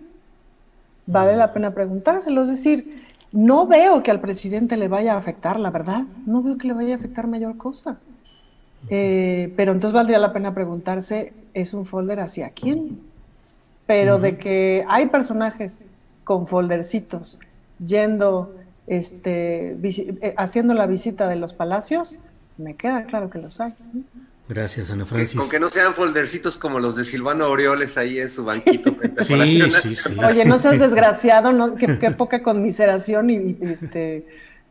[1.06, 2.42] Vale la pena preguntárselo.
[2.42, 3.02] Es decir,
[3.32, 6.04] no veo que al presidente le vaya a afectar, la verdad.
[6.26, 7.98] No veo que le vaya a afectar mayor cosa.
[8.88, 13.00] Eh, pero entonces valdría la pena preguntarse, ¿es un folder hacia quién?
[13.86, 15.78] Pero de que hay personajes
[16.24, 17.38] con foldercitos
[17.84, 18.54] yendo
[18.92, 22.18] este, eh, haciendo la visita de los palacios,
[22.58, 23.72] me queda claro que los hay.
[24.48, 25.38] Gracias, Ana Francis.
[25.38, 28.94] con que no sean foldercitos como los de Silvano Orioles ahí en su banquito.
[29.20, 30.14] sí, sí, sí.
[30.22, 31.74] Oye, no seas desgraciado, ¿no?
[31.74, 34.26] Qué, poca conmiseración y, este,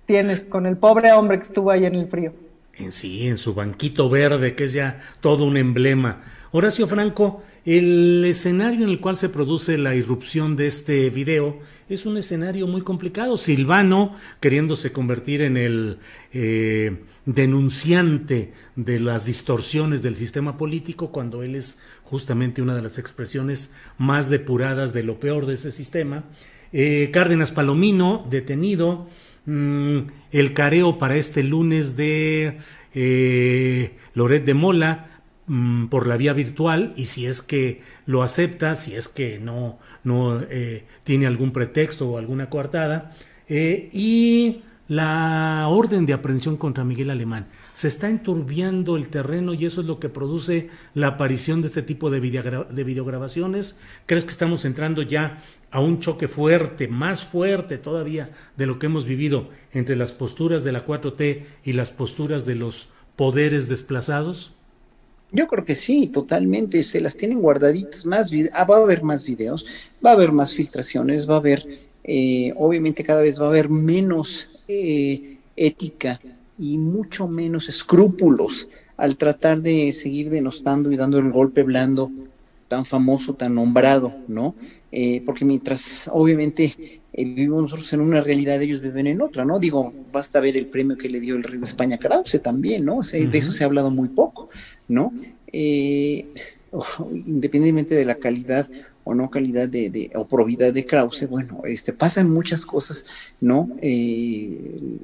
[0.05, 2.33] tienes con el pobre hombre que estuvo ahí en el frío.
[2.75, 6.21] En sí, en su banquito verde, que es ya todo un emblema.
[6.51, 11.59] Horacio Franco, el escenario en el cual se produce la irrupción de este video
[11.95, 13.37] es un escenario muy complicado.
[13.37, 15.97] Silvano, queriéndose convertir en el
[16.33, 22.97] eh, denunciante de las distorsiones del sistema político, cuando él es justamente una de las
[22.97, 26.23] expresiones más depuradas de lo peor de ese sistema.
[26.73, 29.07] Eh, Cárdenas Palomino, detenido.
[29.45, 29.99] Mm,
[30.31, 32.59] el careo para este lunes de
[32.93, 35.10] eh, Loret de Mola,
[35.47, 39.79] Mm, por la vía virtual y si es que lo acepta, si es que no,
[40.03, 43.15] no eh, tiene algún pretexto o alguna coartada,
[43.49, 47.47] eh, y la orden de aprehensión contra Miguel Alemán.
[47.73, 51.81] Se está enturbiando el terreno y eso es lo que produce la aparición de este
[51.81, 53.79] tipo de, de videograbaciones.
[54.05, 55.41] ¿Crees que estamos entrando ya
[55.71, 60.63] a un choque fuerte, más fuerte todavía de lo que hemos vivido entre las posturas
[60.63, 64.53] de la 4T y las posturas de los poderes desplazados?
[65.31, 66.83] Yo creo que sí, totalmente.
[66.83, 68.05] Se las tienen guardaditas.
[68.05, 69.65] Más ah, va a haber más videos,
[70.05, 71.65] va a haber más filtraciones, va a haber,
[72.03, 76.19] eh, obviamente cada vez va a haber menos eh, ética
[76.59, 78.67] y mucho menos escrúpulos
[78.97, 82.11] al tratar de seguir denostando y dando el golpe blando
[82.67, 84.55] tan famoso, tan nombrado, ¿no?
[84.91, 89.59] Eh, porque mientras obviamente vivimos nosotros en una realidad, ellos viven en otra, ¿no?
[89.59, 92.85] Digo, basta ver el premio que le dio el rey de España a Krause también,
[92.85, 92.99] ¿no?
[93.01, 94.49] De eso se ha hablado muy poco,
[94.87, 95.13] ¿no?
[95.51, 96.27] Eh,
[97.11, 98.69] independientemente de la calidad
[99.03, 103.05] o no calidad de, o probidad de Krause, bueno, este, pasan muchas cosas,
[103.39, 103.69] ¿no?
[103.81, 104.99] Eh,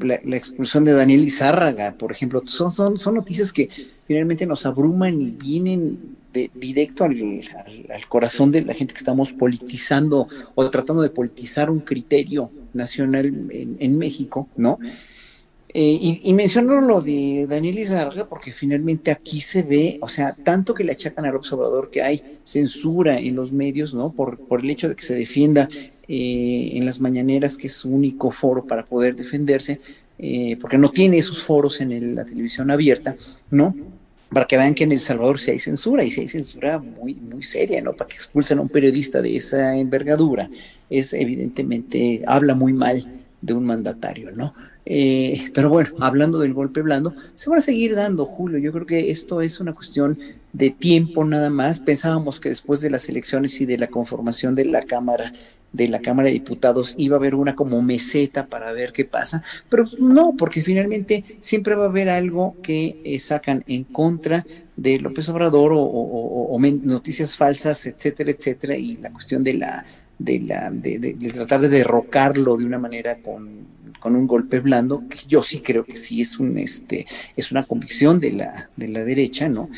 [0.00, 3.68] la, expulsión de Daniel Izárraga, por ejemplo, son, son, son noticias que
[4.08, 7.42] finalmente nos abruman y vienen de, directo al,
[8.08, 13.98] corazón de la gente que estamos politizando o tratando de politizar un criterio nacional en,
[13.98, 14.78] México, ¿no?
[15.74, 20.32] Eh, y, y, menciono lo de Daniel Izarga porque finalmente aquí se ve, o sea,
[20.32, 24.10] tanto que le achacan al observador que hay censura en los medios, ¿no?
[24.10, 25.68] Por, por el hecho de que se defienda
[26.08, 29.78] eh, en las mañaneras, que es su único foro para poder defenderse,
[30.18, 33.14] eh, porque no tiene esos foros en la televisión abierta,
[33.50, 33.74] ¿no?
[34.30, 37.14] Para que vean que en El Salvador sí hay censura y sí hay censura muy,
[37.14, 37.94] muy seria, ¿no?
[37.94, 40.50] Para que expulsen a un periodista de esa envergadura,
[40.90, 44.54] es evidentemente, habla muy mal de un mandatario, ¿no?
[44.90, 48.58] Eh, pero bueno, hablando del golpe blando, se van a seguir dando, Julio.
[48.58, 50.18] Yo creo que esto es una cuestión
[50.54, 51.80] de tiempo nada más.
[51.80, 55.34] Pensábamos que después de las elecciones y de la conformación de la Cámara
[55.72, 59.42] de la Cámara de Diputados iba a haber una como meseta para ver qué pasa,
[59.68, 64.46] pero no, porque finalmente siempre va a haber algo que eh, sacan en contra
[64.76, 69.84] de López Obrador o, noticias falsas, etcétera, etcétera, y la cuestión de la
[70.18, 73.66] de la de, tratar de derrocarlo de una manera con,
[74.00, 77.64] con, un golpe blando, que yo sí creo que sí es un este es una
[77.64, 79.70] convicción de la de la derecha, ¿no?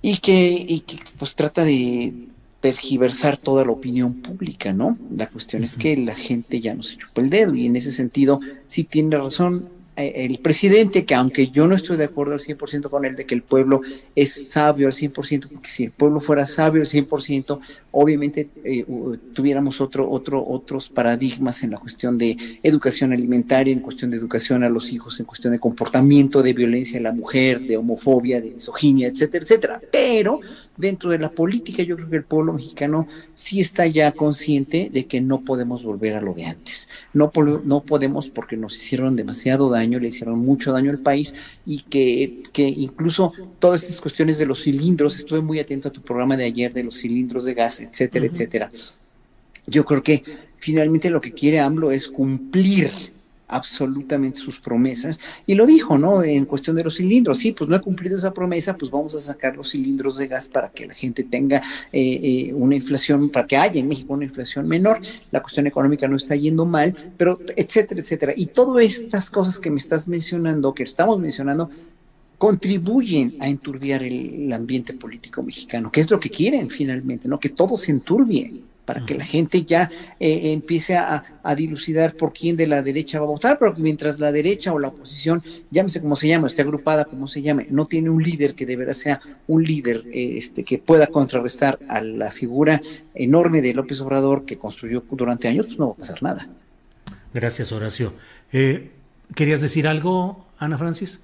[0.00, 2.12] Y que, y que pues trata de
[2.60, 4.98] tergiversar toda la opinión pública, ¿no?
[5.10, 7.92] La cuestión es que la gente ya no se chupa el dedo y en ese
[7.92, 12.90] sentido sí tiene razón el presidente, que aunque yo no estoy de acuerdo al 100%
[12.90, 13.80] con él de que el pueblo
[14.14, 17.58] es sabio al 100%, porque si el pueblo fuera sabio al 100%,
[17.92, 18.84] obviamente eh,
[19.32, 24.64] tuviéramos otro, otro, otros paradigmas en la cuestión de educación alimentaria, en cuestión de educación
[24.64, 28.50] a los hijos, en cuestión de comportamiento, de violencia a la mujer, de homofobia, de
[28.50, 29.80] misoginia, etcétera, etcétera.
[29.92, 30.40] Pero
[30.76, 35.06] dentro de la política yo creo que el pueblo mexicano sí está ya consciente de
[35.06, 36.88] que no podemos volver a lo de antes.
[37.12, 37.30] No,
[37.64, 41.34] no podemos porque nos hicieron demasiado daño le hicieron mucho daño al país
[41.66, 46.00] y que, que incluso todas estas cuestiones de los cilindros, estuve muy atento a tu
[46.00, 48.70] programa de ayer de los cilindros de gas, etcétera, etcétera.
[49.66, 50.22] Yo creo que
[50.58, 52.90] finalmente lo que quiere AMLO es cumplir
[53.48, 55.20] absolutamente sus promesas.
[55.46, 56.22] Y lo dijo, ¿no?
[56.22, 57.38] En cuestión de los cilindros.
[57.38, 60.48] Sí, pues no ha cumplido esa promesa, pues vamos a sacar los cilindros de gas
[60.48, 61.58] para que la gente tenga
[61.92, 65.00] eh, eh, una inflación, para que haya en México una inflación menor.
[65.30, 68.32] La cuestión económica no está yendo mal, pero etcétera, etcétera.
[68.36, 71.70] Y todas estas cosas que me estás mencionando, que estamos mencionando,
[72.38, 77.38] contribuyen a enturbiar el, el ambiente político mexicano, que es lo que quieren finalmente, ¿no?
[77.38, 79.90] Que todo se enturbie para que la gente ya
[80.20, 81.24] eh, empiece a,
[81.56, 84.88] dilucidar por quién de la derecha va a votar, pero mientras la derecha o la
[84.88, 88.66] oposición, llámese como se llama, esté agrupada como se llame, no tiene un líder que
[88.66, 92.80] deberá ser un líder eh, este, que pueda contrarrestar a la figura
[93.14, 96.48] enorme de López Obrador que construyó durante años, pues no va a pasar nada.
[97.32, 98.12] Gracias, Horacio.
[98.52, 98.90] Eh,
[99.34, 101.20] ¿Querías decir algo, Ana Francis?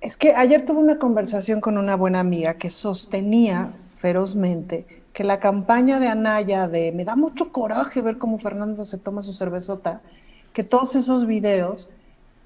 [0.00, 5.40] Es que ayer tuve una conversación con una buena amiga que sostenía ferozmente que la
[5.40, 10.00] campaña de Anaya de me da mucho coraje ver cómo Fernando se toma su cervezota,
[10.52, 11.88] que todos esos videos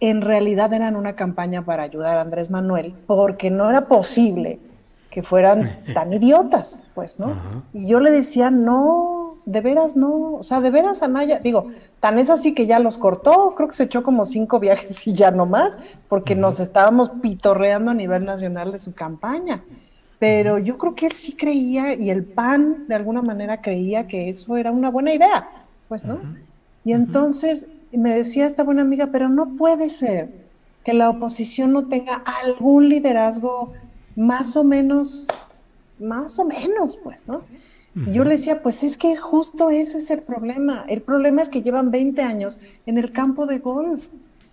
[0.00, 4.58] en realidad eran una campaña para ayudar a Andrés Manuel, porque no era posible
[5.10, 7.34] que fueran tan idiotas, pues, ¿no?
[7.72, 11.68] Y yo le decía, no, de veras no, o sea, de veras Anaya, digo,
[12.00, 15.12] tan es así que ya los cortó, creo que se echó como cinco viajes y
[15.12, 15.78] ya no más,
[16.08, 19.62] porque nos estábamos pitorreando a nivel nacional de su campaña.
[20.18, 24.28] Pero yo creo que él sí creía y el PAN de alguna manera creía que
[24.28, 25.48] eso era una buena idea,
[25.88, 26.20] pues, ¿no?
[26.84, 30.30] Y entonces me decía esta buena amiga, pero no puede ser
[30.84, 33.72] que la oposición no tenga algún liderazgo
[34.14, 35.26] más o menos,
[35.98, 37.42] más o menos, pues, ¿no?
[37.94, 40.84] Y yo le decía, pues es que justo ese es el problema.
[40.86, 44.04] El problema es que llevan 20 años en el campo de golf.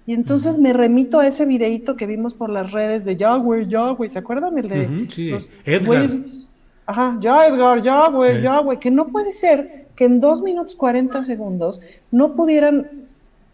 [0.06, 4.10] Y entonces me remito a ese videito que vimos por las redes de Yahweh, Yahweh,
[4.10, 4.58] ¿se acuerdan?
[4.58, 5.34] El de sí,
[5.66, 6.10] Edgar.
[6.86, 10.76] Ajá, ya Edgar, ya güey, ya güey, que no puede ser que en dos minutos
[10.76, 11.80] 40 segundos
[12.12, 12.90] no pudieran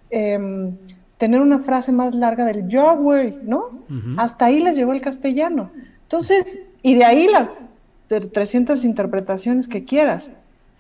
[0.10, 0.76] em,
[1.20, 3.84] tener una frase más larga del ya güey, ¿no?
[4.18, 5.70] Hasta ahí les llegó el castellano.
[6.04, 7.52] Entonces, y de ahí las
[8.08, 10.32] 300 interpretaciones que quieras,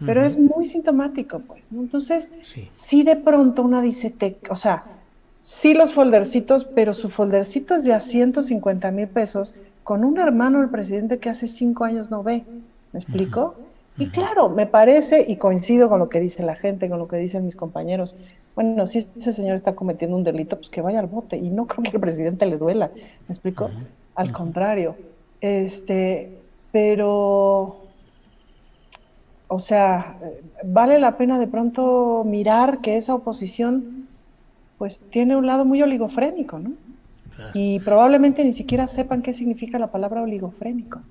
[0.04, 1.82] pero es muy sintomático, pues, ¿no?
[1.82, 3.04] Entonces, sí.
[3.04, 4.86] de pronto una dice, te, o sea,
[5.41, 10.60] sí los foldercitos, pero su foldercito es de a 150 mil pesos con un hermano
[10.60, 12.44] del presidente que hace cinco años no ve.
[12.91, 13.56] ¿Me explico?
[13.98, 17.18] Y claro, me parece, y coincido con lo que dice la gente, con lo que
[17.18, 18.16] dicen mis compañeros,
[18.56, 21.38] bueno, si ese señor está cometiendo un delito, pues que vaya al bote.
[21.38, 22.91] Y no creo que al presidente le duela.
[23.28, 23.70] ¿Me explico?
[24.16, 24.95] Al contrario.
[25.41, 26.38] Este,
[26.72, 27.78] pero,
[29.48, 30.18] o sea,
[30.64, 33.99] vale la pena de pronto mirar que esa oposición,
[34.80, 36.72] pues tiene un lado muy oligofrénico, ¿no?
[37.53, 41.01] Y probablemente ni siquiera sepan qué significa la palabra oligofrénico.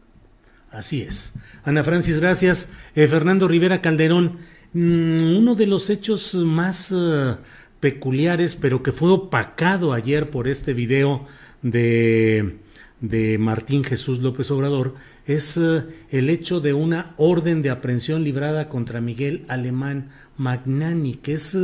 [0.70, 1.34] Así es.
[1.64, 2.70] Ana Francis, gracias.
[2.94, 4.38] Eh, Fernando Rivera Calderón,
[4.74, 7.36] mm, uno de los hechos más eh,
[7.80, 11.24] peculiares, pero que fue opacado ayer por este video
[11.62, 12.58] de,
[13.00, 14.94] de Martín Jesús López Obrador,
[15.28, 21.34] es eh, el hecho de una orden de aprehensión librada contra Miguel Alemán Magnani, que
[21.34, 21.56] es,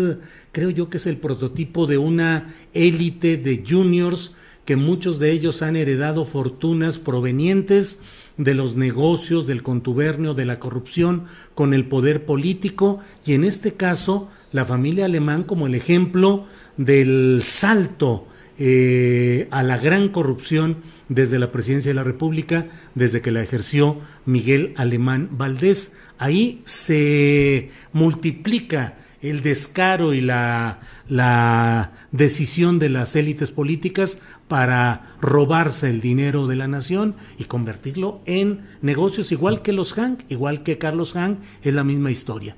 [0.52, 4.32] creo yo que es el prototipo de una élite de juniors
[4.66, 8.00] que muchos de ellos han heredado fortunas provenientes
[8.36, 11.24] de los negocios, del contubernio, de la corrupción
[11.54, 13.00] con el poder político.
[13.24, 16.44] Y en este caso la familia alemán como el ejemplo
[16.76, 18.26] del salto
[18.58, 20.76] eh, a la gran corrupción
[21.08, 25.96] desde la presidencia de la República, desde que la ejerció Miguel Alemán Valdés.
[26.18, 34.18] Ahí se multiplica el descaro y la, la decisión de las élites políticas
[34.48, 40.20] para robarse el dinero de la nación y convertirlo en negocios igual que los Hank,
[40.28, 42.54] igual que Carlos Hank, es la misma historia.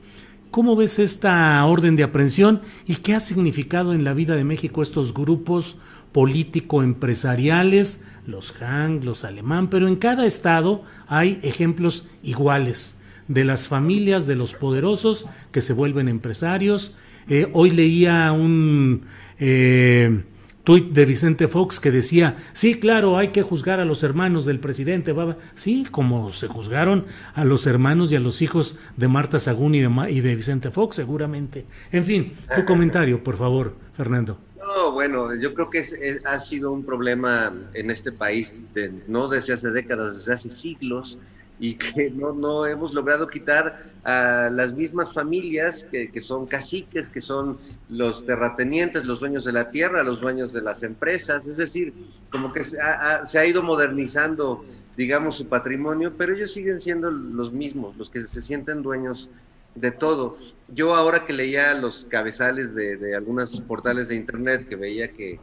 [0.50, 4.82] ¿Cómo ves esta orden de aprehensión y qué ha significado en la vida de México
[4.82, 5.76] estos grupos
[6.12, 12.96] político-empresariales, los Hank, los Alemán, pero en cada estado hay ejemplos iguales
[13.28, 16.94] de las familias de los poderosos que se vuelven empresarios.
[17.28, 19.02] Eh, hoy leía un
[19.38, 20.22] eh,
[20.66, 24.60] tuit de Vicente Fox que decía, sí, claro, hay que juzgar a los hermanos del
[24.60, 25.14] presidente.
[25.54, 29.80] Sí, como se juzgaron a los hermanos y a los hijos de Marta Sagún y
[29.80, 31.66] de, y de Vicente Fox, seguramente.
[31.92, 34.45] En fin, tu comentario, por favor, Fernando.
[34.66, 35.84] No, bueno, yo creo que
[36.24, 41.18] ha sido un problema en este país, de, no desde hace décadas, desde hace siglos,
[41.60, 47.08] y que no, no hemos logrado quitar a las mismas familias que, que, son caciques,
[47.08, 51.56] que son los terratenientes, los dueños de la tierra, los dueños de las empresas, es
[51.56, 51.94] decir,
[52.30, 54.64] como que se ha, se ha ido modernizando,
[54.96, 59.30] digamos, su patrimonio, pero ellos siguen siendo los mismos, los que se sienten dueños
[59.76, 60.38] de todo.
[60.68, 65.38] Yo ahora que leía los cabezales de, de algunos portales de internet, que veía que,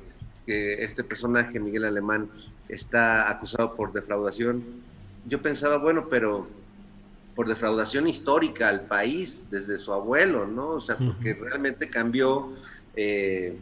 [0.45, 2.29] que este personaje, Miguel Alemán,
[2.67, 4.63] está acusado por defraudación,
[5.25, 6.47] yo pensaba, bueno, pero
[7.35, 10.69] por defraudación histórica al país desde su abuelo, ¿no?
[10.69, 12.53] O sea, porque realmente cambió,
[12.95, 13.57] eh,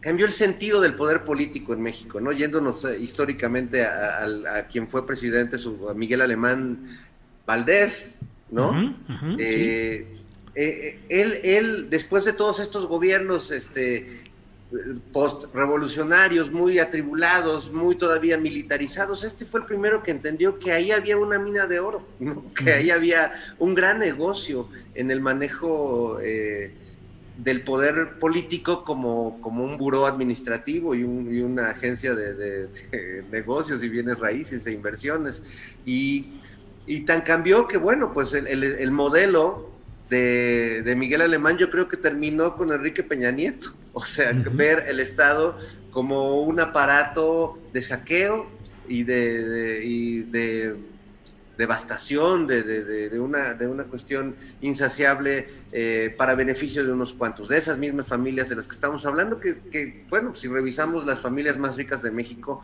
[0.00, 2.32] cambió el sentido del poder político en México, ¿no?
[2.32, 6.84] Yéndonos eh, históricamente a, quien fue presidente, su, Miguel Alemán
[7.46, 8.18] Valdés,
[8.52, 8.94] ¿no?
[9.38, 10.06] Eh,
[10.54, 14.22] él, él, después de todos estos gobiernos, este,
[15.12, 19.24] post-revolucionarios, muy atribulados, muy todavía militarizados.
[19.24, 22.06] Este fue el primero que entendió que ahí había una mina de oro,
[22.56, 26.72] que ahí había un gran negocio en el manejo eh,
[27.38, 32.68] del poder político como, como un buró administrativo y, una agencia de,
[33.30, 35.42] negocios y bienes raíces e inversiones.
[35.84, 36.28] Y,
[37.06, 39.72] tan cambió que, bueno, pues el modelo
[40.12, 43.74] de, Miguel Alemán, yo creo que terminó con Enrique Peña Nieto.
[43.94, 45.58] O sea, ver el Estado
[45.90, 48.46] como un aparato de saqueo
[48.88, 50.76] y de, de,
[51.58, 57.76] devastación, de, una, de una cuestión insaciable eh, para beneficio de unos cuantos, de esas
[57.76, 62.02] mismas familias de las que estamos hablando, que, bueno, si revisamos las familias más ricas
[62.02, 62.62] de México,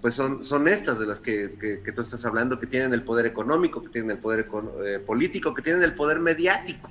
[0.00, 1.48] pues son, son estas de las que,
[1.94, 4.46] tú estás hablando, que tienen el poder económico, que tienen el poder
[4.84, 6.90] eh, político, que tienen el poder mediático,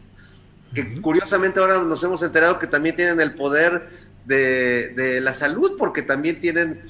[0.74, 3.90] que curiosamente ahora nos hemos enterado que también tienen el poder
[4.26, 6.82] de, la salud, porque también tienen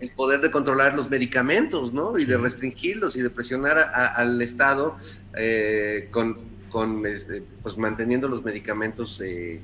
[0.00, 2.18] el poder de controlar los medicamentos, ¿no?
[2.18, 4.96] Y de restringirlos y de presionar al Estado
[5.36, 6.38] eh, con,
[6.70, 9.60] con este, pues manteniendo los medicamentos eh,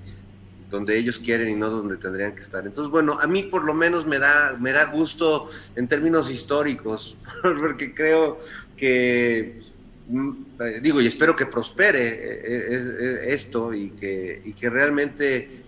[0.70, 2.66] donde ellos quieren y no donde tendrían que estar.
[2.66, 7.16] Entonces, bueno, a mí por lo menos me da, me da gusto en términos históricos,
[7.42, 8.38] porque creo
[8.76, 9.60] que
[10.08, 10.30] mm,
[10.60, 15.62] eh, digo, y espero que prospere eh, esto y que, y que realmente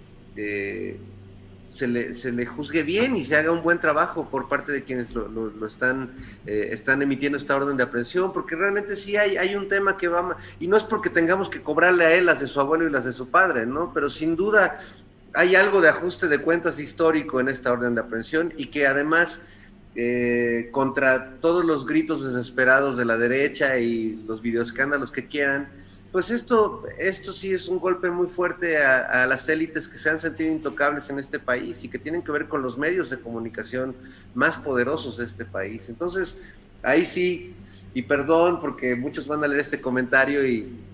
[1.69, 4.83] se le, se le, juzgue bien y se haga un buen trabajo por parte de
[4.83, 6.15] quienes lo, lo, están,
[6.47, 10.09] eh, están emitiendo esta orden de aprehensión, porque realmente sí hay, hay un tema que
[10.09, 12.91] va, y no es porque tengamos que cobrarle a él las de su abuelo y
[12.91, 13.93] las de su padre, ¿no?
[13.93, 14.79] Pero sin duda
[15.35, 19.41] hay algo de ajuste de cuentas histórico en esta orden de aprehensión y que además...
[20.01, 25.71] Eh, contra todos los gritos desesperados de la derecha y los videoescándalos que quieran,
[26.13, 30.19] pues esto, esto sí es un golpe muy fuerte a, las élites que se han
[30.19, 33.97] sentido intocables en este país y que tienen que ver con los medios de comunicación
[34.35, 35.89] más poderosos de este país.
[35.89, 36.39] Entonces,
[36.83, 37.55] ahí sí,
[37.93, 40.88] y perdón porque muchos van a leer este comentario y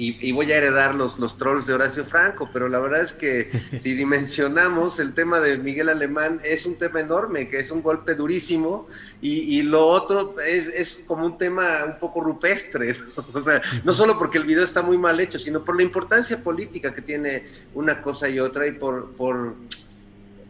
[0.00, 3.50] y, voy a heredar los, los trolls de Horacio Franco, pero la verdad es que
[3.82, 8.14] si dimensionamos el tema de Miguel Alemán, es un tema enorme, que es un golpe
[8.14, 8.86] durísimo,
[9.20, 13.40] y, lo otro es, es, como un tema un poco rupestre, ¿no?
[13.40, 16.40] O sea, no solo porque el video está muy mal hecho, sino por la importancia
[16.42, 17.44] política que tiene
[17.74, 19.56] una cosa y otra, y por, por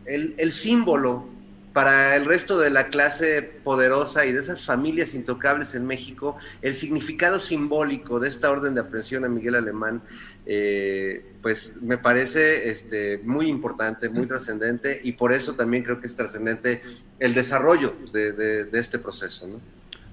[0.04, 1.37] el, el símbolo
[1.78, 6.74] para el resto de la clase poderosa y de esas familias intocables en México, el
[6.74, 10.02] significado simbólico de esta orden de aprehensión a Miguel Alemán,
[10.44, 16.08] eh, pues me parece este, muy importante, muy trascendente, y por eso también creo que
[16.08, 16.80] es trascendente
[17.20, 19.48] el desarrollo de, este proceso.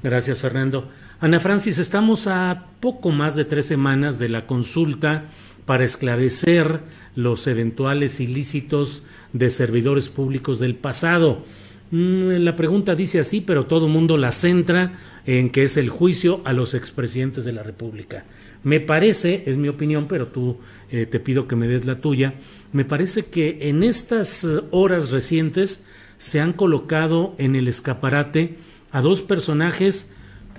[0.04, 0.92] Gracias, Fernando.
[1.20, 5.32] Ana Francis, estamos a poco más de tres semanas de la consulta
[5.66, 6.82] para esclarecer
[7.16, 9.02] los eventuales ilícitos
[9.36, 11.44] de servidores públicos del pasado.
[11.92, 14.94] Mm, la pregunta dice así, pero todo mundo la centra
[15.26, 18.24] en que es el juicio a los expresidentes de la República.
[18.64, 20.58] Me parece, es mi opinión, pero tú
[20.90, 22.36] eh, te pido que me des la tuya,
[22.72, 25.84] me parece que en estas eh, horas recientes
[26.18, 28.56] se han colocado en el escaparate
[28.92, 30.14] a dos personajes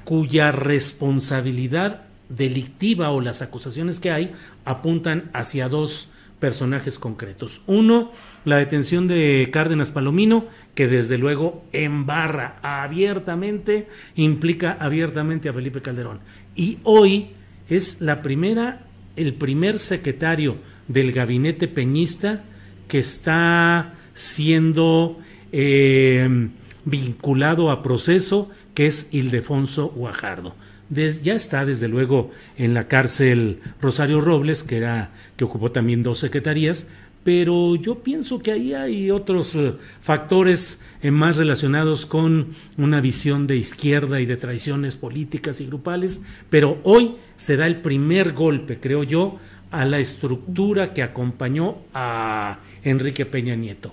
[0.05, 4.33] cuya responsabilidad delictiva o las acusaciones que hay
[4.67, 7.63] apuntan hacia dos personajes concretos.
[7.67, 8.13] Uno,
[8.47, 16.21] la detención de Cárdenas Palomino, que desde luego embarra abiertamente, implica abiertamente a Felipe Calderón.
[16.55, 17.31] Y hoy
[17.69, 18.83] es la primera,
[19.17, 20.57] el primer secretario
[20.87, 22.45] del gabinete peñista
[22.87, 25.19] que está siendo
[25.51, 26.49] eh,
[26.85, 30.55] vinculado a proceso, que es Ildefonso Guajardo
[30.89, 36.19] ya está desde luego en la cárcel Rosario Robles, que era que ocupó también dos
[36.19, 36.87] secretarías,
[37.27, 43.49] pero yo pienso que ahí hay otros eh, factores eh, más relacionados con una visión
[43.49, 48.79] de izquierda y de traiciones políticas y grupales, pero hoy se da el primer golpe,
[48.79, 49.41] creo yo,
[49.73, 53.93] a la estructura que acompañó a Enrique Peña Nieto.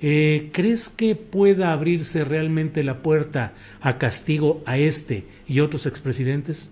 [0.00, 3.52] Eh, ¿Crees que pueda abrirse realmente la puerta
[3.82, 6.70] a castigo a este y otros expresidentes?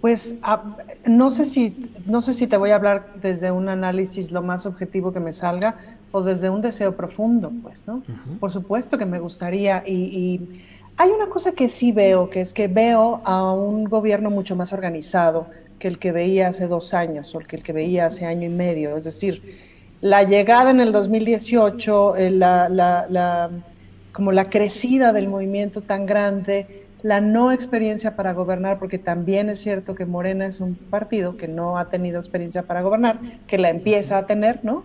[0.00, 0.62] Pues ah,
[1.04, 4.64] no sé si no sé si te voy a hablar desde un análisis lo más
[4.66, 5.76] objetivo que me salga
[6.12, 8.02] o desde un deseo profundo, pues, ¿no?
[8.40, 10.62] Por supuesto que me gustaría y, y,
[10.96, 14.72] hay una cosa que sí veo, que es que veo a un gobierno mucho más
[14.74, 15.46] organizado
[15.78, 18.50] que el que veía hace dos años o que el que veía hace año y
[18.50, 18.96] medio.
[18.96, 19.58] Es decir,
[20.02, 23.50] la llegada en el 2018, eh, la,
[24.12, 29.60] como la crecida del movimiento tan grande, la no experiencia para gobernar, porque también es
[29.60, 33.70] cierto que Morena es un partido que no ha tenido experiencia para gobernar, que la
[33.70, 34.84] empieza a tener, ¿no?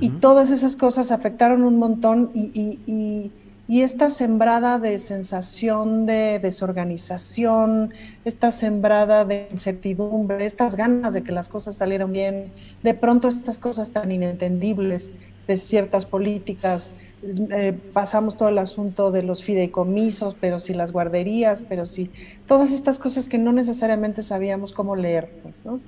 [0.00, 3.30] Y todas esas cosas afectaron un montón y
[3.68, 11.32] y esta sembrada de sensación de desorganización, esta sembrada de incertidumbre, estas ganas de que
[11.32, 12.52] las cosas salieran bien,
[12.82, 15.10] de pronto estas cosas tan inentendibles
[15.46, 16.92] de ciertas políticas,
[17.22, 22.10] eh, pasamos todo el asunto de los fideicomisos, pero si las guarderías, pero si
[22.46, 25.80] todas estas cosas que no necesariamente sabíamos cómo leer, pues, ¿no?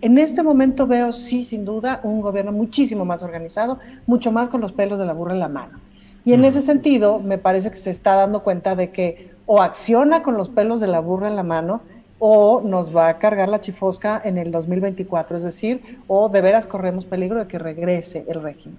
[0.00, 4.60] En este momento veo, sí, sin duda, un gobierno muchísimo más organizado, mucho más con
[4.60, 5.80] los pelos de la burra en la mano.
[6.24, 10.22] Y en ese sentido, me parece que se está dando cuenta de que o acciona
[10.22, 11.80] con los pelos de la burra en la mano
[12.18, 16.66] o nos va a cargar la chifosca en el 2024, es decir, o de veras
[16.66, 18.78] corremos peligro de que regrese el régimen.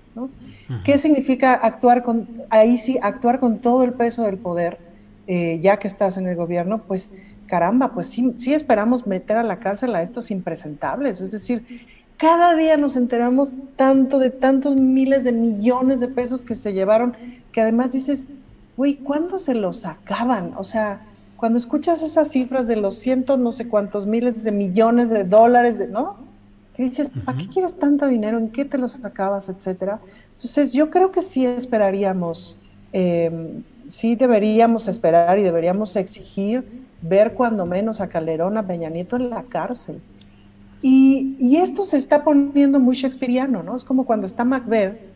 [0.83, 4.77] ¿Qué significa actuar con, ahí sí, actuar con todo el peso del poder,
[5.27, 6.79] eh, ya que estás en el gobierno?
[6.79, 7.11] Pues
[7.47, 11.63] caramba, pues sí, sí esperamos meter a la cárcel a estos impresentables, es decir,
[12.17, 17.15] cada día nos enteramos tanto de tantos miles de millones de pesos que se llevaron,
[17.53, 18.27] que además dices,
[18.75, 20.51] güey, ¿cuándo se los acaban?
[20.57, 20.99] O sea,
[21.39, 25.79] cuando escuchas esas cifras de los cientos, no sé cuántos miles de millones de dólares,
[25.79, 26.17] de, ¿no?
[26.75, 28.37] Que dices, ¿para qué quieres tanto dinero?
[28.37, 29.47] ¿En qué te los acabas?
[29.47, 30.01] Etcétera.
[30.33, 32.57] Entonces, yo creo que sí esperaríamos,
[32.91, 36.65] em, sí deberíamos esperar y deberíamos exigir
[37.01, 40.01] ver cuando menos a Calderón, a Peña Nieto en la cárcel.
[40.81, 43.77] Y, y, esto se está poniendo muy shakespeariano, ¿no?
[43.77, 45.08] Es como cuando está Macbeth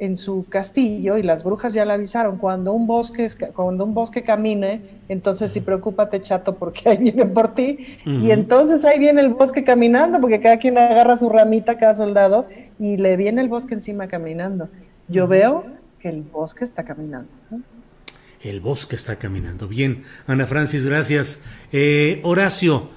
[0.00, 4.22] en su castillo y las brujas ya le avisaron, cuando un bosque, cuando un bosque
[4.22, 7.98] camine, entonces sí preocúpate chato porque ahí viene por ti.
[8.06, 12.48] Y entonces ahí viene el bosque caminando porque cada quien agarra su ramita, cada soldado,
[12.78, 14.70] y le viene el bosque encima caminando.
[15.06, 15.66] Yo veo
[16.00, 17.28] que el bosque está caminando.
[18.42, 19.68] El bosque está caminando.
[19.68, 21.42] Bien, Ana Francis, gracias.
[21.72, 22.88] Eh, Horacio,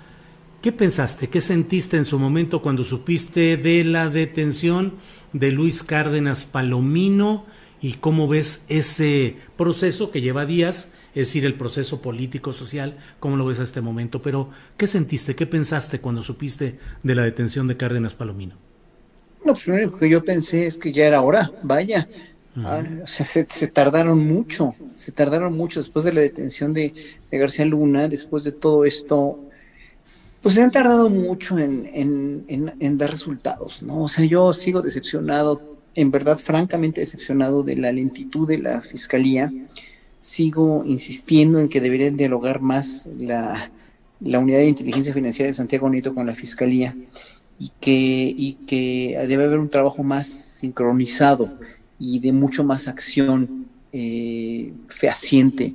[0.62, 1.28] ¿qué pensaste?
[1.28, 4.94] ¿Qué sentiste en su momento cuando supiste de la detención?
[5.34, 7.46] De Luis Cárdenas Palomino
[7.82, 13.46] y cómo ves ese proceso que lleva días, es decir, el proceso político-social, cómo lo
[13.46, 14.22] ves a este momento.
[14.22, 18.56] Pero, ¿qué sentiste, qué pensaste cuando supiste de la detención de Cárdenas Palomino?
[19.44, 22.08] No, pues lo único que yo pensé es que ya era hora, vaya.
[22.56, 26.94] Ah, o sea, se, tardaron mucho, se tardaron mucho después de la detención de,
[27.32, 29.40] de García Luna, después de todo esto,
[30.44, 34.02] pues se han tardado mucho en, dar resultados, ¿no?
[34.02, 39.52] O sea, yo sigo decepcionado, en verdad, francamente decepcionado de la lentitud de la fiscalía.
[40.20, 43.72] Sigo insistiendo en que deberían dialogar más la,
[44.20, 46.94] unidad de inteligencia financiera de Santiago Nieto con la fiscalía
[47.58, 51.58] y que, debe haber un trabajo más sincronizado
[51.98, 55.74] y de mucho más acción eh, fehaciente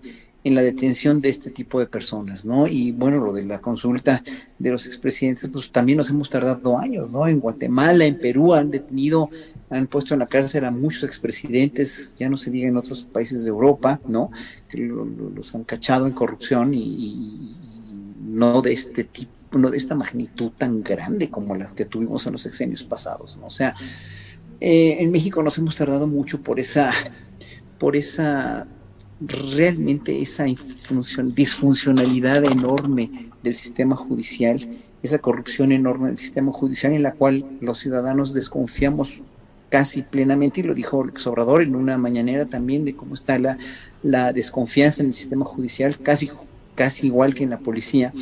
[0.49, 2.66] en la detención de este tipo de personas, ¿no?
[2.66, 4.23] Y bueno, lo de la consulta
[4.59, 7.29] de los expresidentes, pues también nos hemos tardado años, ¿no?
[7.29, 9.31] En Guatemala, en Perú han detenido,
[9.70, 13.45] han puesto en la cárcel a muchos expresidentes, ya no se diga en otros países
[13.45, 14.31] de Europa, ¿no?
[14.69, 17.47] Que los han cachado en corrupción y,
[18.25, 22.33] no de este tipo, no de esta magnitud tan grande como las que tuvimos en
[22.33, 23.47] los sexenios pasados, ¿no?
[23.47, 23.75] O sea,
[24.61, 26.93] eh, en México nos hemos tardado mucho por esa,
[27.79, 28.66] por esa
[29.20, 30.47] realmente esa
[31.24, 34.61] disfuncionalidad enorme del sistema judicial,
[35.03, 39.20] esa corrupción enorme del sistema judicial en la cual los ciudadanos desconfiamos
[39.69, 43.59] casi plenamente, y lo dijo Sobrador en una mañanera también, de cómo está la,
[44.03, 46.31] la desconfianza en el sistema judicial, casi,
[46.74, 48.12] casi igual que en la policía,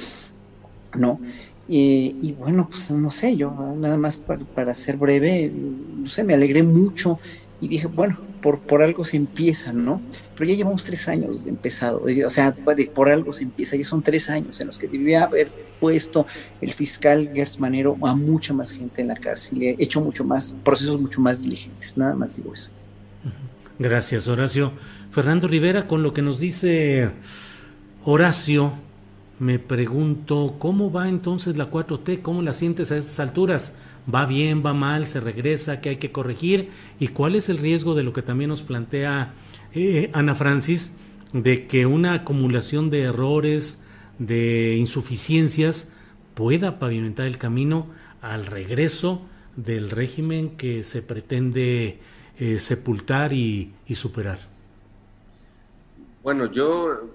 [0.97, 1.21] ¿no?
[1.69, 6.35] y bueno, pues no sé, yo nada más para, para ser breve, no sé, me
[6.35, 7.19] alegré mucho
[7.61, 10.01] y dije, bueno, por, por algo se empieza, ¿no?
[10.37, 12.55] Pero ya llevamos tres años de empezado, o sea,
[12.95, 15.51] por algo se empieza, ya son tres años en los que debía haber
[15.81, 16.27] puesto
[16.61, 20.55] el fiscal Gertz Manero a mucha más gente en la cárcel, he hecho mucho más,
[20.65, 22.71] procesos mucho más diligentes, nada más digo eso.
[23.79, 24.73] Gracias, Horacio.
[25.11, 27.11] Fernando Rivera, con lo que nos dice
[28.05, 28.73] Horacio,
[29.39, 32.23] me pregunto, ¿cómo va entonces la 4T?
[32.23, 33.77] ¿Cómo la sientes a estas alturas?
[34.13, 37.95] Va bien, va mal, se regresa, qué hay que corregir y cuál es el riesgo
[37.95, 39.35] de lo que también nos plantea
[39.75, 40.93] eh, Ana Francis,
[41.33, 43.83] de que una acumulación de errores,
[44.19, 45.91] de insuficiencias,
[46.35, 47.89] pueda pavimentar el camino
[48.23, 49.23] al regreso
[49.57, 51.99] del régimen que se pretende
[52.39, 54.39] eh, sepultar y, superar.
[56.23, 57.11] Bueno, yo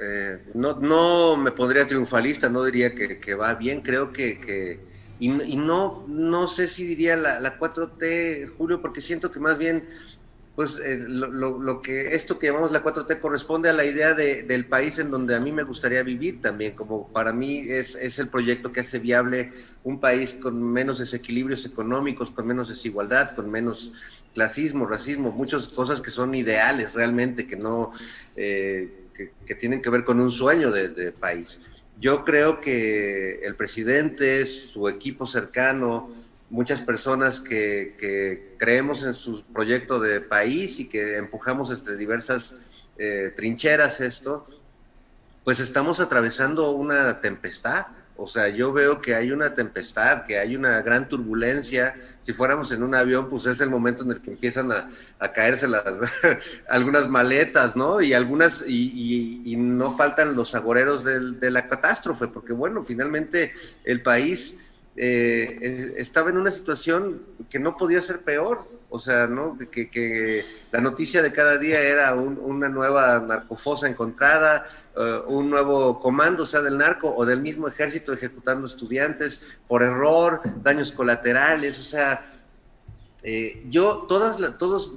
[0.00, 4.80] eh, no, no, me pondría triunfalista, no diría que, va bien, creo que
[5.18, 9.86] y, no, no sé si diría la, la 4T, Julio, porque siento que más bien,
[10.54, 14.42] pues eh, lo, lo, que esto que llamamos la 4T corresponde a la idea de,
[14.42, 18.18] del país en donde a mí me gustaría vivir también, como para mí es, es
[18.18, 19.52] el proyecto que hace viable
[19.84, 23.92] un país con menos desequilibrios económicos, con menos desigualdad, con menos
[24.34, 27.92] clasismo, racismo, muchas cosas que son ideales realmente, que no,
[28.34, 29.06] eh,
[29.46, 31.58] que, tienen que ver con un sueño de país.
[31.98, 36.10] Yo creo que el presidente, su equipo cercano,
[36.50, 42.54] muchas personas que, creemos en su proyecto de país y que empujamos desde diversas
[42.98, 44.46] eh, trincheras esto,
[45.44, 47.86] pues estamos atravesando una tempestad
[48.16, 51.94] o sea, yo veo que hay una tempestad, que hay una gran turbulencia.
[52.22, 54.88] Si fuéramos en un avión, pues es el momento en el que empiezan a,
[55.32, 55.84] caerse las,
[56.68, 58.00] algunas maletas, ¿no?
[58.00, 63.52] Y algunas, y, no faltan los agoreros de la catástrofe, porque bueno, finalmente
[63.84, 64.56] el país
[64.96, 68.75] eh, estaba en una situación que no podía ser peor.
[68.88, 69.58] O sea, ¿no?
[69.58, 74.64] Que, la noticia de cada día era una nueva narcofosa encontrada,
[74.96, 80.40] eh, un nuevo comando, sea del narco o del mismo ejército ejecutando estudiantes por error,
[80.62, 82.35] daños colaterales, o sea,
[83.22, 84.92] eh, yo, todas todos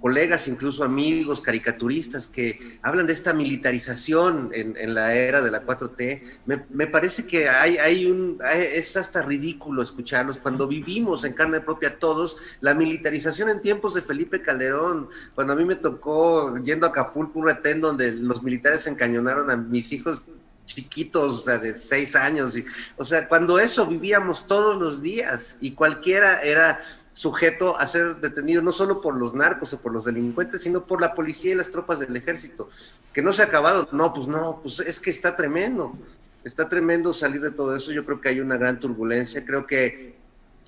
[0.00, 6.22] colegas, incluso amigos, caricaturistas que hablan de esta militarización en, la era de la 4T,
[6.46, 11.98] me, parece que hay, hay un, es hasta ridículo escucharlos cuando vivimos en carne propia
[11.98, 16.90] todos la militarización en tiempos de Felipe Calderón, cuando a mí me tocó yendo a
[16.90, 20.22] Acapulco un retén donde los militares encañonaron a mis hijos
[20.68, 22.56] chiquitos, de seis años.
[22.56, 22.64] Y,
[22.96, 26.80] o sea, cuando eso vivíamos todos los días y cualquiera era
[27.18, 31.00] sujeto a ser detenido no solo por los narcos o por los delincuentes, sino por
[31.00, 32.70] la policía y las tropas del ejército.
[33.12, 33.88] Que no se ha acabado.
[33.90, 35.98] No, pues no, pues es que está tremendo.
[36.44, 37.90] Está tremendo salir de todo eso.
[37.90, 39.44] Yo creo que hay una gran turbulencia.
[39.44, 40.14] Creo que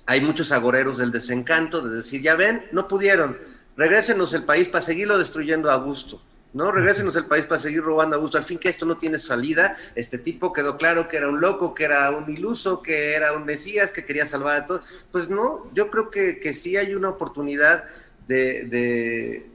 [0.05, 3.37] hay muchos agoreros del desencanto de decir, ya ven, no pudieron.
[3.77, 6.21] Regrésenos el país para seguirlo destruyendo a gusto.
[6.53, 6.71] ¿No?
[6.71, 8.37] Regrésenos al país para seguir robando a gusto.
[8.37, 9.75] Al fin que esto no tiene salida.
[9.95, 13.45] Este tipo quedó claro que era un loco, que era un iluso, que era un
[13.45, 14.81] mesías, que quería salvar a todos.
[15.11, 17.85] Pues no, yo creo que, que sí hay una oportunidad
[18.27, 19.51] de, de,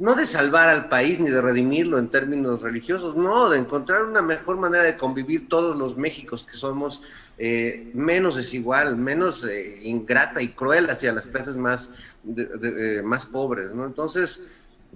[0.00, 4.22] no de salvar al país ni de redimirlo en términos religiosos, no, de encontrar una
[4.22, 7.02] mejor manera de convivir todos los Méxicos que somos
[7.36, 11.90] eh, menos desigual, menos eh, ingrata y cruel hacia las clases más,
[12.22, 13.84] de, más pobres, ¿no?
[13.84, 14.40] Entonces,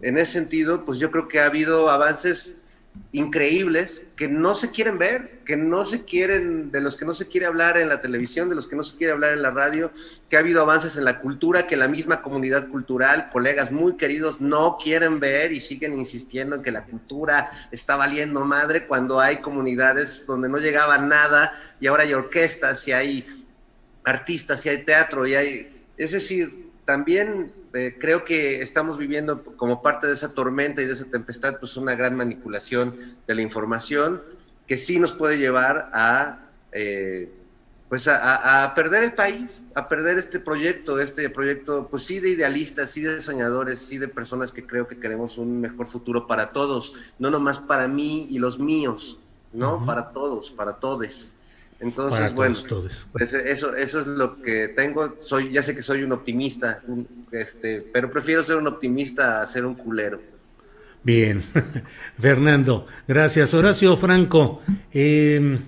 [0.02, 2.54] en ese sentido, pues yo creo que ha habido avances
[3.12, 7.26] increíbles que no se quieren ver, que no se quieren, de los que no se
[7.26, 9.92] quiere hablar en la televisión, de los que no se quiere hablar en la radio,
[10.28, 14.40] que ha habido avances en la cultura, que la misma comunidad cultural, colegas muy queridos,
[14.40, 19.38] no quieren ver y siguen insistiendo en que la cultura está valiendo madre cuando hay
[19.38, 23.26] comunidades donde no llegaba nada y ahora hay orquestas y hay
[24.04, 29.82] artistas y hay teatro y hay, es decir, también eh, creo que estamos viviendo como
[29.82, 32.96] parte de esa tormenta y de esa tempestad, pues una gran manipulación
[33.26, 34.22] de la información
[34.66, 36.38] que sí nos puede llevar a,
[36.72, 37.32] eh,
[37.88, 42.90] pues a, perder el país, a perder este proyecto, este proyecto, pues sí de idealistas,
[42.90, 46.94] sí de soñadores, sí de personas que creo que queremos un mejor futuro para todos,
[47.18, 49.18] no nomás para mí y los míos,
[49.52, 49.84] ¿no?
[49.84, 51.33] Para todos, para todos.
[51.80, 52.56] Entonces, bueno,
[53.12, 55.16] pues eso, eso es lo que tengo.
[55.18, 56.82] Soy, ya sé que soy un optimista,
[57.30, 60.20] este, pero prefiero ser un optimista a ser un culero.
[61.02, 61.42] Bien,
[62.18, 63.52] Fernando, gracias.
[63.52, 65.58] Horacio Franco, em,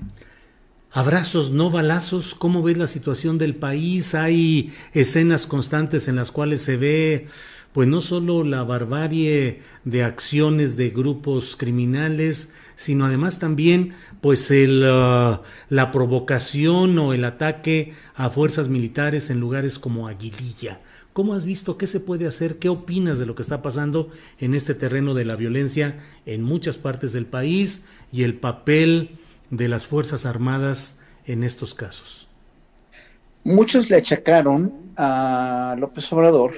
[0.92, 2.34] abrazos, no balazos.
[2.34, 4.14] ¿Cómo ves la situación del país?
[4.14, 7.28] Hay escenas constantes en las cuales se ve
[7.76, 14.84] pues no solo la barbarie de acciones de grupos criminales, sino además también pues el,
[14.84, 20.80] uh, la provocación o el ataque a fuerzas militares en lugares como Aguililla.
[21.12, 22.58] ¿Cómo has visto qué se puede hacer?
[22.58, 26.76] ¿Qué opinas de lo que está pasando en este terreno de la violencia en muchas
[26.76, 29.16] partes del país y el papel
[29.48, 32.28] de las Fuerzas Armadas en estos casos?
[33.44, 36.52] Muchos le achacaron a López Obrador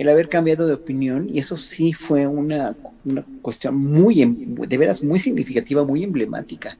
[0.00, 2.74] el haber cambiado de opinión, y eso sí fue una,
[3.42, 6.78] cuestión muy, em, de veras, muy significativa, muy emblemática.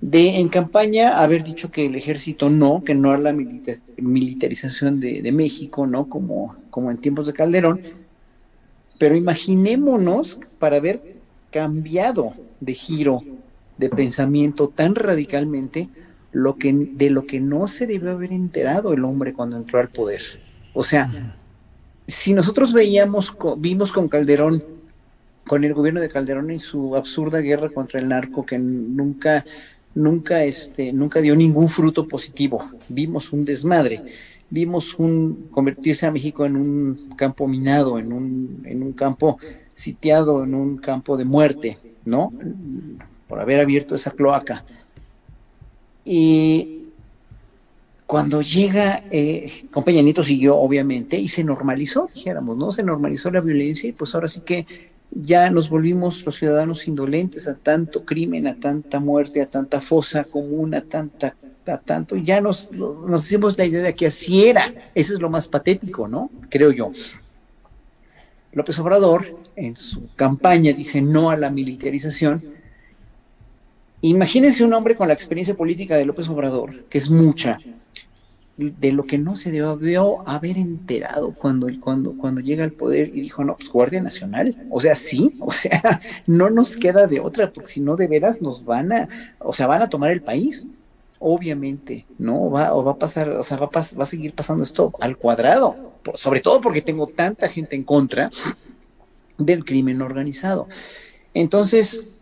[0.00, 5.30] De en campaña haber dicho que el ejército no, que no a la militarización de,
[5.30, 6.08] México, ¿no?
[6.08, 7.80] Como, como en tiempos de Calderón.
[8.98, 11.14] Pero imaginémonos para haber
[11.52, 13.22] cambiado de giro
[13.78, 15.88] de pensamiento tan radicalmente
[16.32, 19.90] lo que, de lo que no se debió haber enterado el hombre cuando entró al
[19.90, 20.22] poder.
[20.74, 21.36] O sea,
[22.06, 24.64] si nosotros veíamos, vimos con Calderón,
[25.46, 29.44] con el gobierno de Calderón y su absurda guerra contra el narco que nunca,
[29.94, 34.02] nunca, este, nunca dio ningún fruto positivo, vimos un desmadre,
[34.50, 39.38] vimos un convertirse a México en un campo minado, en un, en un campo
[39.74, 42.32] sitiado, en un campo de muerte, ¿no?
[43.26, 44.64] Por haber abierto esa cloaca.
[46.04, 46.81] Y
[48.12, 52.70] cuando llega, eh, con Peña Nieto siguió obviamente y se normalizó, dijéramos, ¿no?
[52.70, 54.66] Se normalizó la violencia y pues ahora sí que
[55.10, 60.24] ya nos volvimos los ciudadanos indolentes a tanto crimen, a tanta muerte, a tanta fosa
[60.24, 61.34] común, a tanta
[61.66, 64.74] a tanto, ya nos, nos hicimos la idea de que así era.
[64.94, 66.30] Eso es lo más patético, ¿no?
[66.50, 66.92] Creo yo.
[68.52, 72.44] López Obrador, en su campaña, dice no a la militarización.
[74.02, 77.56] Imagínense un hombre con la experiencia política de López Obrador, que es mucha,
[78.56, 83.22] de lo que no se debió haber enterado cuando, cuando, cuando llega al poder y
[83.22, 84.66] dijo, no, pues Guardia Nacional.
[84.70, 88.42] O sea, sí, o sea, no nos queda de otra, porque si no de veras
[88.42, 89.08] nos van a,
[89.38, 90.66] o sea, van a tomar el país.
[91.24, 92.50] Obviamente, ¿no?
[92.50, 95.16] Va, o va a pasar, o sea, va a, va a seguir pasando esto al
[95.16, 98.28] cuadrado, sobre todo porque tengo tanta gente en contra
[99.38, 100.66] del crimen organizado.
[101.32, 102.18] Entonces,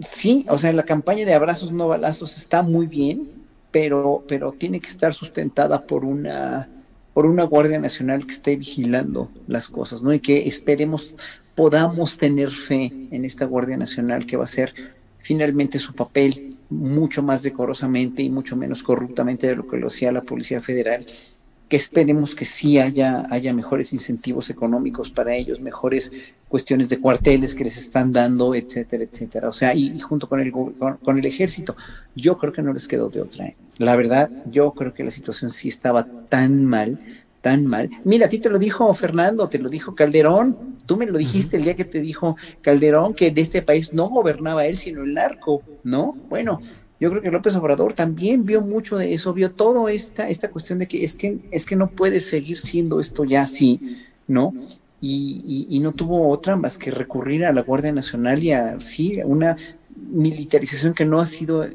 [0.00, 3.37] sí, o sea, la campaña de abrazos no balazos está muy bien,
[3.70, 6.68] pero, pero tiene que estar sustentada por una,
[7.14, 10.12] por una Guardia Nacional que esté vigilando las cosas, ¿no?
[10.12, 11.14] Y que esperemos
[11.54, 14.72] podamos tener fe en esta Guardia Nacional que va a ser
[15.18, 20.12] finalmente su papel mucho más decorosamente y mucho menos corruptamente de lo que lo hacía
[20.12, 21.04] la Policía Federal
[21.68, 26.10] que esperemos que sí haya, haya mejores incentivos económicos para ellos, mejores
[26.48, 29.48] cuestiones de cuarteles que les están dando, etcétera, etcétera.
[29.48, 31.76] O sea, y, junto con el, con, el ejército,
[32.16, 33.46] yo creo que no les quedó de otra.
[33.46, 33.56] ¿eh?
[33.76, 36.98] La verdad, yo creo que la situación sí estaba tan mal,
[37.42, 37.90] tan mal.
[38.04, 41.58] Mira, a ti te lo dijo Fernando, te lo dijo Calderón, tú me lo dijiste
[41.58, 45.12] el día que te dijo Calderón que en este país no gobernaba él, sino el
[45.12, 46.16] narco, ¿no?
[46.30, 46.60] Bueno,
[47.00, 50.80] yo creo que López Obrador también vio mucho de eso, vio toda esta, esta cuestión
[50.80, 54.52] de que es, que es que no puede seguir siendo esto ya así, ¿no?
[55.00, 59.56] Y, no tuvo otra más que recurrir a la Guardia Nacional y a, sí, una
[60.10, 61.66] militarización que no ha sido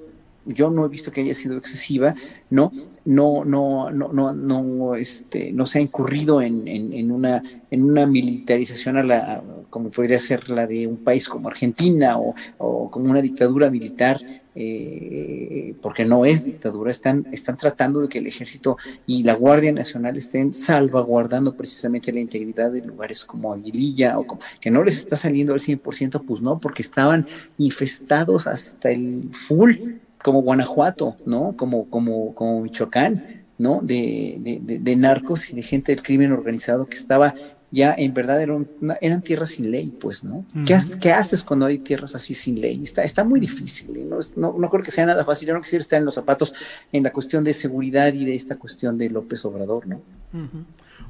[0.45, 2.15] yo no he visto que haya sido excesiva,
[2.49, 2.73] ¿no?
[3.05, 7.41] No, no, no, no, no, este, no se ha incurrido en, en, una,
[7.71, 12.35] en una militarización a la, como podría ser la de un país como Argentina o,
[12.57, 14.19] o como una dictadura militar
[14.55, 19.71] eh, porque no es dictadura, están, están tratando de que el ejército y la Guardia
[19.71, 24.25] Nacional estén salvaguardando precisamente la integridad de lugares como Aguililla, o
[24.59, 27.27] que no les está saliendo al 100%, pues no, porque estaban
[27.57, 29.75] infestados hasta el full,
[30.21, 31.55] como Guanajuato, ¿no?
[31.57, 33.81] Como, como, como Michoacán, ¿no?
[33.81, 37.34] De, de, de narcos y de gente del crimen organizado que estaba
[37.73, 38.67] ya en verdad eran,
[39.01, 40.45] eran tierras sin ley, pues, ¿no?
[40.63, 42.81] ¿Qué, haces cuando hay tierras así sin ley?
[42.83, 44.19] Está, está muy difícil, ¿no?
[44.35, 46.53] No, no creo que sea nada fácil, yo no quisiera estar en los zapatos
[46.91, 50.03] en la cuestión de seguridad y de esta cuestión de López Obrador, ¿no?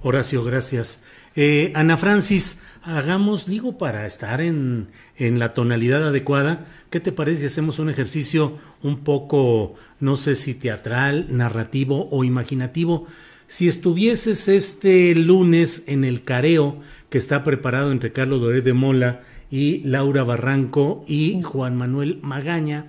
[0.04, 1.02] Horacio, gracias.
[1.36, 4.88] Eh, Ana Francis, hagamos, digo, para estar en,
[5.18, 10.36] en la tonalidad adecuada, ¿qué te parece si hacemos un ejercicio un poco, no sé
[10.36, 13.06] si teatral, narrativo o imaginativo?
[13.54, 16.78] Si estuvieses este lunes en el careo
[17.12, 19.22] que está preparado entre Carlos Doré de Mola
[19.52, 22.88] y Laura Barranco y Juan Manuel Magaña,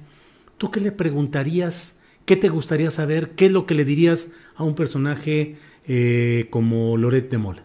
[0.56, 1.98] ¿tú qué le preguntarías?
[2.24, 3.32] ¿Qué te gustaría saber?
[3.32, 7.62] ¿Qué es lo que le dirías a un personaje eh, como Loret de Mola?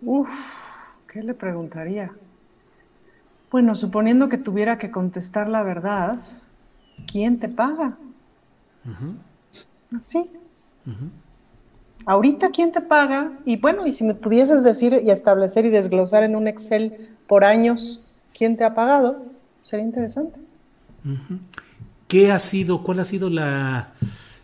[0.00, 0.30] Uf,
[1.06, 2.10] ¿qué le preguntaría?
[3.52, 6.22] Bueno, suponiendo que tuviera que contestar la verdad,
[7.06, 7.98] ¿quién te paga?
[9.96, 10.28] Así.
[12.06, 13.32] Ahorita, ¿quién te paga?
[13.44, 17.44] Y bueno, y si me pudieses decir y establecer y desglosar en un Excel por
[17.44, 18.00] años,
[18.36, 19.24] ¿quién te ha pagado?
[19.62, 20.40] Sería interesante.
[22.08, 23.92] ¿Qué ha sido, cuál ha sido la,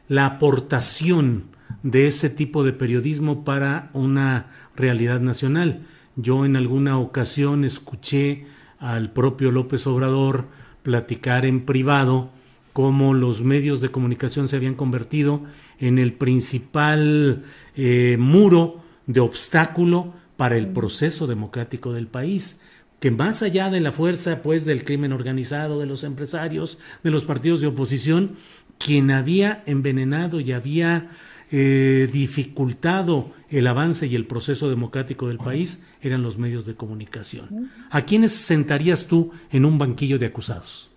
[0.08, 1.44] la aportación
[1.82, 5.82] de ese tipo de periodismo para una realidad nacional?
[6.16, 8.46] Yo en alguna ocasión escuché
[8.78, 10.46] al propio López Obrador
[10.82, 12.30] platicar en privado
[12.72, 15.42] cómo los medios de comunicación se habían convertido
[15.78, 17.44] en el principal
[17.76, 22.60] eh, muro de obstáculo para el proceso democrático del país
[23.00, 27.24] que más allá de la fuerza pues del crimen organizado de los empresarios de los
[27.24, 28.36] partidos de oposición
[28.78, 31.10] quien había envenenado y había
[31.50, 37.70] eh, dificultado el avance y el proceso democrático del país eran los medios de comunicación.
[37.90, 40.87] ¿A quiénes sentarías tú en un banquillo de acusados?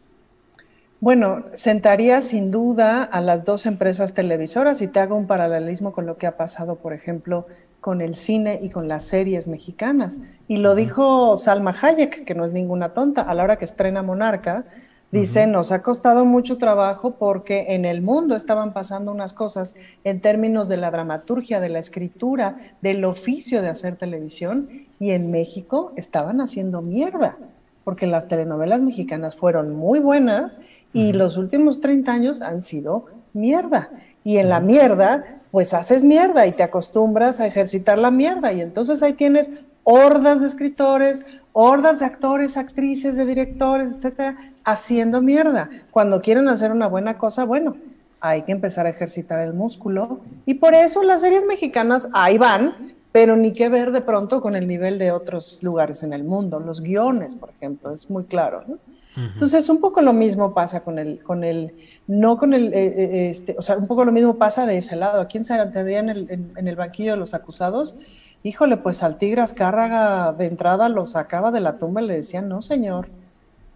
[1.02, 6.06] Bueno, sentaría sin duda a las dos empresas televisoras y te hago un paralelismo con
[6.06, 7.48] lo que ha pasado, por ejemplo,
[7.80, 10.20] con el cine y con las series mexicanas.
[10.48, 14.04] Y lo dijo Salma Hayek, que no es ninguna tonta, a la hora que estrena
[14.04, 14.66] Monarca,
[15.12, 20.22] dice, nos ha costado mucho trabajo porque en el mundo estaban pasando unas cosas en
[20.22, 24.70] términos de la dramaturgia, de la escritura, del oficio de hacer televisión,
[25.00, 27.38] y en México estaban haciendo mierda,
[27.84, 30.60] porque las telenovelas mexicanas fueron muy buenas
[30.94, 33.90] y los últimos 30 años han sido mierda.
[34.24, 38.54] Y en la mierda, pues haces mierda y te acostumbras a ejercitar la mierda.
[38.54, 39.50] Y entonces ahí tienes
[39.84, 45.70] hordas de escritores, hordas de actores, actrices, de directores, etcétera, haciendo mierda.
[45.92, 47.76] Cuando quieren hacer una buena cosa, bueno,
[48.20, 50.20] hay que empezar a ejercitar el músculo.
[50.46, 54.56] Y por eso las series mexicanas ahí van, pero ni que ver de pronto con
[54.56, 56.60] el nivel de otros lugares en el mundo.
[56.60, 58.64] Los guiones, por ejemplo, es muy claro.
[58.68, 58.78] ¿no?
[59.16, 61.74] Entonces, un poco lo mismo pasa con el, con el,
[62.08, 64.96] no con el, eh, eh, este, o sea, un poco lo mismo pasa de ese
[64.96, 65.22] lado.
[65.22, 67.96] Aquí en Santander, en el, en, el banquillo de los acusados,
[68.44, 72.48] híjole, pues al Tigre Azcárraga de entrada lo sacaba de la tumba y le decían,
[72.48, 73.10] no, señor,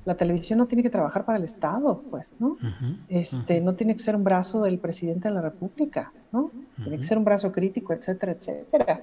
[0.05, 2.57] la televisión no tiene que trabajar para el Estado, pues, ¿no?
[3.09, 6.51] este, no tiene que ser un brazo del presidente de la República, ¿no?
[6.77, 9.01] Tiene que ser un brazo crítico, etcétera, etcétera.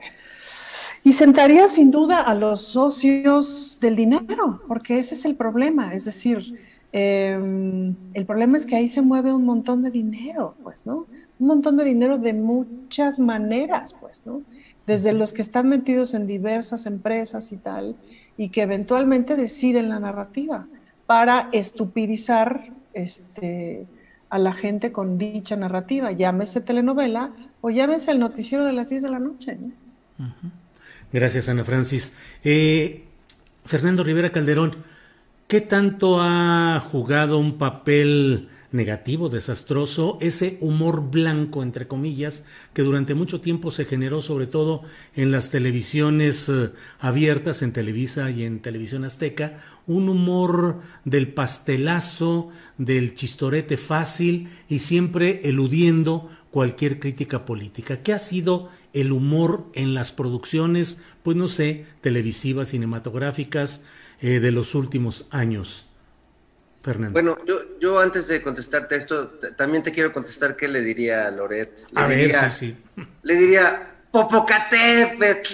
[1.04, 5.94] Y sentaría sin duda a los socios del dinero, porque ese es el problema.
[5.94, 6.54] Es decir,
[6.92, 11.06] em, el problema es que ahí se mueve un montón de dinero, pues, ¿no?
[11.40, 14.42] Un montón de dinero de muchas maneras, pues, ¿no?
[14.86, 17.96] Desde los que están metidos en diversas empresas y tal,
[18.36, 20.66] y que eventualmente deciden la narrativa
[21.06, 23.86] para estupidizar este,
[24.28, 29.02] a la gente con dicha narrativa, llámese telenovela o llámese el noticiero de las 10
[29.02, 29.58] de la noche.
[31.12, 32.14] Gracias, Ana Francis.
[32.43, 33.05] Eh,
[33.64, 34.76] Fernando Rivera Calderón,
[35.47, 43.14] ¿qué tanto ha jugado un papel negativo, desastroso, ese humor blanco, entre comillas, que durante
[43.14, 44.82] mucho tiempo se generó sobre todo
[45.14, 52.48] en las televisiones eh, abiertas, en Televisa y en Televisión Azteca, un humor del pastelazo,
[52.78, 58.02] del chistorete fácil y siempre eludiendo cualquier crítica política.
[58.02, 63.82] ¿Qué ha sido el humor en las producciones, pues no sé, televisivas, cinematográficas
[64.20, 65.86] eh, de los últimos años?
[67.12, 71.31] Bueno, yo, yo antes de contestarte esto, también te quiero contestar qué le diría a
[71.31, 71.86] Loret.
[71.93, 73.05] Le a diría, ver, sí, sí.
[73.23, 75.52] Le diría, Popocatépetl.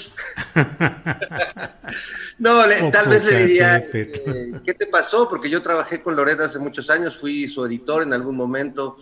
[2.38, 5.28] no, le, tal vez le diría, eh, ¿qué te pasó?
[5.28, 8.98] Porque yo trabajé con Loret hace muchos años, fui su editor en algún momento,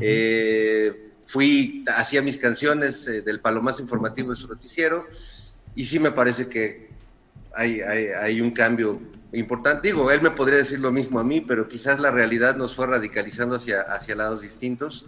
[0.00, 5.06] eh, fui, hacía mis canciones eh, del palomazo informativo de su noticiero,
[5.76, 6.90] y sí me parece que
[7.54, 9.00] hay, hay, un cambio
[9.32, 9.88] importante.
[9.88, 12.88] Digo, él me podría decir lo mismo a mí, pero quizás la realidad nos fue
[12.88, 15.06] radicalizando hacia, hacia lados distintos.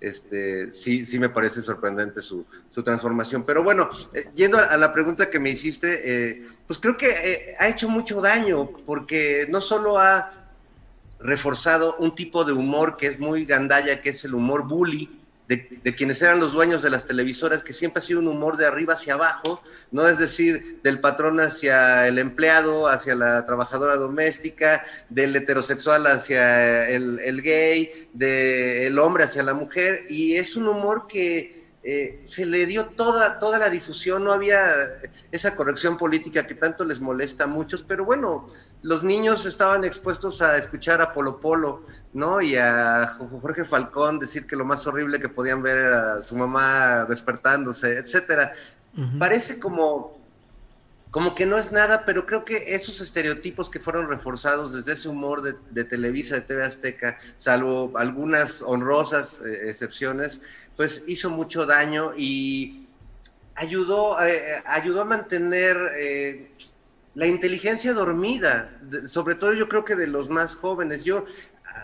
[0.00, 3.44] Este, sí, sí me parece sorprendente su, su transformación.
[3.44, 7.56] Pero bueno, eh, yendo a, la pregunta que me hiciste, eh, pues creo que eh,
[7.58, 10.32] ha hecho mucho daño, porque no solo ha
[11.20, 15.17] reforzado un tipo de humor que es muy gandalla, que es el humor bully,
[15.48, 18.66] de, quienes eran los dueños de las televisoras, que siempre ha sido un humor de
[18.66, 24.84] arriba hacia abajo, no es decir, del patrón hacia el empleado, hacia la trabajadora doméstica,
[25.08, 31.06] del heterosexual hacia el, el gay, del hombre hacia la mujer, y es un humor
[31.08, 34.68] que eh, se le dio toda, toda la difusión, no había
[35.30, 38.48] esa corrección política que tanto les molesta a muchos, pero bueno,
[38.82, 42.40] los niños estaban expuestos a escuchar a Polo Polo, ¿no?
[42.40, 47.04] Y a Jorge Falcón decir que lo más horrible que podían ver era su mamá
[47.08, 48.52] despertándose, etcétera.
[49.16, 50.17] Parece como,
[51.10, 55.08] como que no es nada, pero creo que esos estereotipos que fueron reforzados desde ese
[55.08, 60.40] humor de, Televisa, de TV Azteca, salvo algunas honrosas eh, excepciones,
[60.76, 62.86] pues hizo mucho daño y
[63.54, 66.52] ayudó, eh, ayudó a mantener eh,
[67.14, 71.04] la inteligencia dormida, sobre todo yo creo que de los más jóvenes.
[71.04, 71.24] Yo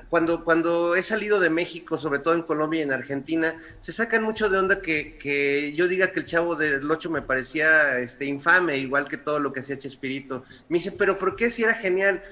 [0.09, 4.23] cuando, cuando he salido de México, sobre todo en Colombia y en Argentina, se sacan
[4.23, 8.25] mucho de onda que, que yo diga que el chavo del 8 me parecía este,
[8.27, 10.45] infame, igual que todo lo que hacía Chespirito.
[10.69, 12.23] Me dice, pero ¿por qué si era genial?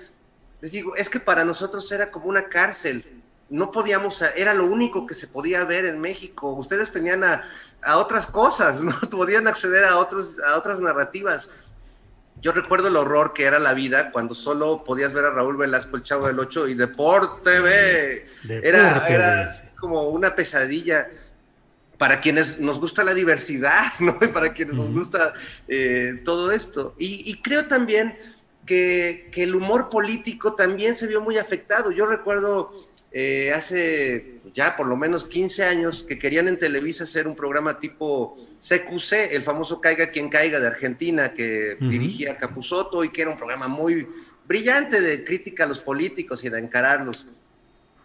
[0.60, 3.22] Les digo, es que para nosotros era como una cárcel
[3.52, 6.54] no podíamos, era lo único que se podía ver en México.
[6.54, 7.44] Ustedes tenían a,
[7.98, 8.92] otras cosas, ¿no?
[9.10, 11.50] Podían acceder a, otros, a otras narrativas.
[12.42, 15.96] Yo recuerdo el horror que era la vida cuando solo podías ver a Raúl Velasco,
[15.96, 18.26] el Chavo del Ocho, y Deporte TV.
[18.48, 19.48] Era, era
[19.78, 21.08] como una pesadilla
[21.98, 24.18] para quienes nos gusta la diversidad, ¿no?
[24.20, 25.34] Y para quienes nos gusta
[25.68, 26.96] eh, todo esto.
[26.98, 28.18] Y, creo también
[28.66, 31.92] que, que, el humor político también se vio muy afectado.
[31.92, 32.72] Yo recuerdo
[33.12, 37.78] eh, hace ya por lo menos 15 años que querían en Televisa hacer un programa
[37.78, 43.30] tipo CQC, el famoso Caiga quien caiga de Argentina, que dirigía Capusoto y que era
[43.30, 44.06] un programa muy
[44.46, 47.26] brillante de crítica a los políticos y de encararlos.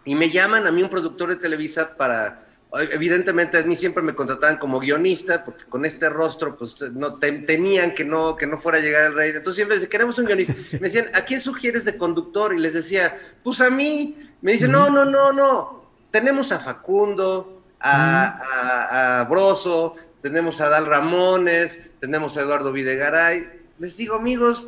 [0.05, 2.45] Y me llaman a mí un productor de Televisa para,
[2.91, 7.93] evidentemente a mí siempre me contrataban como guionista, porque con este rostro pues no temían
[7.93, 9.29] que no, que no fuera a llegar el rey.
[9.29, 10.53] Entonces siempre decían, queremos un guionista.
[10.73, 12.53] Me decían, ¿a quién sugieres de conductor?
[12.53, 15.83] Y les decía, pues a mí, me dice, no, no, no, no.
[16.11, 23.47] Tenemos a Facundo, a, a, Broso, tenemos a Dal Ramones, tenemos a Eduardo Videgaray.
[23.79, 24.67] Les digo, amigos,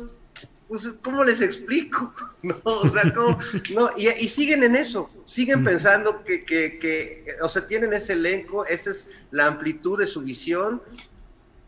[0.68, 2.14] pues, ¿cómo les explico?
[2.42, 3.38] No, o sea, ¿cómo?
[3.74, 8.14] No, y, y, siguen en eso, siguen pensando que, que, que, o sea, tienen ese
[8.14, 10.80] elenco, esa es la amplitud de su visión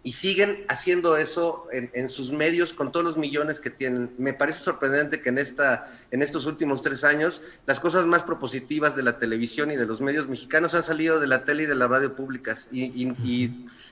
[0.05, 4.11] y siguen haciendo eso en, sus medios con todos los millones que tienen.
[4.19, 8.97] Me parece sorprendente que en, esta, en estos últimos tres años las cosas más propositivas
[8.97, 11.77] de la televisión y de los medios mexicanos han salido de la tele y de
[11.77, 12.69] la radio públicas.
[12.73, 13.13] Y,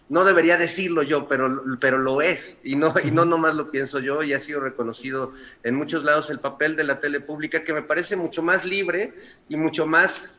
[0.08, 2.58] no debería decirlo yo, pero, pero lo es.
[2.64, 5.32] Y no, y no nomás lo pienso yo, y ha sido reconocido
[5.62, 9.14] en muchos lados el papel de la tele pública, que me parece mucho más libre
[9.48, 10.30] y mucho más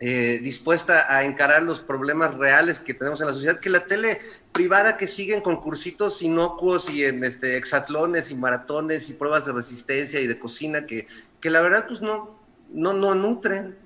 [0.00, 4.20] eh, dispuesta a encarar los problemas reales que tenemos en la sociedad, que la tele
[4.52, 9.52] privada que sigue en concursitos inocuos y en este, exatlones y maratones y pruebas de
[9.52, 11.06] resistencia y de cocina que,
[11.40, 12.38] que la verdad pues no,
[12.72, 13.76] no, no nutren.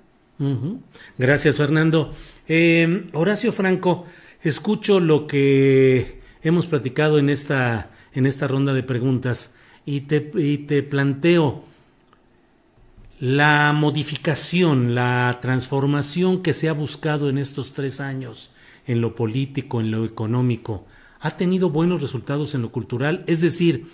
[1.16, 2.14] Gracias, Fernando.
[2.47, 4.06] Eh, Horacio Franco,
[4.43, 9.55] escucho lo que hemos platicado en esta, en esta ronda de preguntas
[9.85, 11.64] y te, y te planteo,
[13.20, 18.53] la modificación, la transformación que se ha buscado en estos tres años
[18.86, 20.86] en lo político, en lo económico,
[21.20, 23.89] ha tenido buenos resultados en lo cultural, es decir,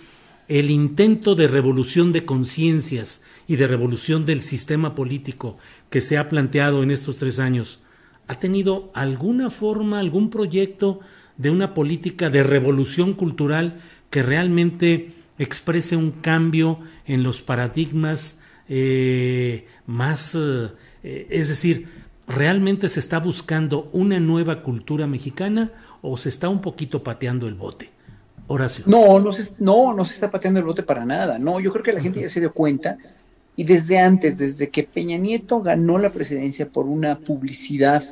[0.47, 5.57] el intento de revolución de conciencias y de revolución del sistema político
[5.89, 7.81] que se ha planteado en estos tres años,
[8.27, 10.99] ¿ha tenido alguna forma, algún proyecto
[11.37, 13.81] de una política de revolución cultural
[14.11, 21.87] que realmente exprese un cambio en los paradigmas eh, más, eh, es decir,
[22.27, 25.71] ¿realmente se está buscando una nueva cultura mexicana
[26.01, 27.89] o se está un poquito pateando el bote?
[28.47, 28.83] Horacio.
[28.87, 31.39] No, no se, no, no se está pateando el bote para nada.
[31.39, 32.97] No, yo creo que la gente ya se dio cuenta
[33.55, 38.03] y desde antes, desde que Peña Nieto ganó la presidencia por una publicidad,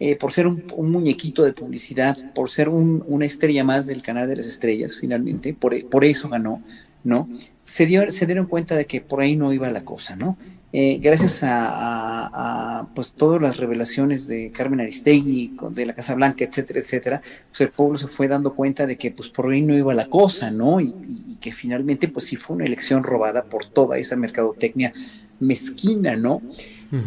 [0.00, 4.36] eh, por ser un, muñequito de publicidad, por ser una estrella más del canal de
[4.36, 6.62] las estrellas, finalmente, por, por eso ganó,
[7.04, 7.28] ¿no?
[7.66, 10.38] Se, dio, se dieron cuenta de que por ahí no iba la cosa, ¿no?
[10.72, 16.80] Eh, gracias a, pues todas las revelaciones de Carmen Aristegui, de la Casa Blanca, etcétera,
[16.80, 19.94] etcétera, pues el pueblo se fue dando cuenta de que pues por ahí no iba
[19.94, 20.80] la cosa, ¿no?
[20.80, 20.94] Y,
[21.28, 24.92] y que finalmente pues sí fue una elección robada por toda esa mercadotecnia
[25.40, 26.42] mezquina, ¿no?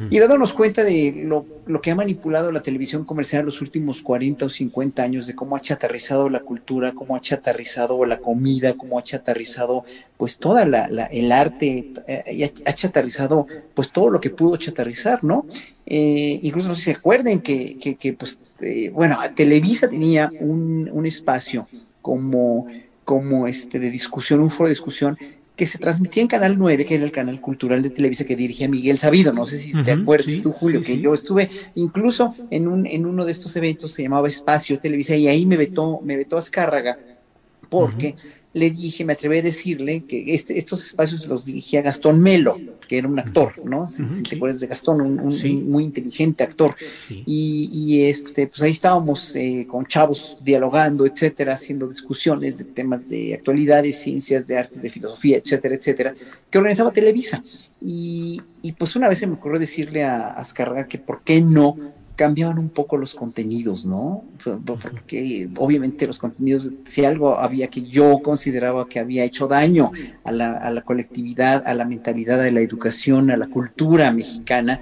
[0.10, 4.45] Y dándonos cuenta de lo, lo, que ha manipulado la televisión comercial los últimos 40
[4.45, 8.99] o 50 años, de cómo ha chatarrizado la cultura, cómo ha chatarrizado la comida, cómo
[8.99, 9.84] ha chatarrizado
[10.18, 15.23] pues toda la, el arte, eh, y ha, chatarrizado pues todo lo que pudo chatarrizar,
[15.23, 15.45] ¿no?
[15.85, 20.89] Eh, incluso no sé si se acuerden que, que, pues, eh, bueno, Televisa tenía un,
[20.91, 21.68] un espacio
[22.01, 22.68] como,
[23.06, 25.18] como este de discusión, un foro de discusión
[25.60, 28.69] que se transmitía en Canal 9, que era el canal cultural de Televisa que dirigía
[28.69, 29.34] Miguel Sabido.
[29.34, 33.26] No sé si te acuerdas tú, Julio, que yo estuve incluso en, un, en uno
[33.26, 36.98] de estos eventos, se llamaba Espacio Televisa, y ahí me vetó, me vetó Azcárraga,
[37.68, 38.15] porque
[38.60, 42.98] le dije, me atreví a decirle que este, estos espacios los dirigía Gastón Melo, que
[42.98, 43.88] era un actor, ¿no?
[43.88, 46.76] Si, te acuerdas de Gastón, un, muy inteligente actor.
[47.26, 53.34] Y, este, pues ahí estábamos eh, con chavos dialogando, etcétera, haciendo discusiones de temas de
[53.34, 56.15] actualidad, de ciencias, de artes, de filosofía, etcétera, etcétera,
[56.49, 57.41] que organizaba Televisa.
[57.81, 61.77] Y, y pues una vez se me ocurrió decirle a Azcárraga que por qué no
[62.19, 64.25] cambiaban un poco los contenidos, ¿no?
[64.65, 69.93] Porque obviamente los contenidos, si algo había que yo consideraba que había hecho daño
[70.25, 74.81] a la, a la colectividad, a la mentalidad, a la educación, a la cultura mexicana,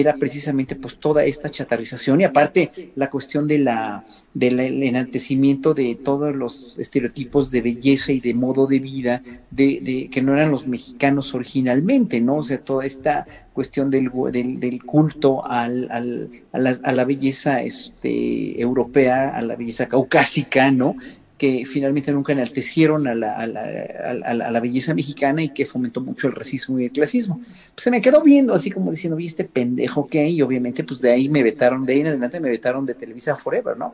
[0.00, 5.94] era precisamente pues toda esta chatarrización y aparte la cuestión de la del enaltecimiento de
[5.96, 10.50] todos los estereotipos de belleza y de modo de vida de, de, que no eran
[10.50, 12.36] los mexicanos originalmente, ¿no?
[12.36, 17.04] O sea, toda esta cuestión del, del, del culto al, al, a, la, a, la,
[17.04, 20.96] belleza este, europea, a la belleza caucásica, ¿no?
[21.42, 23.62] Que finalmente nunca enaltecieron a la, a, la,
[24.04, 27.40] a, la, belleza mexicana y que fomentó mucho el racismo y el clasismo.
[27.40, 30.84] Pues se me quedó viendo así como diciendo, vi este pendejo que hay, y obviamente
[30.84, 33.92] pues de ahí me vetaron, de ahí en adelante me vetaron de Televisa Forever, ¿no?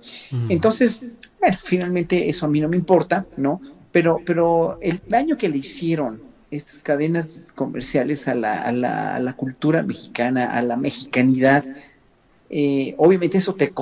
[0.51, 1.03] Entonces,
[1.41, 3.63] bueno, finalmente eso a mí no me importa, ¿no?
[3.93, 6.21] Pero, pero el daño que le hicieron
[6.51, 11.65] estas cadenas comerciales a la, a la, a la cultura mexicana, a la mexicanidad,
[12.51, 13.73] eh, obviamente eso te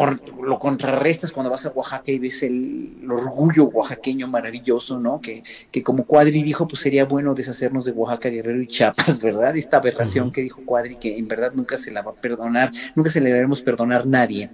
[0.43, 5.21] lo contrarrestas cuando vas a Oaxaca y ves el, orgullo oaxaqueño maravilloso, ¿no?
[5.21, 9.57] Que, que, como Cuadri dijo, pues sería bueno deshacernos de Oaxaca, Guerrero y Chiapas, ¿verdad?
[9.57, 13.11] Esta aberración que dijo Cuadri, que en verdad nunca se la va a perdonar, nunca
[13.11, 14.51] se le debemos perdonar a nadie,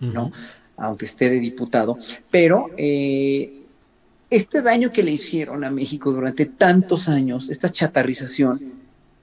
[0.00, 0.32] ¿no?
[0.78, 1.98] Aunque esté de diputado.
[2.30, 3.60] Pero eh,
[4.30, 8.79] este daño que le hicieron a México durante tantos años, esta chatarrización,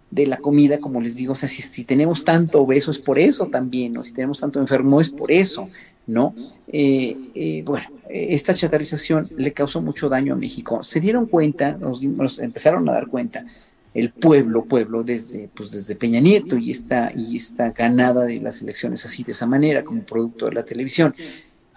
[0.09, 3.47] de la comida, como les digo, o sea, si, tenemos tanto obeso es por eso
[3.47, 4.03] también, ¿no?
[4.03, 5.69] Si tenemos tanto enfermo es por eso,
[6.05, 6.33] ¿no?
[6.71, 10.81] Eh, eh, bueno, esta chatarrización le causó mucho daño a México.
[10.81, 13.45] Se dieron cuenta, nos, empezaron a dar cuenta,
[13.93, 18.61] el pueblo, pueblo, desde, pues desde Peña Nieto y esta, y esta ganada de las
[18.61, 21.13] elecciones así, de esa manera, como producto de la televisión.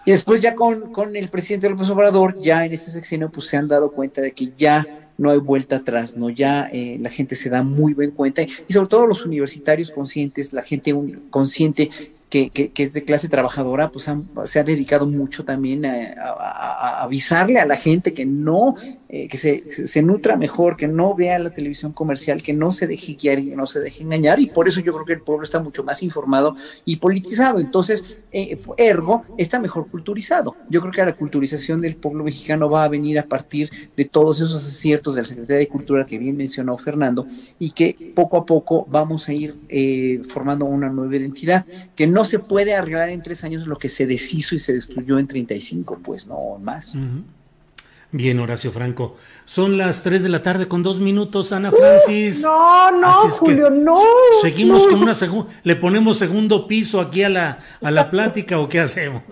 [0.05, 3.57] Y después ya con, con el presidente López Obrador, ya en este sexenio, pues se
[3.57, 4.85] han dado cuenta de que ya
[5.21, 6.31] no hay vuelta atrás, ¿no?
[6.31, 10.51] Ya eh, la gente se da muy buen cuenta y sobre todo los universitarios conscientes,
[10.51, 10.95] la gente
[11.29, 11.89] consciente
[12.27, 14.09] que, que, es de clase trabajadora, pues
[14.45, 18.75] se ha dedicado mucho también a, avisarle a la gente que no,
[19.11, 22.87] eh, que se, se, nutra mejor, que no vea la televisión comercial, que no se
[22.87, 24.39] deje guiar y no se deje engañar.
[24.39, 26.55] Y por eso yo creo que el pueblo está mucho más informado
[26.85, 27.59] y politizado.
[27.59, 30.55] Entonces, eh, ergo, está mejor culturizado.
[30.69, 34.39] Yo creo que la culturización del pueblo mexicano va a venir a partir de todos
[34.39, 37.25] esos aciertos de la Secretaría de Cultura que bien mencionó Fernando
[37.59, 41.65] y que poco a poco vamos a ir eh, formando una nueva identidad
[41.95, 44.73] que no no se puede arreglar en tres años lo que se deshizo y se
[44.73, 46.95] destruyó en 35, pues no más.
[48.13, 49.15] Bien, Horacio Franco.
[49.45, 52.41] Son las 3 de la tarde con dos minutos, Ana Francis.
[52.41, 53.97] no, no, Julio, no.
[54.41, 55.49] Seguimos con una segunda.
[55.63, 59.23] ¿Le ponemos segundo piso aquí a la, a la plática o qué hacemos?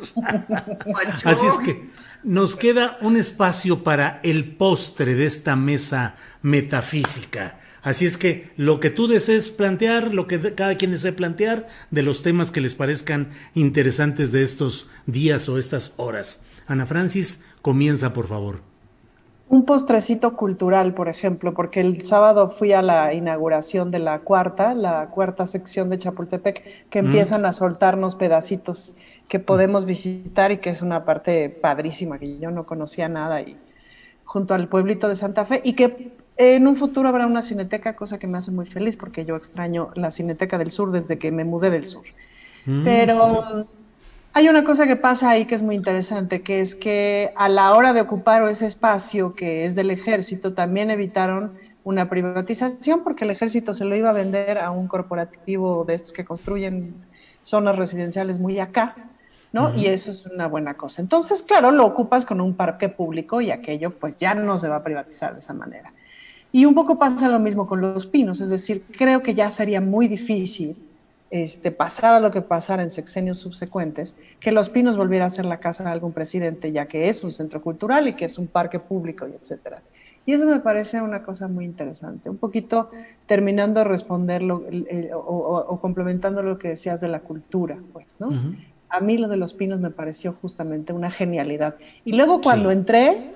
[1.25, 1.89] Así es que
[2.23, 7.59] nos queda un espacio para el postre de esta mesa metafísica.
[7.81, 12.03] Así es que lo que tú desees plantear, lo que cada quien desee plantear, de
[12.03, 16.43] los temas que les parezcan interesantes de estos días o estas horas.
[16.67, 18.68] Ana Francis, comienza por favor.
[19.49, 24.75] Un postrecito cultural, por ejemplo, porque el sábado fui a la inauguración de la cuarta,
[24.75, 28.93] la cuarta sección de Chapultepec, que empiezan a soltarnos pedacitos
[29.27, 33.57] que podemos visitar y que es una parte padrísima, que yo no conocía nada, y
[34.23, 38.19] junto al pueblito de Santa Fe, y que en un futuro habrá una cineteca, cosa
[38.19, 41.43] que me hace muy feliz, porque yo extraño la cineteca del sur desde que me
[41.43, 42.05] mudé del sur.
[42.67, 42.83] Mm.
[42.83, 43.67] Pero
[44.39, 47.73] hay una cosa que pasa ahí que es muy interesante, que es que a la
[47.73, 53.31] hora de ocupar ese espacio que es del ejército, también evitaron una privatización porque el
[53.31, 56.95] ejército se lo iba a vender a un corporativo de estos que construyen
[57.43, 58.95] zonas residenciales muy acá,
[59.51, 59.75] ¿no?
[59.75, 61.01] Y eso es una buena cosa.
[61.01, 64.77] Entonces, claro, lo ocupas con un parque público y aquello pues ya no se va
[64.77, 65.91] a privatizar de esa manera.
[66.53, 69.81] Y un poco pasa lo mismo con los pinos, es decir, creo que ya sería
[69.81, 70.77] muy difícil
[71.31, 75.59] este, pasara lo que pasara en sexenios subsecuentes, que Los Pinos volviera a ser la
[75.59, 78.79] casa de algún presidente, ya que es un centro cultural y que es un parque
[78.79, 79.81] público, y etcétera.
[80.25, 82.29] Y eso me parece una cosa muy interesante.
[82.29, 82.91] Un poquito
[83.25, 88.29] terminando de responder o, complementando lo que decías de la cultura, pues, ¿no?
[88.89, 91.75] A mí lo de los pinos me pareció justamente una genialidad.
[92.05, 93.31] Y luego cuando entré,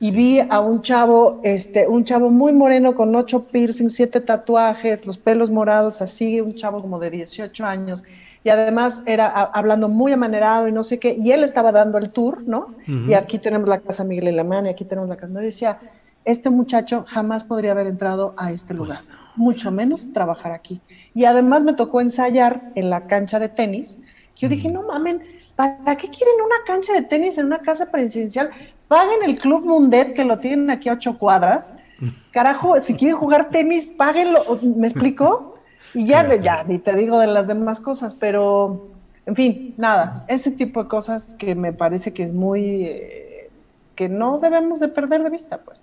[0.00, 5.06] y vi a un chavo, este, un chavo muy moreno con ocho piercings, siete tatuajes,
[5.06, 8.04] los pelos morados, así, un chavo como de 18 años,
[8.42, 12.10] y además era hablando muy amanerado y no sé qué, y él estaba dando el
[12.10, 12.74] tour, ¿no?
[13.08, 15.78] Y aquí tenemos la casa Miguel Alemán y aquí tenemos la casa, y decía,
[16.24, 18.98] este muchacho jamás podría haber entrado a este pues lugar,
[19.36, 20.80] mucho menos trabajar aquí.
[21.14, 23.98] Y además me tocó ensayar en la cancha de tenis,
[24.36, 25.22] yo dije, no mamen,
[25.56, 28.50] ¿para qué quieren una cancha de tenis en una casa presidencial?
[28.94, 31.76] Paguen el Club Mundet, que lo tienen aquí a ocho cuadras.
[32.30, 34.40] Carajo, si quieren jugar tenis, páguenlo.
[34.62, 35.58] ¿Me explico?
[35.94, 38.88] Y ya, ya, ni te digo de las demás cosas, pero,
[39.26, 43.50] en fin, nada, ese tipo de cosas que me parece que es muy, eh,
[43.96, 45.82] que no debemos de perder de vista, pues.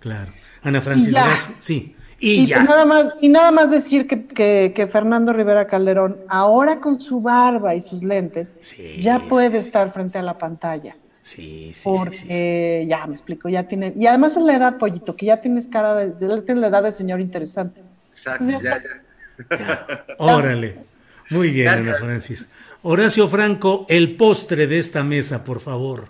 [0.00, 0.32] Claro.
[0.62, 1.16] Ana Francis,
[1.60, 1.96] sí.
[2.18, 2.62] Y, ya.
[2.62, 7.74] nada más, y nada más decir que, que, Fernando Rivera Calderón, ahora con su barba
[7.74, 8.54] y sus lentes,
[8.98, 10.96] ya puede estar frente a la pantalla.
[11.24, 11.80] Sí, sí.
[11.82, 13.94] Porque ya me explico, ya tiene.
[13.98, 16.10] Y además es la edad, pollito, que ya tienes cara de.
[16.42, 17.80] tienes la edad de señor interesante.
[18.12, 20.04] Exacto, ya, ya.
[20.18, 20.76] Órale.
[21.30, 22.46] Muy bien, Ana Francis.
[22.82, 26.08] Horacio Franco, el postre de esta mesa, por favor.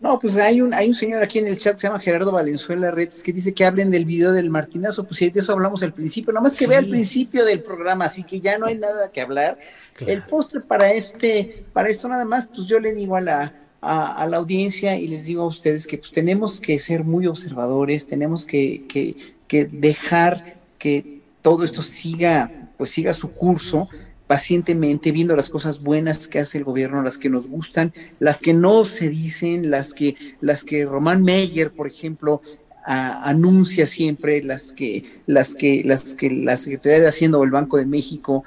[0.00, 2.90] No, pues hay un, hay un señor aquí en el chat, se llama Gerardo Valenzuela
[2.90, 5.94] Retes, que dice que hablen del video del Martinazo, pues sí, de eso hablamos al
[5.94, 9.12] principio, nada más que vea el principio del programa, así que ya no hay nada
[9.12, 9.56] que hablar.
[10.00, 13.54] El postre para este, para esto nada más, pues yo le digo a la,
[13.84, 18.06] a, la audiencia y les digo a ustedes que pues, tenemos que ser muy observadores,
[18.06, 23.88] tenemos que, que, dejar que todo esto siga, pues siga su curso
[24.26, 28.54] pacientemente, viendo las cosas buenas que hace el gobierno, las que nos gustan, las que
[28.54, 32.40] no se dicen, las que, las que Román Meyer, por ejemplo,
[32.86, 37.78] anuncia siempre las que, las que, las que la Secretaría de Hacienda o el Banco
[37.78, 38.44] de México,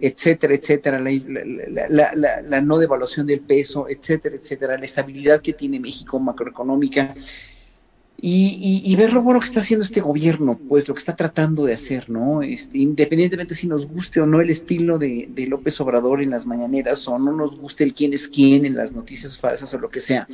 [0.00, 7.14] etcétera, etcétera, la, no devaluación del peso, etcétera, etcétera, la estabilidad que tiene México macroeconómica.
[8.18, 11.74] Y, ver lo bueno que está haciendo este gobierno, pues lo que está tratando de
[11.74, 12.42] hacer, ¿no?
[12.42, 16.46] Este, independientemente si nos guste o no el estilo de, de López Obrador en las
[16.46, 19.90] mañaneras o no nos guste el quién es quién en las noticias falsas o lo
[19.90, 20.26] que sea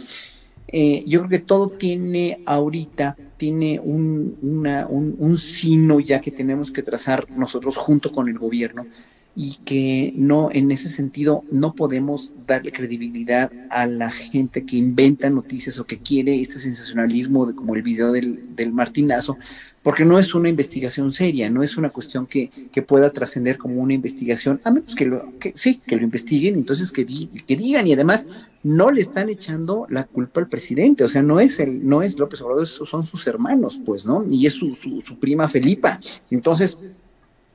[0.73, 6.71] eh, yo creo que todo tiene ahorita, tiene un, un, un sino ya que tenemos
[6.71, 8.87] que trazar nosotros junto con el gobierno
[9.35, 15.31] y que no, en ese sentido, no podemos darle credibilidad a la gente que inventa
[15.31, 19.39] noticias o que quiere este sensacionalismo de, como el video del, del Martinazo,
[19.83, 23.81] porque no es una investigación seria, no es una cuestión que, que pueda trascender como
[23.83, 27.87] una investigación, a menos que lo, que sí, que lo investiguen, entonces que, que digan
[27.87, 28.27] y además
[28.63, 32.19] no le están echando la culpa al presidente, o sea, no es el, no es
[32.19, 34.25] López Obrador, son sus hermanos, pues, ¿no?
[34.31, 35.99] Y es su, su, prima Felipa.
[36.31, 36.79] Entonces,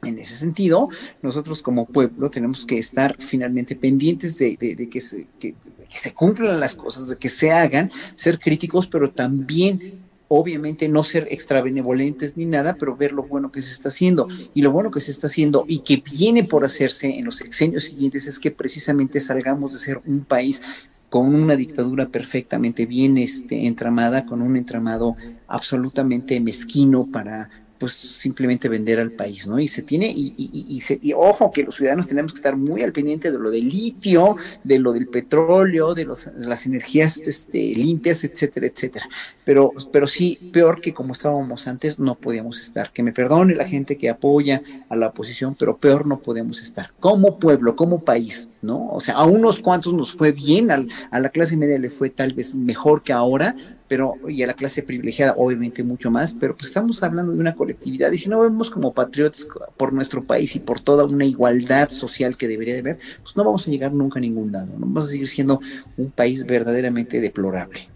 [0.04, 0.90] en ese sentido,
[1.22, 4.58] nosotros como pueblo tenemos que estar finalmente pendientes de,
[4.92, 5.56] que, se, que,
[5.90, 11.28] se cumplan las cosas, de que se hagan, ser críticos, pero también obviamente no ser
[11.32, 14.28] extrabenevolentes ni nada, pero ver lo bueno que se está haciendo.
[14.54, 17.86] Y lo bueno que se está haciendo y que viene por hacerse en los sexenios
[17.86, 20.62] siguientes es que precisamente salgamos de ser un país
[21.10, 25.16] con una dictadura perfectamente bien este, entramada, con un entramado
[25.48, 29.60] absolutamente mezquino para pues simplemente vender al país, ¿no?
[29.60, 32.92] Y se tiene, y, y, y, ojo que los ciudadanos tenemos que estar muy al
[32.92, 38.24] pendiente de lo del litio, de lo del petróleo, de, los, las energías este, limpias,
[38.24, 39.08] etcétera, etcétera.
[39.44, 42.92] Pero, pero sí, peor que como estábamos antes, no podíamos estar.
[42.92, 46.92] Que me perdone la gente que apoya a la oposición, pero peor no podemos estar.
[47.00, 48.88] Como pueblo, como país, ¿no?
[48.90, 52.34] O sea, a unos cuantos nos fue bien, a la clase media le fue tal
[52.34, 53.56] vez mejor que ahora,
[53.88, 57.56] pero y a la clase privilegiada obviamente mucho más, pero pues estamos hablando de una
[57.56, 59.48] colectividad y si no vemos como patriotas
[59.78, 63.44] por nuestro país y por toda una igualdad social que debería de haber, pues no
[63.44, 65.62] vamos a llegar nunca a ningún lado, no vamos a seguir siendo
[65.98, 67.90] un país verdaderamente deplorable.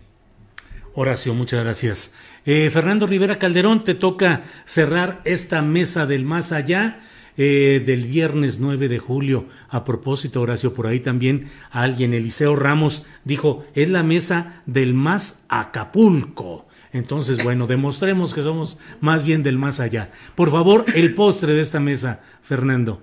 [0.94, 2.14] Horacio, muchas gracias.
[2.46, 7.00] Eh, Fernando Rivera Calderón, te toca cerrar esta mesa del más allá
[7.38, 9.46] eh, del viernes 9 de julio.
[9.70, 15.46] A propósito, Horacio, por ahí también alguien, Eliseo Ramos, dijo, es la mesa del más
[15.50, 16.68] Acapulco.
[16.94, 20.10] Entonces, bueno, demostremos que somos más bien del más allá.
[20.36, 23.02] Por favor, el postre de esta mesa, Fernando.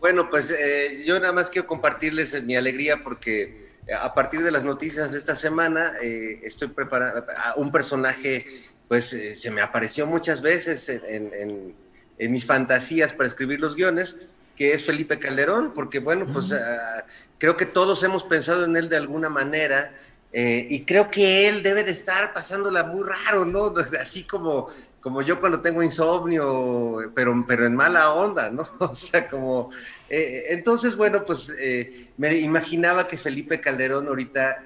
[0.00, 4.50] Bueno, pues eh, yo nada más quiero compartirles mi alegría porque eh, a partir de
[4.50, 7.24] las noticias de esta semana estoy preparando
[7.56, 8.44] un personaje,
[8.88, 11.74] pues se me apareció muchas veces en
[12.18, 14.16] mis fantasías para escribir los guiones,
[14.56, 17.04] que es Felipe Calderón, porque bueno, pues ah,
[17.38, 19.92] creo que todos hemos pensado en él de alguna manera.
[20.32, 23.74] Eh, y creo que él debe de estar pasándola muy raro, ¿no?
[24.00, 24.68] Así como,
[25.00, 28.66] como yo cuando tengo insomnio, pero, pero en mala onda, ¿no?
[28.78, 29.70] O sea, como...
[30.08, 34.64] Eh, entonces, bueno, pues eh, me imaginaba que Felipe Calderón ahorita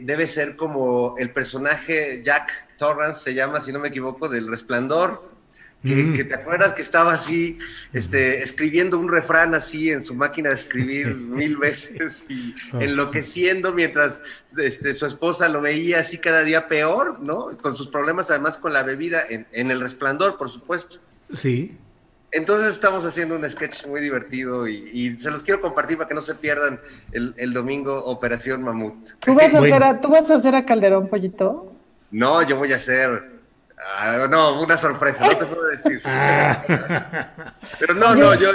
[0.00, 5.33] debe ser como el personaje Jack Torrance, se llama, si no me equivoco, del Resplandor,
[5.84, 7.58] que, te acuerdas que estaba así,
[7.92, 14.22] este, escribiendo un refrán así en su máquina de escribir mil veces y enloqueciendo mientras
[14.56, 17.56] este, su esposa lo veía así cada día peor, ¿no?
[17.58, 20.98] Con sus problemas además con la bebida, en, el resplandor, por supuesto.
[21.32, 21.76] Sí.
[22.32, 26.20] Entonces estamos haciendo un sketch muy divertido y, se los quiero compartir para que no
[26.20, 26.80] se pierdan
[27.12, 29.10] el, domingo Operación Mamut.
[29.20, 31.72] ¿Tú vas, a hacer ¿Tú vas a hacer a Calderón, Pollito?
[32.10, 33.34] No, yo voy a hacer
[33.78, 36.00] Ah, no, una sorpresa, no te puedo decir.
[37.78, 38.50] Pero no, no, yo,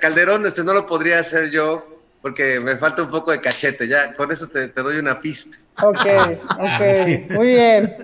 [0.00, 4.14] Calderón, este no lo podría hacer yo porque me falta un poco de cachete, ya,
[4.14, 5.56] con eso te, doy una pista.
[5.82, 5.96] Ok,
[6.58, 7.96] ok, muy bien.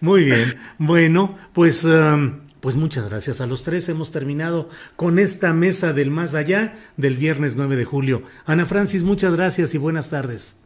[0.00, 3.88] Muy bien, bueno, pues, um, pues muchas gracias a los tres.
[3.88, 8.22] Hemos terminado con esta mesa del más allá del viernes 9 de julio.
[8.46, 10.56] Ana Francis, muchas gracias y buenas tardes.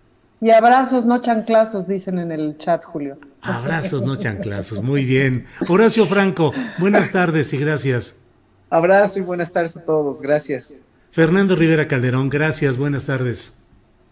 [0.43, 3.17] Y abrazos, no chanclazos, dicen en el chat, Julio.
[3.43, 4.83] Abrazos, no chanclazos.
[4.83, 5.47] Muy bien.
[5.69, 8.15] Horacio Franco, buenas tardes y gracias.
[8.71, 10.23] Abrazo y buenas tardes a todos.
[10.23, 10.75] Gracias.
[11.11, 12.77] Fernando Rivera Calderón, gracias.
[12.77, 13.53] Buenas tardes.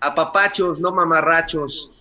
[0.01, 1.93] A papachos, no mamarrachos.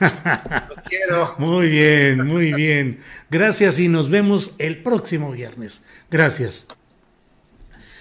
[0.00, 1.34] Los quiero.
[1.38, 3.00] Muy bien, muy bien.
[3.30, 5.84] Gracias y nos vemos el próximo viernes.
[6.10, 6.66] Gracias.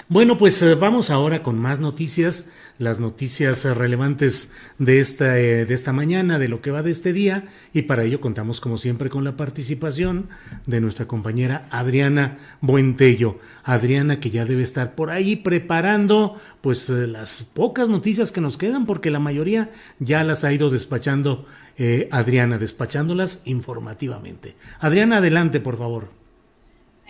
[0.09, 2.49] Bueno, pues eh, vamos ahora con más noticias
[2.81, 7.13] las noticias relevantes de esta, eh, de esta mañana, de lo que va de este
[7.13, 10.29] día, y para ello contamos como siempre con la participación
[10.65, 13.39] de nuestra compañera Adriana Buentello.
[13.63, 18.57] Adriana que ya debe estar por ahí preparando pues eh, las pocas noticias que nos
[18.57, 21.45] quedan, porque la mayoría ya las ha ido despachando
[21.77, 24.55] eh, Adriana, despachándolas informativamente.
[24.79, 26.20] Adriana, adelante, por favor.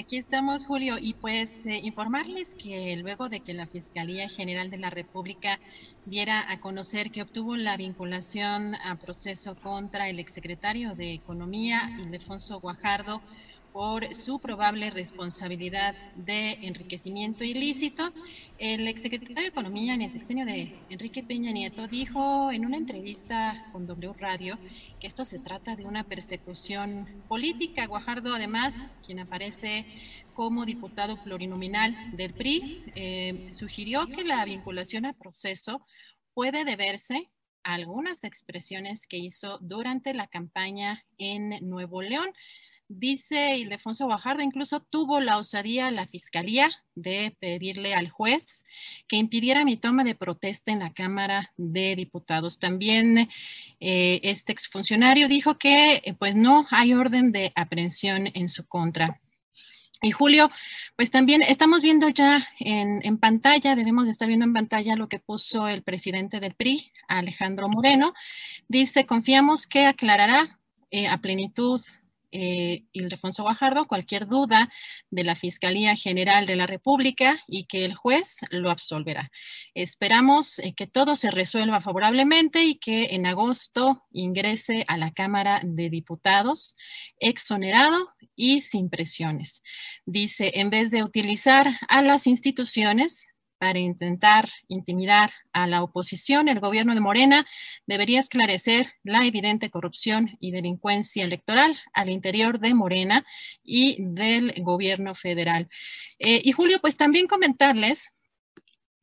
[0.02, 4.80] Aquí estamos, Julio, y pues eh, informarles que luego de que la Fiscalía General de
[4.80, 5.60] la República
[6.08, 12.60] diera a conocer que obtuvo la vinculación a proceso contra el exsecretario de Economía, Ildefonso
[12.60, 13.22] Guajardo,
[13.74, 18.12] por su probable responsabilidad de enriquecimiento ilícito.
[18.58, 23.66] El exsecretario de Economía en el sexenio de Enrique Peña Nieto dijo en una entrevista
[23.72, 24.58] con W Radio
[25.00, 27.88] que esto se trata de una persecución política.
[27.88, 29.86] Guajardo, además, quien aparece
[30.34, 35.86] como diputado plurinominal del PRI, eh, sugirió que la vinculación a proceso
[36.34, 37.30] puede deberse
[37.64, 42.32] a algunas expresiones que hizo durante la campaña en Nuevo León.
[42.94, 48.66] Dice Ildefonso Guajardo, incluso tuvo la osadía la fiscalía de pedirle al juez
[49.08, 52.60] que impidiera mi toma de protesta en la Cámara de Diputados.
[52.60, 53.30] También
[53.80, 59.22] eh, este exfuncionario dijo que eh, pues no hay orden de aprehensión en su contra.
[60.02, 60.52] Y Julio,
[60.98, 65.70] pues también estamos viendo ya en, pantalla, debemos estar viendo en pantalla lo que puso
[65.70, 68.14] el presidente del PRI, Alejandro Moreno.
[68.68, 70.60] Dice, confiamos que aclarará
[70.90, 71.80] eh, a plenitud
[72.32, 74.72] eh, Ildefonso Guajardo cualquier duda
[75.10, 79.32] de la Fiscalía General de la República y que el juez lo absolverá.
[79.74, 85.62] Esperamos eh, que todo se resuelva favorablemente y que en agosto ingrese a la Cámara
[85.64, 86.76] de Diputados
[87.20, 89.62] exonerado y sin presiones.
[90.06, 93.31] Dice, en vez de utilizar a las instituciones
[93.62, 97.46] para intentar intimidar a la oposición, el gobierno de Morena
[97.86, 103.24] debería esclarecer la evidente corrupción y delincuencia electoral al interior de Morena
[103.64, 105.70] y del gobierno federal.
[106.18, 108.16] Eh, y Julio, pues también comentarles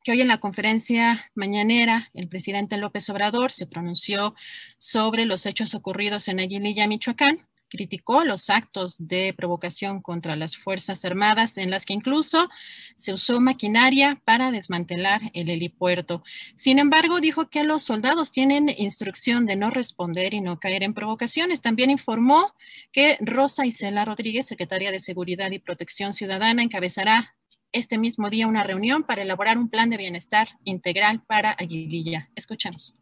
[0.03, 4.35] que hoy en la conferencia mañanera el presidente López Obrador se pronunció
[4.77, 11.05] sobre los hechos ocurridos en Aguililla, Michoacán, criticó los actos de provocación contra las Fuerzas
[11.05, 12.49] Armadas en las que incluso
[12.95, 16.23] se usó maquinaria para desmantelar el helipuerto.
[16.55, 20.93] Sin embargo, dijo que los soldados tienen instrucción de no responder y no caer en
[20.93, 21.61] provocaciones.
[21.61, 22.53] También informó
[22.91, 27.35] que Rosa Isela Rodríguez, secretaria de Seguridad y Protección Ciudadana, encabezará
[27.71, 32.29] este mismo día una reunión para elaborar un plan de bienestar integral para Aguililla.
[32.35, 32.95] Escuchamos.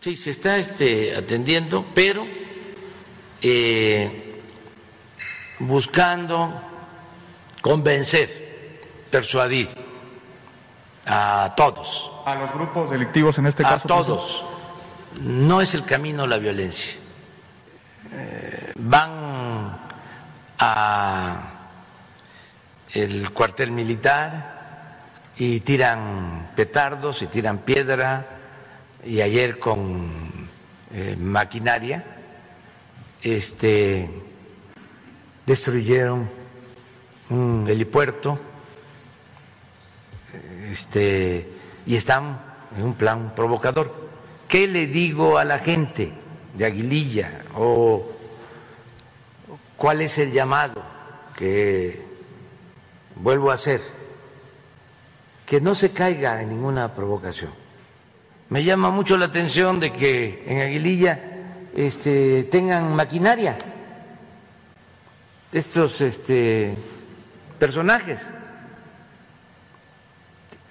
[0.00, 2.26] Sí, se está este, atendiendo, pero
[3.46, 4.40] eh,
[5.58, 6.62] buscando
[7.60, 8.80] convencer,
[9.10, 9.68] persuadir
[11.04, 12.10] a todos.
[12.24, 13.84] A los grupos delictivos en este caso.
[13.84, 14.44] A todos.
[15.20, 16.94] No es el camino la violencia.
[18.12, 19.78] Eh, van
[20.58, 21.50] a
[22.94, 25.02] el cuartel militar
[25.36, 28.24] y tiran petardos y tiran piedra
[29.04, 30.48] y ayer con
[30.94, 32.13] eh, maquinaria
[33.24, 34.10] este,
[35.46, 36.28] destruyeron
[37.30, 38.38] un helipuerto
[40.70, 41.48] este,
[41.86, 42.38] y están
[42.76, 44.04] en un plan provocador.
[44.46, 46.12] ¿Qué le digo a la gente
[46.56, 48.06] de Aguililla o
[49.76, 50.82] cuál es el llamado
[51.34, 52.02] que
[53.16, 53.80] vuelvo a hacer?
[55.46, 57.52] Que no se caiga en ninguna provocación.
[58.50, 61.33] Me llama mucho la atención de que en Aguililla
[61.74, 63.56] este, tengan maquinaria
[65.52, 66.74] estos este,
[67.58, 68.28] personajes.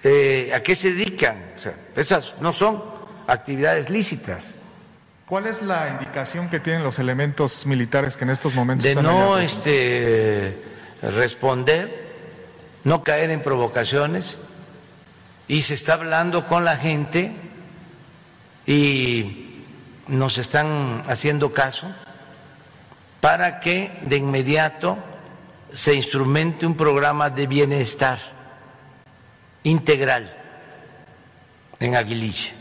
[0.02, 1.54] Eh, ¿A qué se dedican?
[1.96, 2.82] esas no son
[3.26, 4.56] actividades lícitas.
[5.26, 9.38] ¿Cuál es la indicación que tienen los elementos militares que en estos momentos de no
[9.38, 10.62] este,
[11.00, 12.12] responder,
[12.84, 14.38] no caer en provocaciones
[15.48, 17.32] y se está hablando con la gente
[18.66, 19.43] y
[20.08, 21.88] nos están haciendo caso
[23.20, 24.98] para que de inmediato
[25.72, 28.18] se instrumente un programa de bienestar
[29.62, 30.32] integral
[31.80, 32.52] en Aguililla.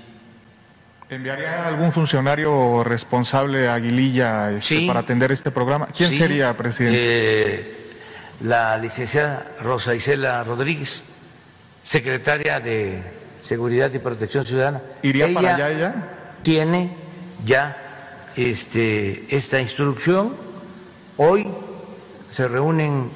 [1.10, 5.88] ¿Enviaría algún funcionario responsable a Aguililla este, para atender este programa?
[5.88, 6.98] ¿Quién sería, presidente?
[6.99, 7.78] Eh,
[8.41, 11.03] la licenciada Rosa Isela Rodríguez,
[11.84, 13.03] secretaria de
[13.42, 14.82] Seguridad y Protección Ciudadana.
[15.01, 15.93] ¿Iría para allá ella?
[16.42, 17.02] Tiene
[17.46, 17.78] ya
[18.36, 20.36] este, esta instrucción.
[21.18, 21.48] Hoy
[22.30, 23.10] se reúnen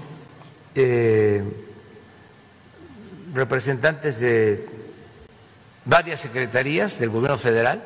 [0.75, 1.43] eh,
[3.33, 4.67] representantes de
[5.85, 7.83] varias secretarías del gobierno federal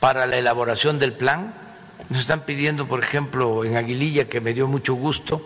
[0.00, 1.54] para la elaboración del plan.
[2.08, 5.40] Nos están pidiendo, por ejemplo, en Aguililla, que me dio mucho gusto,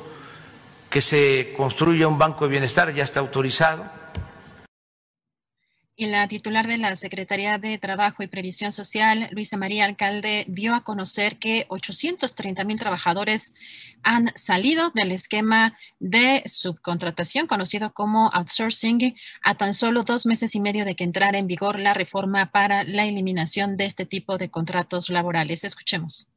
[0.89, 4.04] que se construya un banco de bienestar, ya está autorizado
[5.97, 10.75] y la titular de la Secretaría de Trabajo y Previsión Social, Luisa María Alcalde, dio
[10.75, 13.55] a conocer que 830 mil trabajadores
[14.03, 20.61] han salido del esquema de subcontratación conocido como outsourcing a tan solo dos meses y
[20.61, 24.51] medio de que entrara en vigor la reforma para la eliminación de este tipo de
[24.51, 25.63] contratos laborales.
[25.63, 26.29] Escuchemos.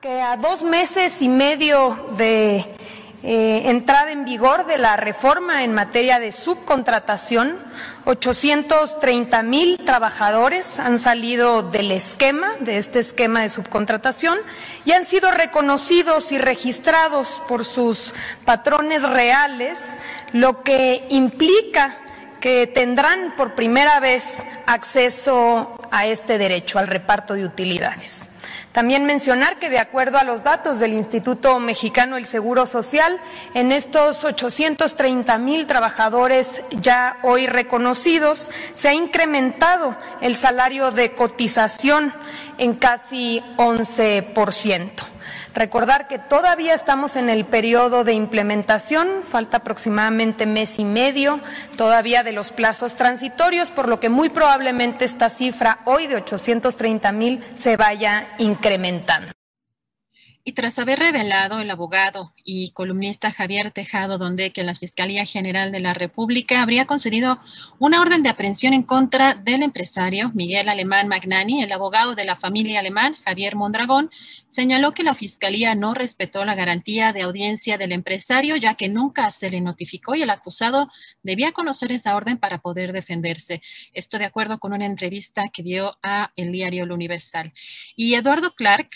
[0.00, 2.64] Que a dos meses y medio de
[3.22, 7.54] eh, entrada en vigor de la reforma en materia de subcontratación.
[8.06, 14.38] 830 mil trabajadores han salido del esquema, de este esquema de subcontratación,
[14.86, 18.14] y han sido reconocidos y registrados por sus
[18.46, 19.98] patrones reales,
[20.32, 21.98] lo que implica
[22.40, 28.29] que tendrán por primera vez acceso a este derecho, al reparto de utilidades.
[28.72, 33.20] También mencionar que de acuerdo a los datos del Instituto Mexicano del Seguro Social,
[33.54, 42.12] en estos 830 mil trabajadores ya hoy reconocidos, se ha incrementado el salario de cotización
[42.58, 45.04] en casi 11 por ciento.
[45.54, 51.40] Recordar que todavía estamos en el periodo de implementación, falta aproximadamente mes y medio
[51.76, 57.12] todavía de los plazos transitorios, por lo que muy probablemente esta cifra hoy de 830
[57.12, 59.32] mil se vaya incrementando.
[60.50, 65.70] Y tras haber revelado el abogado y columnista Javier Tejado donde que la Fiscalía General
[65.70, 67.38] de la República habría concedido
[67.78, 72.34] una orden de aprehensión en contra del empresario Miguel Alemán Magnani, el abogado de la
[72.34, 74.10] familia alemán Javier Mondragón,
[74.48, 79.30] señaló que la Fiscalía no respetó la garantía de audiencia del empresario ya que nunca
[79.30, 80.88] se le notificó y el acusado
[81.22, 83.62] debía conocer esa orden para poder defenderse.
[83.92, 87.52] Esto de acuerdo con una entrevista que dio a el diario El Universal.
[87.94, 88.90] Y Eduardo Clark,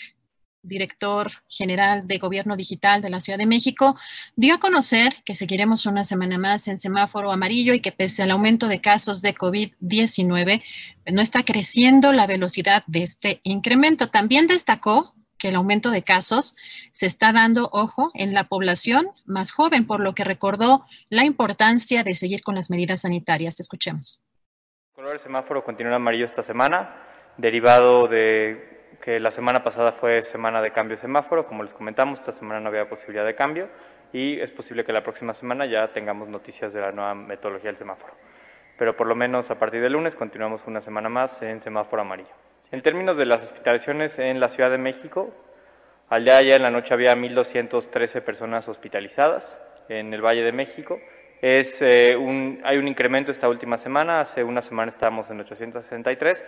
[0.65, 3.97] director general de Gobierno Digital de la Ciudad de México,
[4.35, 8.31] dio a conocer que seguiremos una semana más en semáforo amarillo y que pese al
[8.31, 10.63] aumento de casos de COVID-19,
[11.11, 14.09] no está creciendo la velocidad de este incremento.
[14.09, 16.55] También destacó que el aumento de casos
[16.91, 22.03] se está dando, ojo, en la población más joven, por lo que recordó la importancia
[22.03, 23.59] de seguir con las medidas sanitarias.
[23.59, 24.21] Escuchemos.
[24.89, 26.95] El color semáforo continúa amarillo esta semana,
[27.37, 32.31] derivado de que la semana pasada fue semana de cambio semáforo, como les comentamos, esta
[32.31, 33.69] semana no había posibilidad de cambio
[34.13, 37.77] y es posible que la próxima semana ya tengamos noticias de la nueva metodología del
[37.77, 38.13] semáforo.
[38.77, 42.33] Pero por lo menos a partir del lunes continuamos una semana más en semáforo amarillo.
[42.71, 45.33] En términos de las hospitalizaciones en la Ciudad de México,
[46.09, 49.59] al día de ayer en la noche había 1.213 personas hospitalizadas
[49.89, 50.99] en el Valle de México.
[51.41, 56.43] Es, eh, un, hay un incremento esta última semana, hace una semana estábamos en 863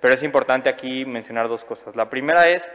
[0.00, 1.96] pero es importante aquí mencionar dos cosas.
[1.96, 2.70] La primera es,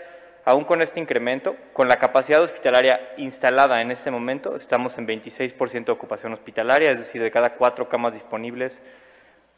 [0.45, 5.85] aún con este incremento, con la capacidad hospitalaria instalada en este momento, estamos en 26%
[5.85, 8.81] de ocupación hospitalaria, es decir, de cada cuatro camas disponibles,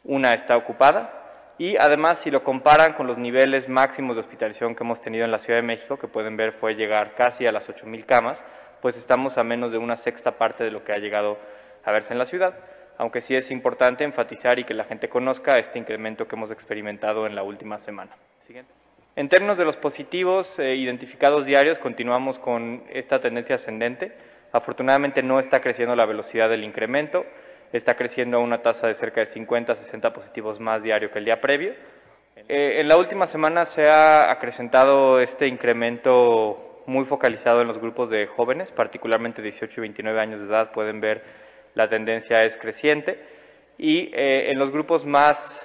[0.04, 1.22] una está ocupada.
[1.58, 5.30] Y además, si lo comparan con los niveles máximos de hospitalización que hemos tenido en
[5.30, 8.42] la Ciudad de México, que pueden ver fue llegar casi a las 8.000 camas,
[8.82, 11.38] pues estamos a menos de una sexta parte de lo que ha llegado
[11.82, 12.54] a verse en la ciudad
[12.98, 17.26] aunque sí es importante enfatizar y que la gente conozca este incremento que hemos experimentado
[17.26, 18.16] en la última semana.
[19.16, 24.12] En términos de los positivos eh, identificados diarios, continuamos con esta tendencia ascendente.
[24.52, 27.24] Afortunadamente no está creciendo la velocidad del incremento,
[27.72, 31.18] está creciendo a una tasa de cerca de 50 a 60 positivos más diario que
[31.18, 31.72] el día previo.
[32.48, 38.10] Eh, en la última semana se ha acrecentado este incremento muy focalizado en los grupos
[38.10, 41.45] de jóvenes, particularmente 18 y 29 años de edad, pueden ver
[41.76, 43.22] la tendencia es creciente
[43.78, 45.62] y eh, en los grupos más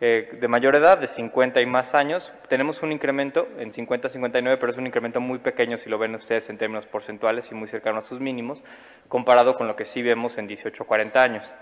[0.00, 4.72] eh, de mayor edad, de 50 y más años, tenemos un incremento en 50-59, pero
[4.72, 7.98] es un incremento muy pequeño si lo ven ustedes en términos porcentuales y muy cercano
[7.98, 8.60] a sus mínimos,
[9.08, 11.54] comparado con lo que sí vemos en 18-40 años.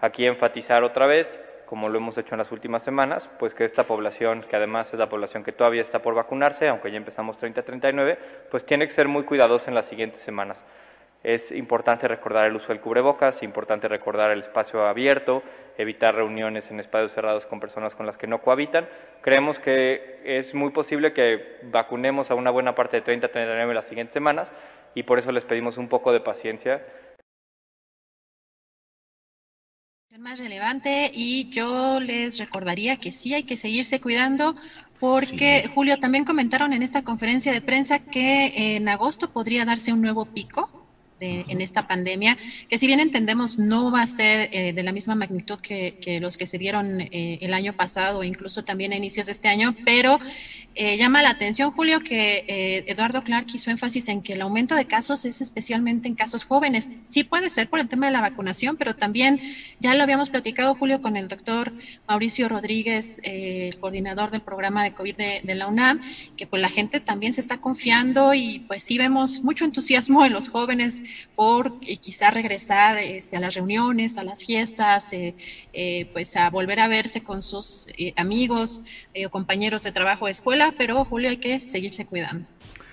[0.00, 3.82] Aquí enfatizar otra vez, como lo hemos hecho en las últimas semanas, pues que esta
[3.82, 8.18] población, que además es la población que todavía está por vacunarse, aunque ya empezamos 30-39,
[8.52, 10.64] pues tiene que ser muy cuidadosa en las siguientes semanas.
[11.22, 15.42] Es importante recordar el uso del cubrebocas, es importante recordar el espacio abierto,
[15.78, 18.88] evitar reuniones en espacios cerrados con personas con las que no cohabitan.
[19.20, 23.72] Creemos que es muy posible que vacunemos a una buena parte de 30 a 39
[23.72, 24.50] las siguientes semanas
[24.96, 26.84] y por eso les pedimos un poco de paciencia.
[30.18, 34.54] Más relevante y yo les recordaría que sí hay que seguirse cuidando
[35.00, 40.02] porque Julio también comentaron en esta conferencia de prensa que en agosto podría darse un
[40.02, 40.81] nuevo pico
[41.22, 42.36] en esta pandemia,
[42.68, 46.36] que si bien entendemos no va a ser eh, de la misma magnitud que, los
[46.36, 50.18] que se dieron eh, el año pasado, incluso también a inicios de este año, pero
[50.74, 54.86] eh, llama la atención, Julio, que Eduardo Clark hizo énfasis en que el aumento de
[54.86, 56.88] casos es especialmente en casos jóvenes.
[57.08, 59.40] Sí puede ser por el tema de la vacunación, pero también
[59.80, 61.72] ya lo habíamos platicado, Julio, con el doctor
[62.08, 66.00] Mauricio Rodríguez, el coordinador del programa de COVID de, de la UNAM,
[66.36, 70.32] que pues la gente también se está confiando y pues sí vemos mucho entusiasmo en
[70.32, 71.02] los jóvenes
[71.34, 75.34] por eh, quizá regresar este, a las reuniones, a las fiestas, eh,
[75.72, 78.82] eh, pues a volver a verse con sus amigos
[79.24, 82.46] o compañeros de trabajo de escuela, pero Julio hay que seguirse cuidando.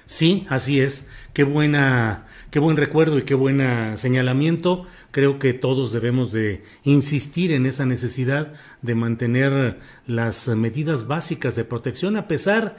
[0.06, 1.08] Sí, así es.
[1.34, 3.62] Qué buena, qué buen recuerdo y qué buen
[3.98, 4.88] señalamiento.
[5.12, 11.66] Creo que todos debemos de insistir en esa necesidad de mantener las medidas básicas de
[11.66, 12.78] protección a pesar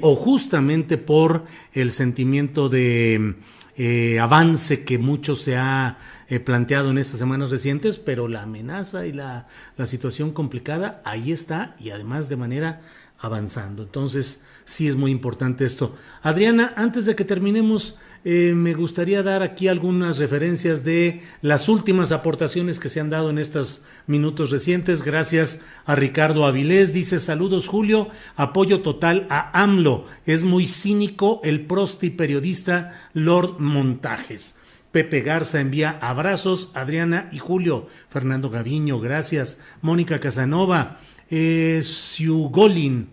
[0.00, 3.36] o justamente por el sentimiento de
[3.76, 9.06] eh, avance que mucho se ha eh, planteado en estas semanas recientes, pero la amenaza
[9.06, 9.46] y la,
[9.76, 12.80] la situación complicada ahí está y además de manera
[13.18, 13.82] avanzando.
[13.82, 15.94] Entonces, sí es muy importante esto.
[16.22, 22.10] Adriana, antes de que terminemos, eh, me gustaría dar aquí algunas referencias de las últimas
[22.10, 25.02] aportaciones que se han dado en estos minutos recientes.
[25.02, 26.92] Gracias a Ricardo Avilés.
[26.92, 30.06] Dice saludos Julio, apoyo total a AMLO.
[30.26, 34.58] Es muy cínico el prosti periodista Lord Montajes.
[34.92, 37.88] Pepe Garza envía abrazos, Adriana y Julio.
[38.10, 39.58] Fernando Gaviño, gracias.
[39.82, 41.00] Mónica Casanova,
[41.30, 43.08] eh, Siugolin,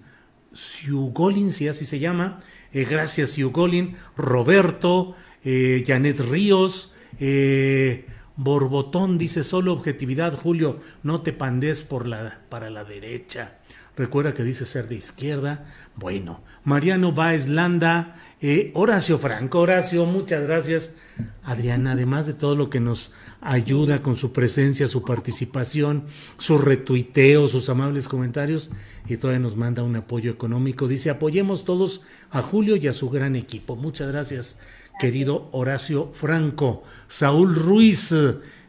[0.53, 2.42] Siugolin, si así se llama,
[2.74, 8.06] eh, gracias Yugolin, Roberto, eh, Janet Ríos, eh,
[8.44, 13.60] Borbotón dice solo objetividad, Julio, no te pandes por la, para la derecha.
[13.95, 15.66] Recuerda que dice ser de izquierda.
[15.95, 20.95] Bueno, Mariano Baez Landa, eh, Horacio Franco, Horacio, muchas gracias.
[21.44, 26.06] Adriana, además de todo lo que nos ayuda con su presencia, su participación,
[26.40, 28.72] su retuiteo, sus amables comentarios
[29.08, 30.88] y todavía nos manda un apoyo económico.
[30.88, 33.76] Dice, apoyemos todos a Julio y a su gran equipo.
[33.76, 34.58] Muchas gracias,
[35.02, 36.84] querido Horacio Franco.
[37.08, 38.14] Saúl Ruiz,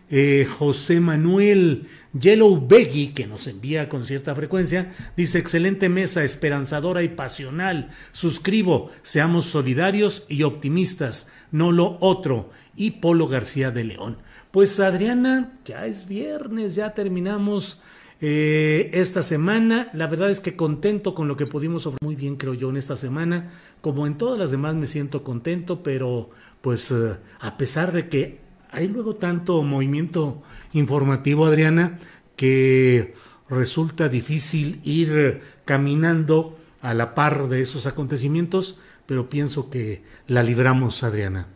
[0.09, 1.89] eh, José Manuel,
[2.19, 7.91] Yellow Beggy, que nos envía con cierta frecuencia, dice, excelente mesa, esperanzadora y pasional.
[8.13, 12.49] Suscribo, seamos solidarios y optimistas, no lo otro.
[12.75, 14.17] Y Polo García de León.
[14.53, 17.83] Pues Adriana, ya es viernes, ya terminamos
[18.23, 19.91] eh, esta semana.
[19.93, 22.79] La verdad es que contento con lo que pudimos ofrecer muy bien, creo yo, en
[22.79, 23.51] esta semana.
[23.83, 26.31] Como en todas las demás me siento contento, pero
[26.63, 28.39] pues eh, a pesar de que
[28.71, 31.99] hay luego tanto movimiento informativo, Adriana,
[32.37, 33.15] que
[33.51, 41.03] resulta difícil ir caminando a la par de esos acontecimientos, pero pienso que la libramos,
[41.03, 41.49] Adriana.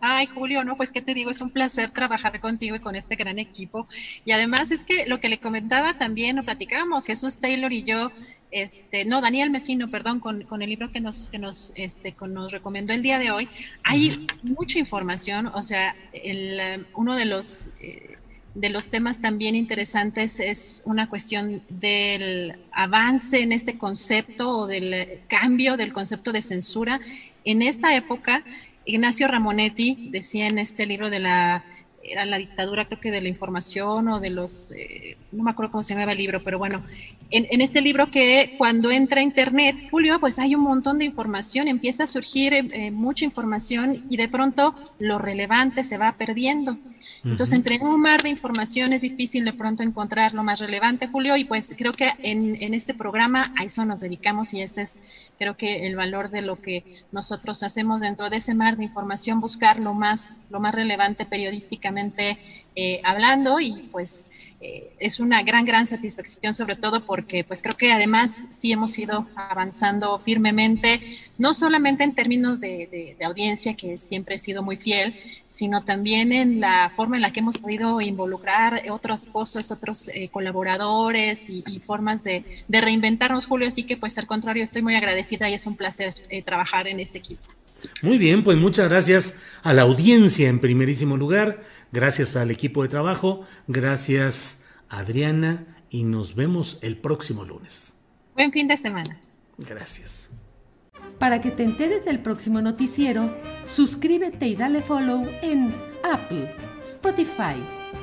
[0.00, 3.16] Ay, Julio, no, pues qué te digo, es un placer trabajar contigo y con este
[3.16, 3.88] gran equipo.
[4.24, 8.12] Y además es que lo que le comentaba también, lo platicábamos, Jesús Taylor y yo,
[8.50, 12.32] este, no, Daniel Mesino, perdón, con, con, el libro que nos, que nos, este, con,
[12.32, 13.48] nos recomendó el día de hoy,
[13.82, 18.18] hay mucha información, o sea, el, uno de los, eh,
[18.54, 25.20] de los temas también interesantes es una cuestión del avance en este concepto o del
[25.28, 27.00] cambio del concepto de censura.
[27.44, 28.44] En esta época,
[28.86, 31.64] Ignacio Ramonetti decía en este libro de la
[32.08, 35.72] era la dictadura creo que de la información o de los, eh, no me acuerdo
[35.72, 36.82] cómo se llamaba el libro, pero bueno,
[37.30, 42.04] en, este libro que cuando entra Internet, Julio, pues hay un montón de información, empieza
[42.04, 46.78] a surgir eh, eh, mucha información y de pronto lo relevante se va perdiendo.
[47.24, 51.36] Entonces, entre un mar de información es difícil de pronto encontrar lo más relevante, Julio,
[51.36, 55.00] y pues creo que en, en este programa a eso nos dedicamos y ese es,
[55.38, 59.40] creo que el valor de lo que nosotros hacemos dentro de ese mar de información,
[59.40, 62.38] buscar lo más, lo más relevante periodísticamente
[62.78, 64.30] eh, hablando y pues
[64.68, 68.98] eh, es una gran, gran satisfacción sobre todo porque pues creo que además sí hemos
[68.98, 75.14] ido avanzando firmemente, no solamente en términos de, audiencia, que siempre he sido muy fiel,
[75.48, 80.30] sino también en la forma en la que hemos podido involucrar otras cosas, otros eh,
[80.32, 83.68] colaboradores y, formas de, de, reinventarnos, Julio.
[83.68, 86.14] Así que pues al contrario, estoy muy agradecida y es un placer
[86.44, 87.44] trabajar en este equipo.
[88.02, 91.62] Muy bien, pues muchas gracias a la audiencia en primerísimo lugar,
[91.96, 97.94] gracias al equipo de trabajo, gracias Adriana y nos vemos el próximo lunes.
[98.34, 99.18] Buen fin de semana.
[99.56, 100.28] Gracias.
[101.18, 103.34] Para que te enteres del próximo noticiero,
[103.64, 107.56] suscríbete y dale follow en Apple, Spotify,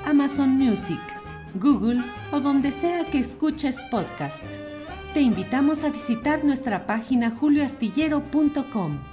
[0.05, 0.99] Amazon Music,
[1.53, 4.43] Google o donde sea que escuches podcast.
[5.13, 9.12] Te invitamos a visitar nuestra página julioastillero.com.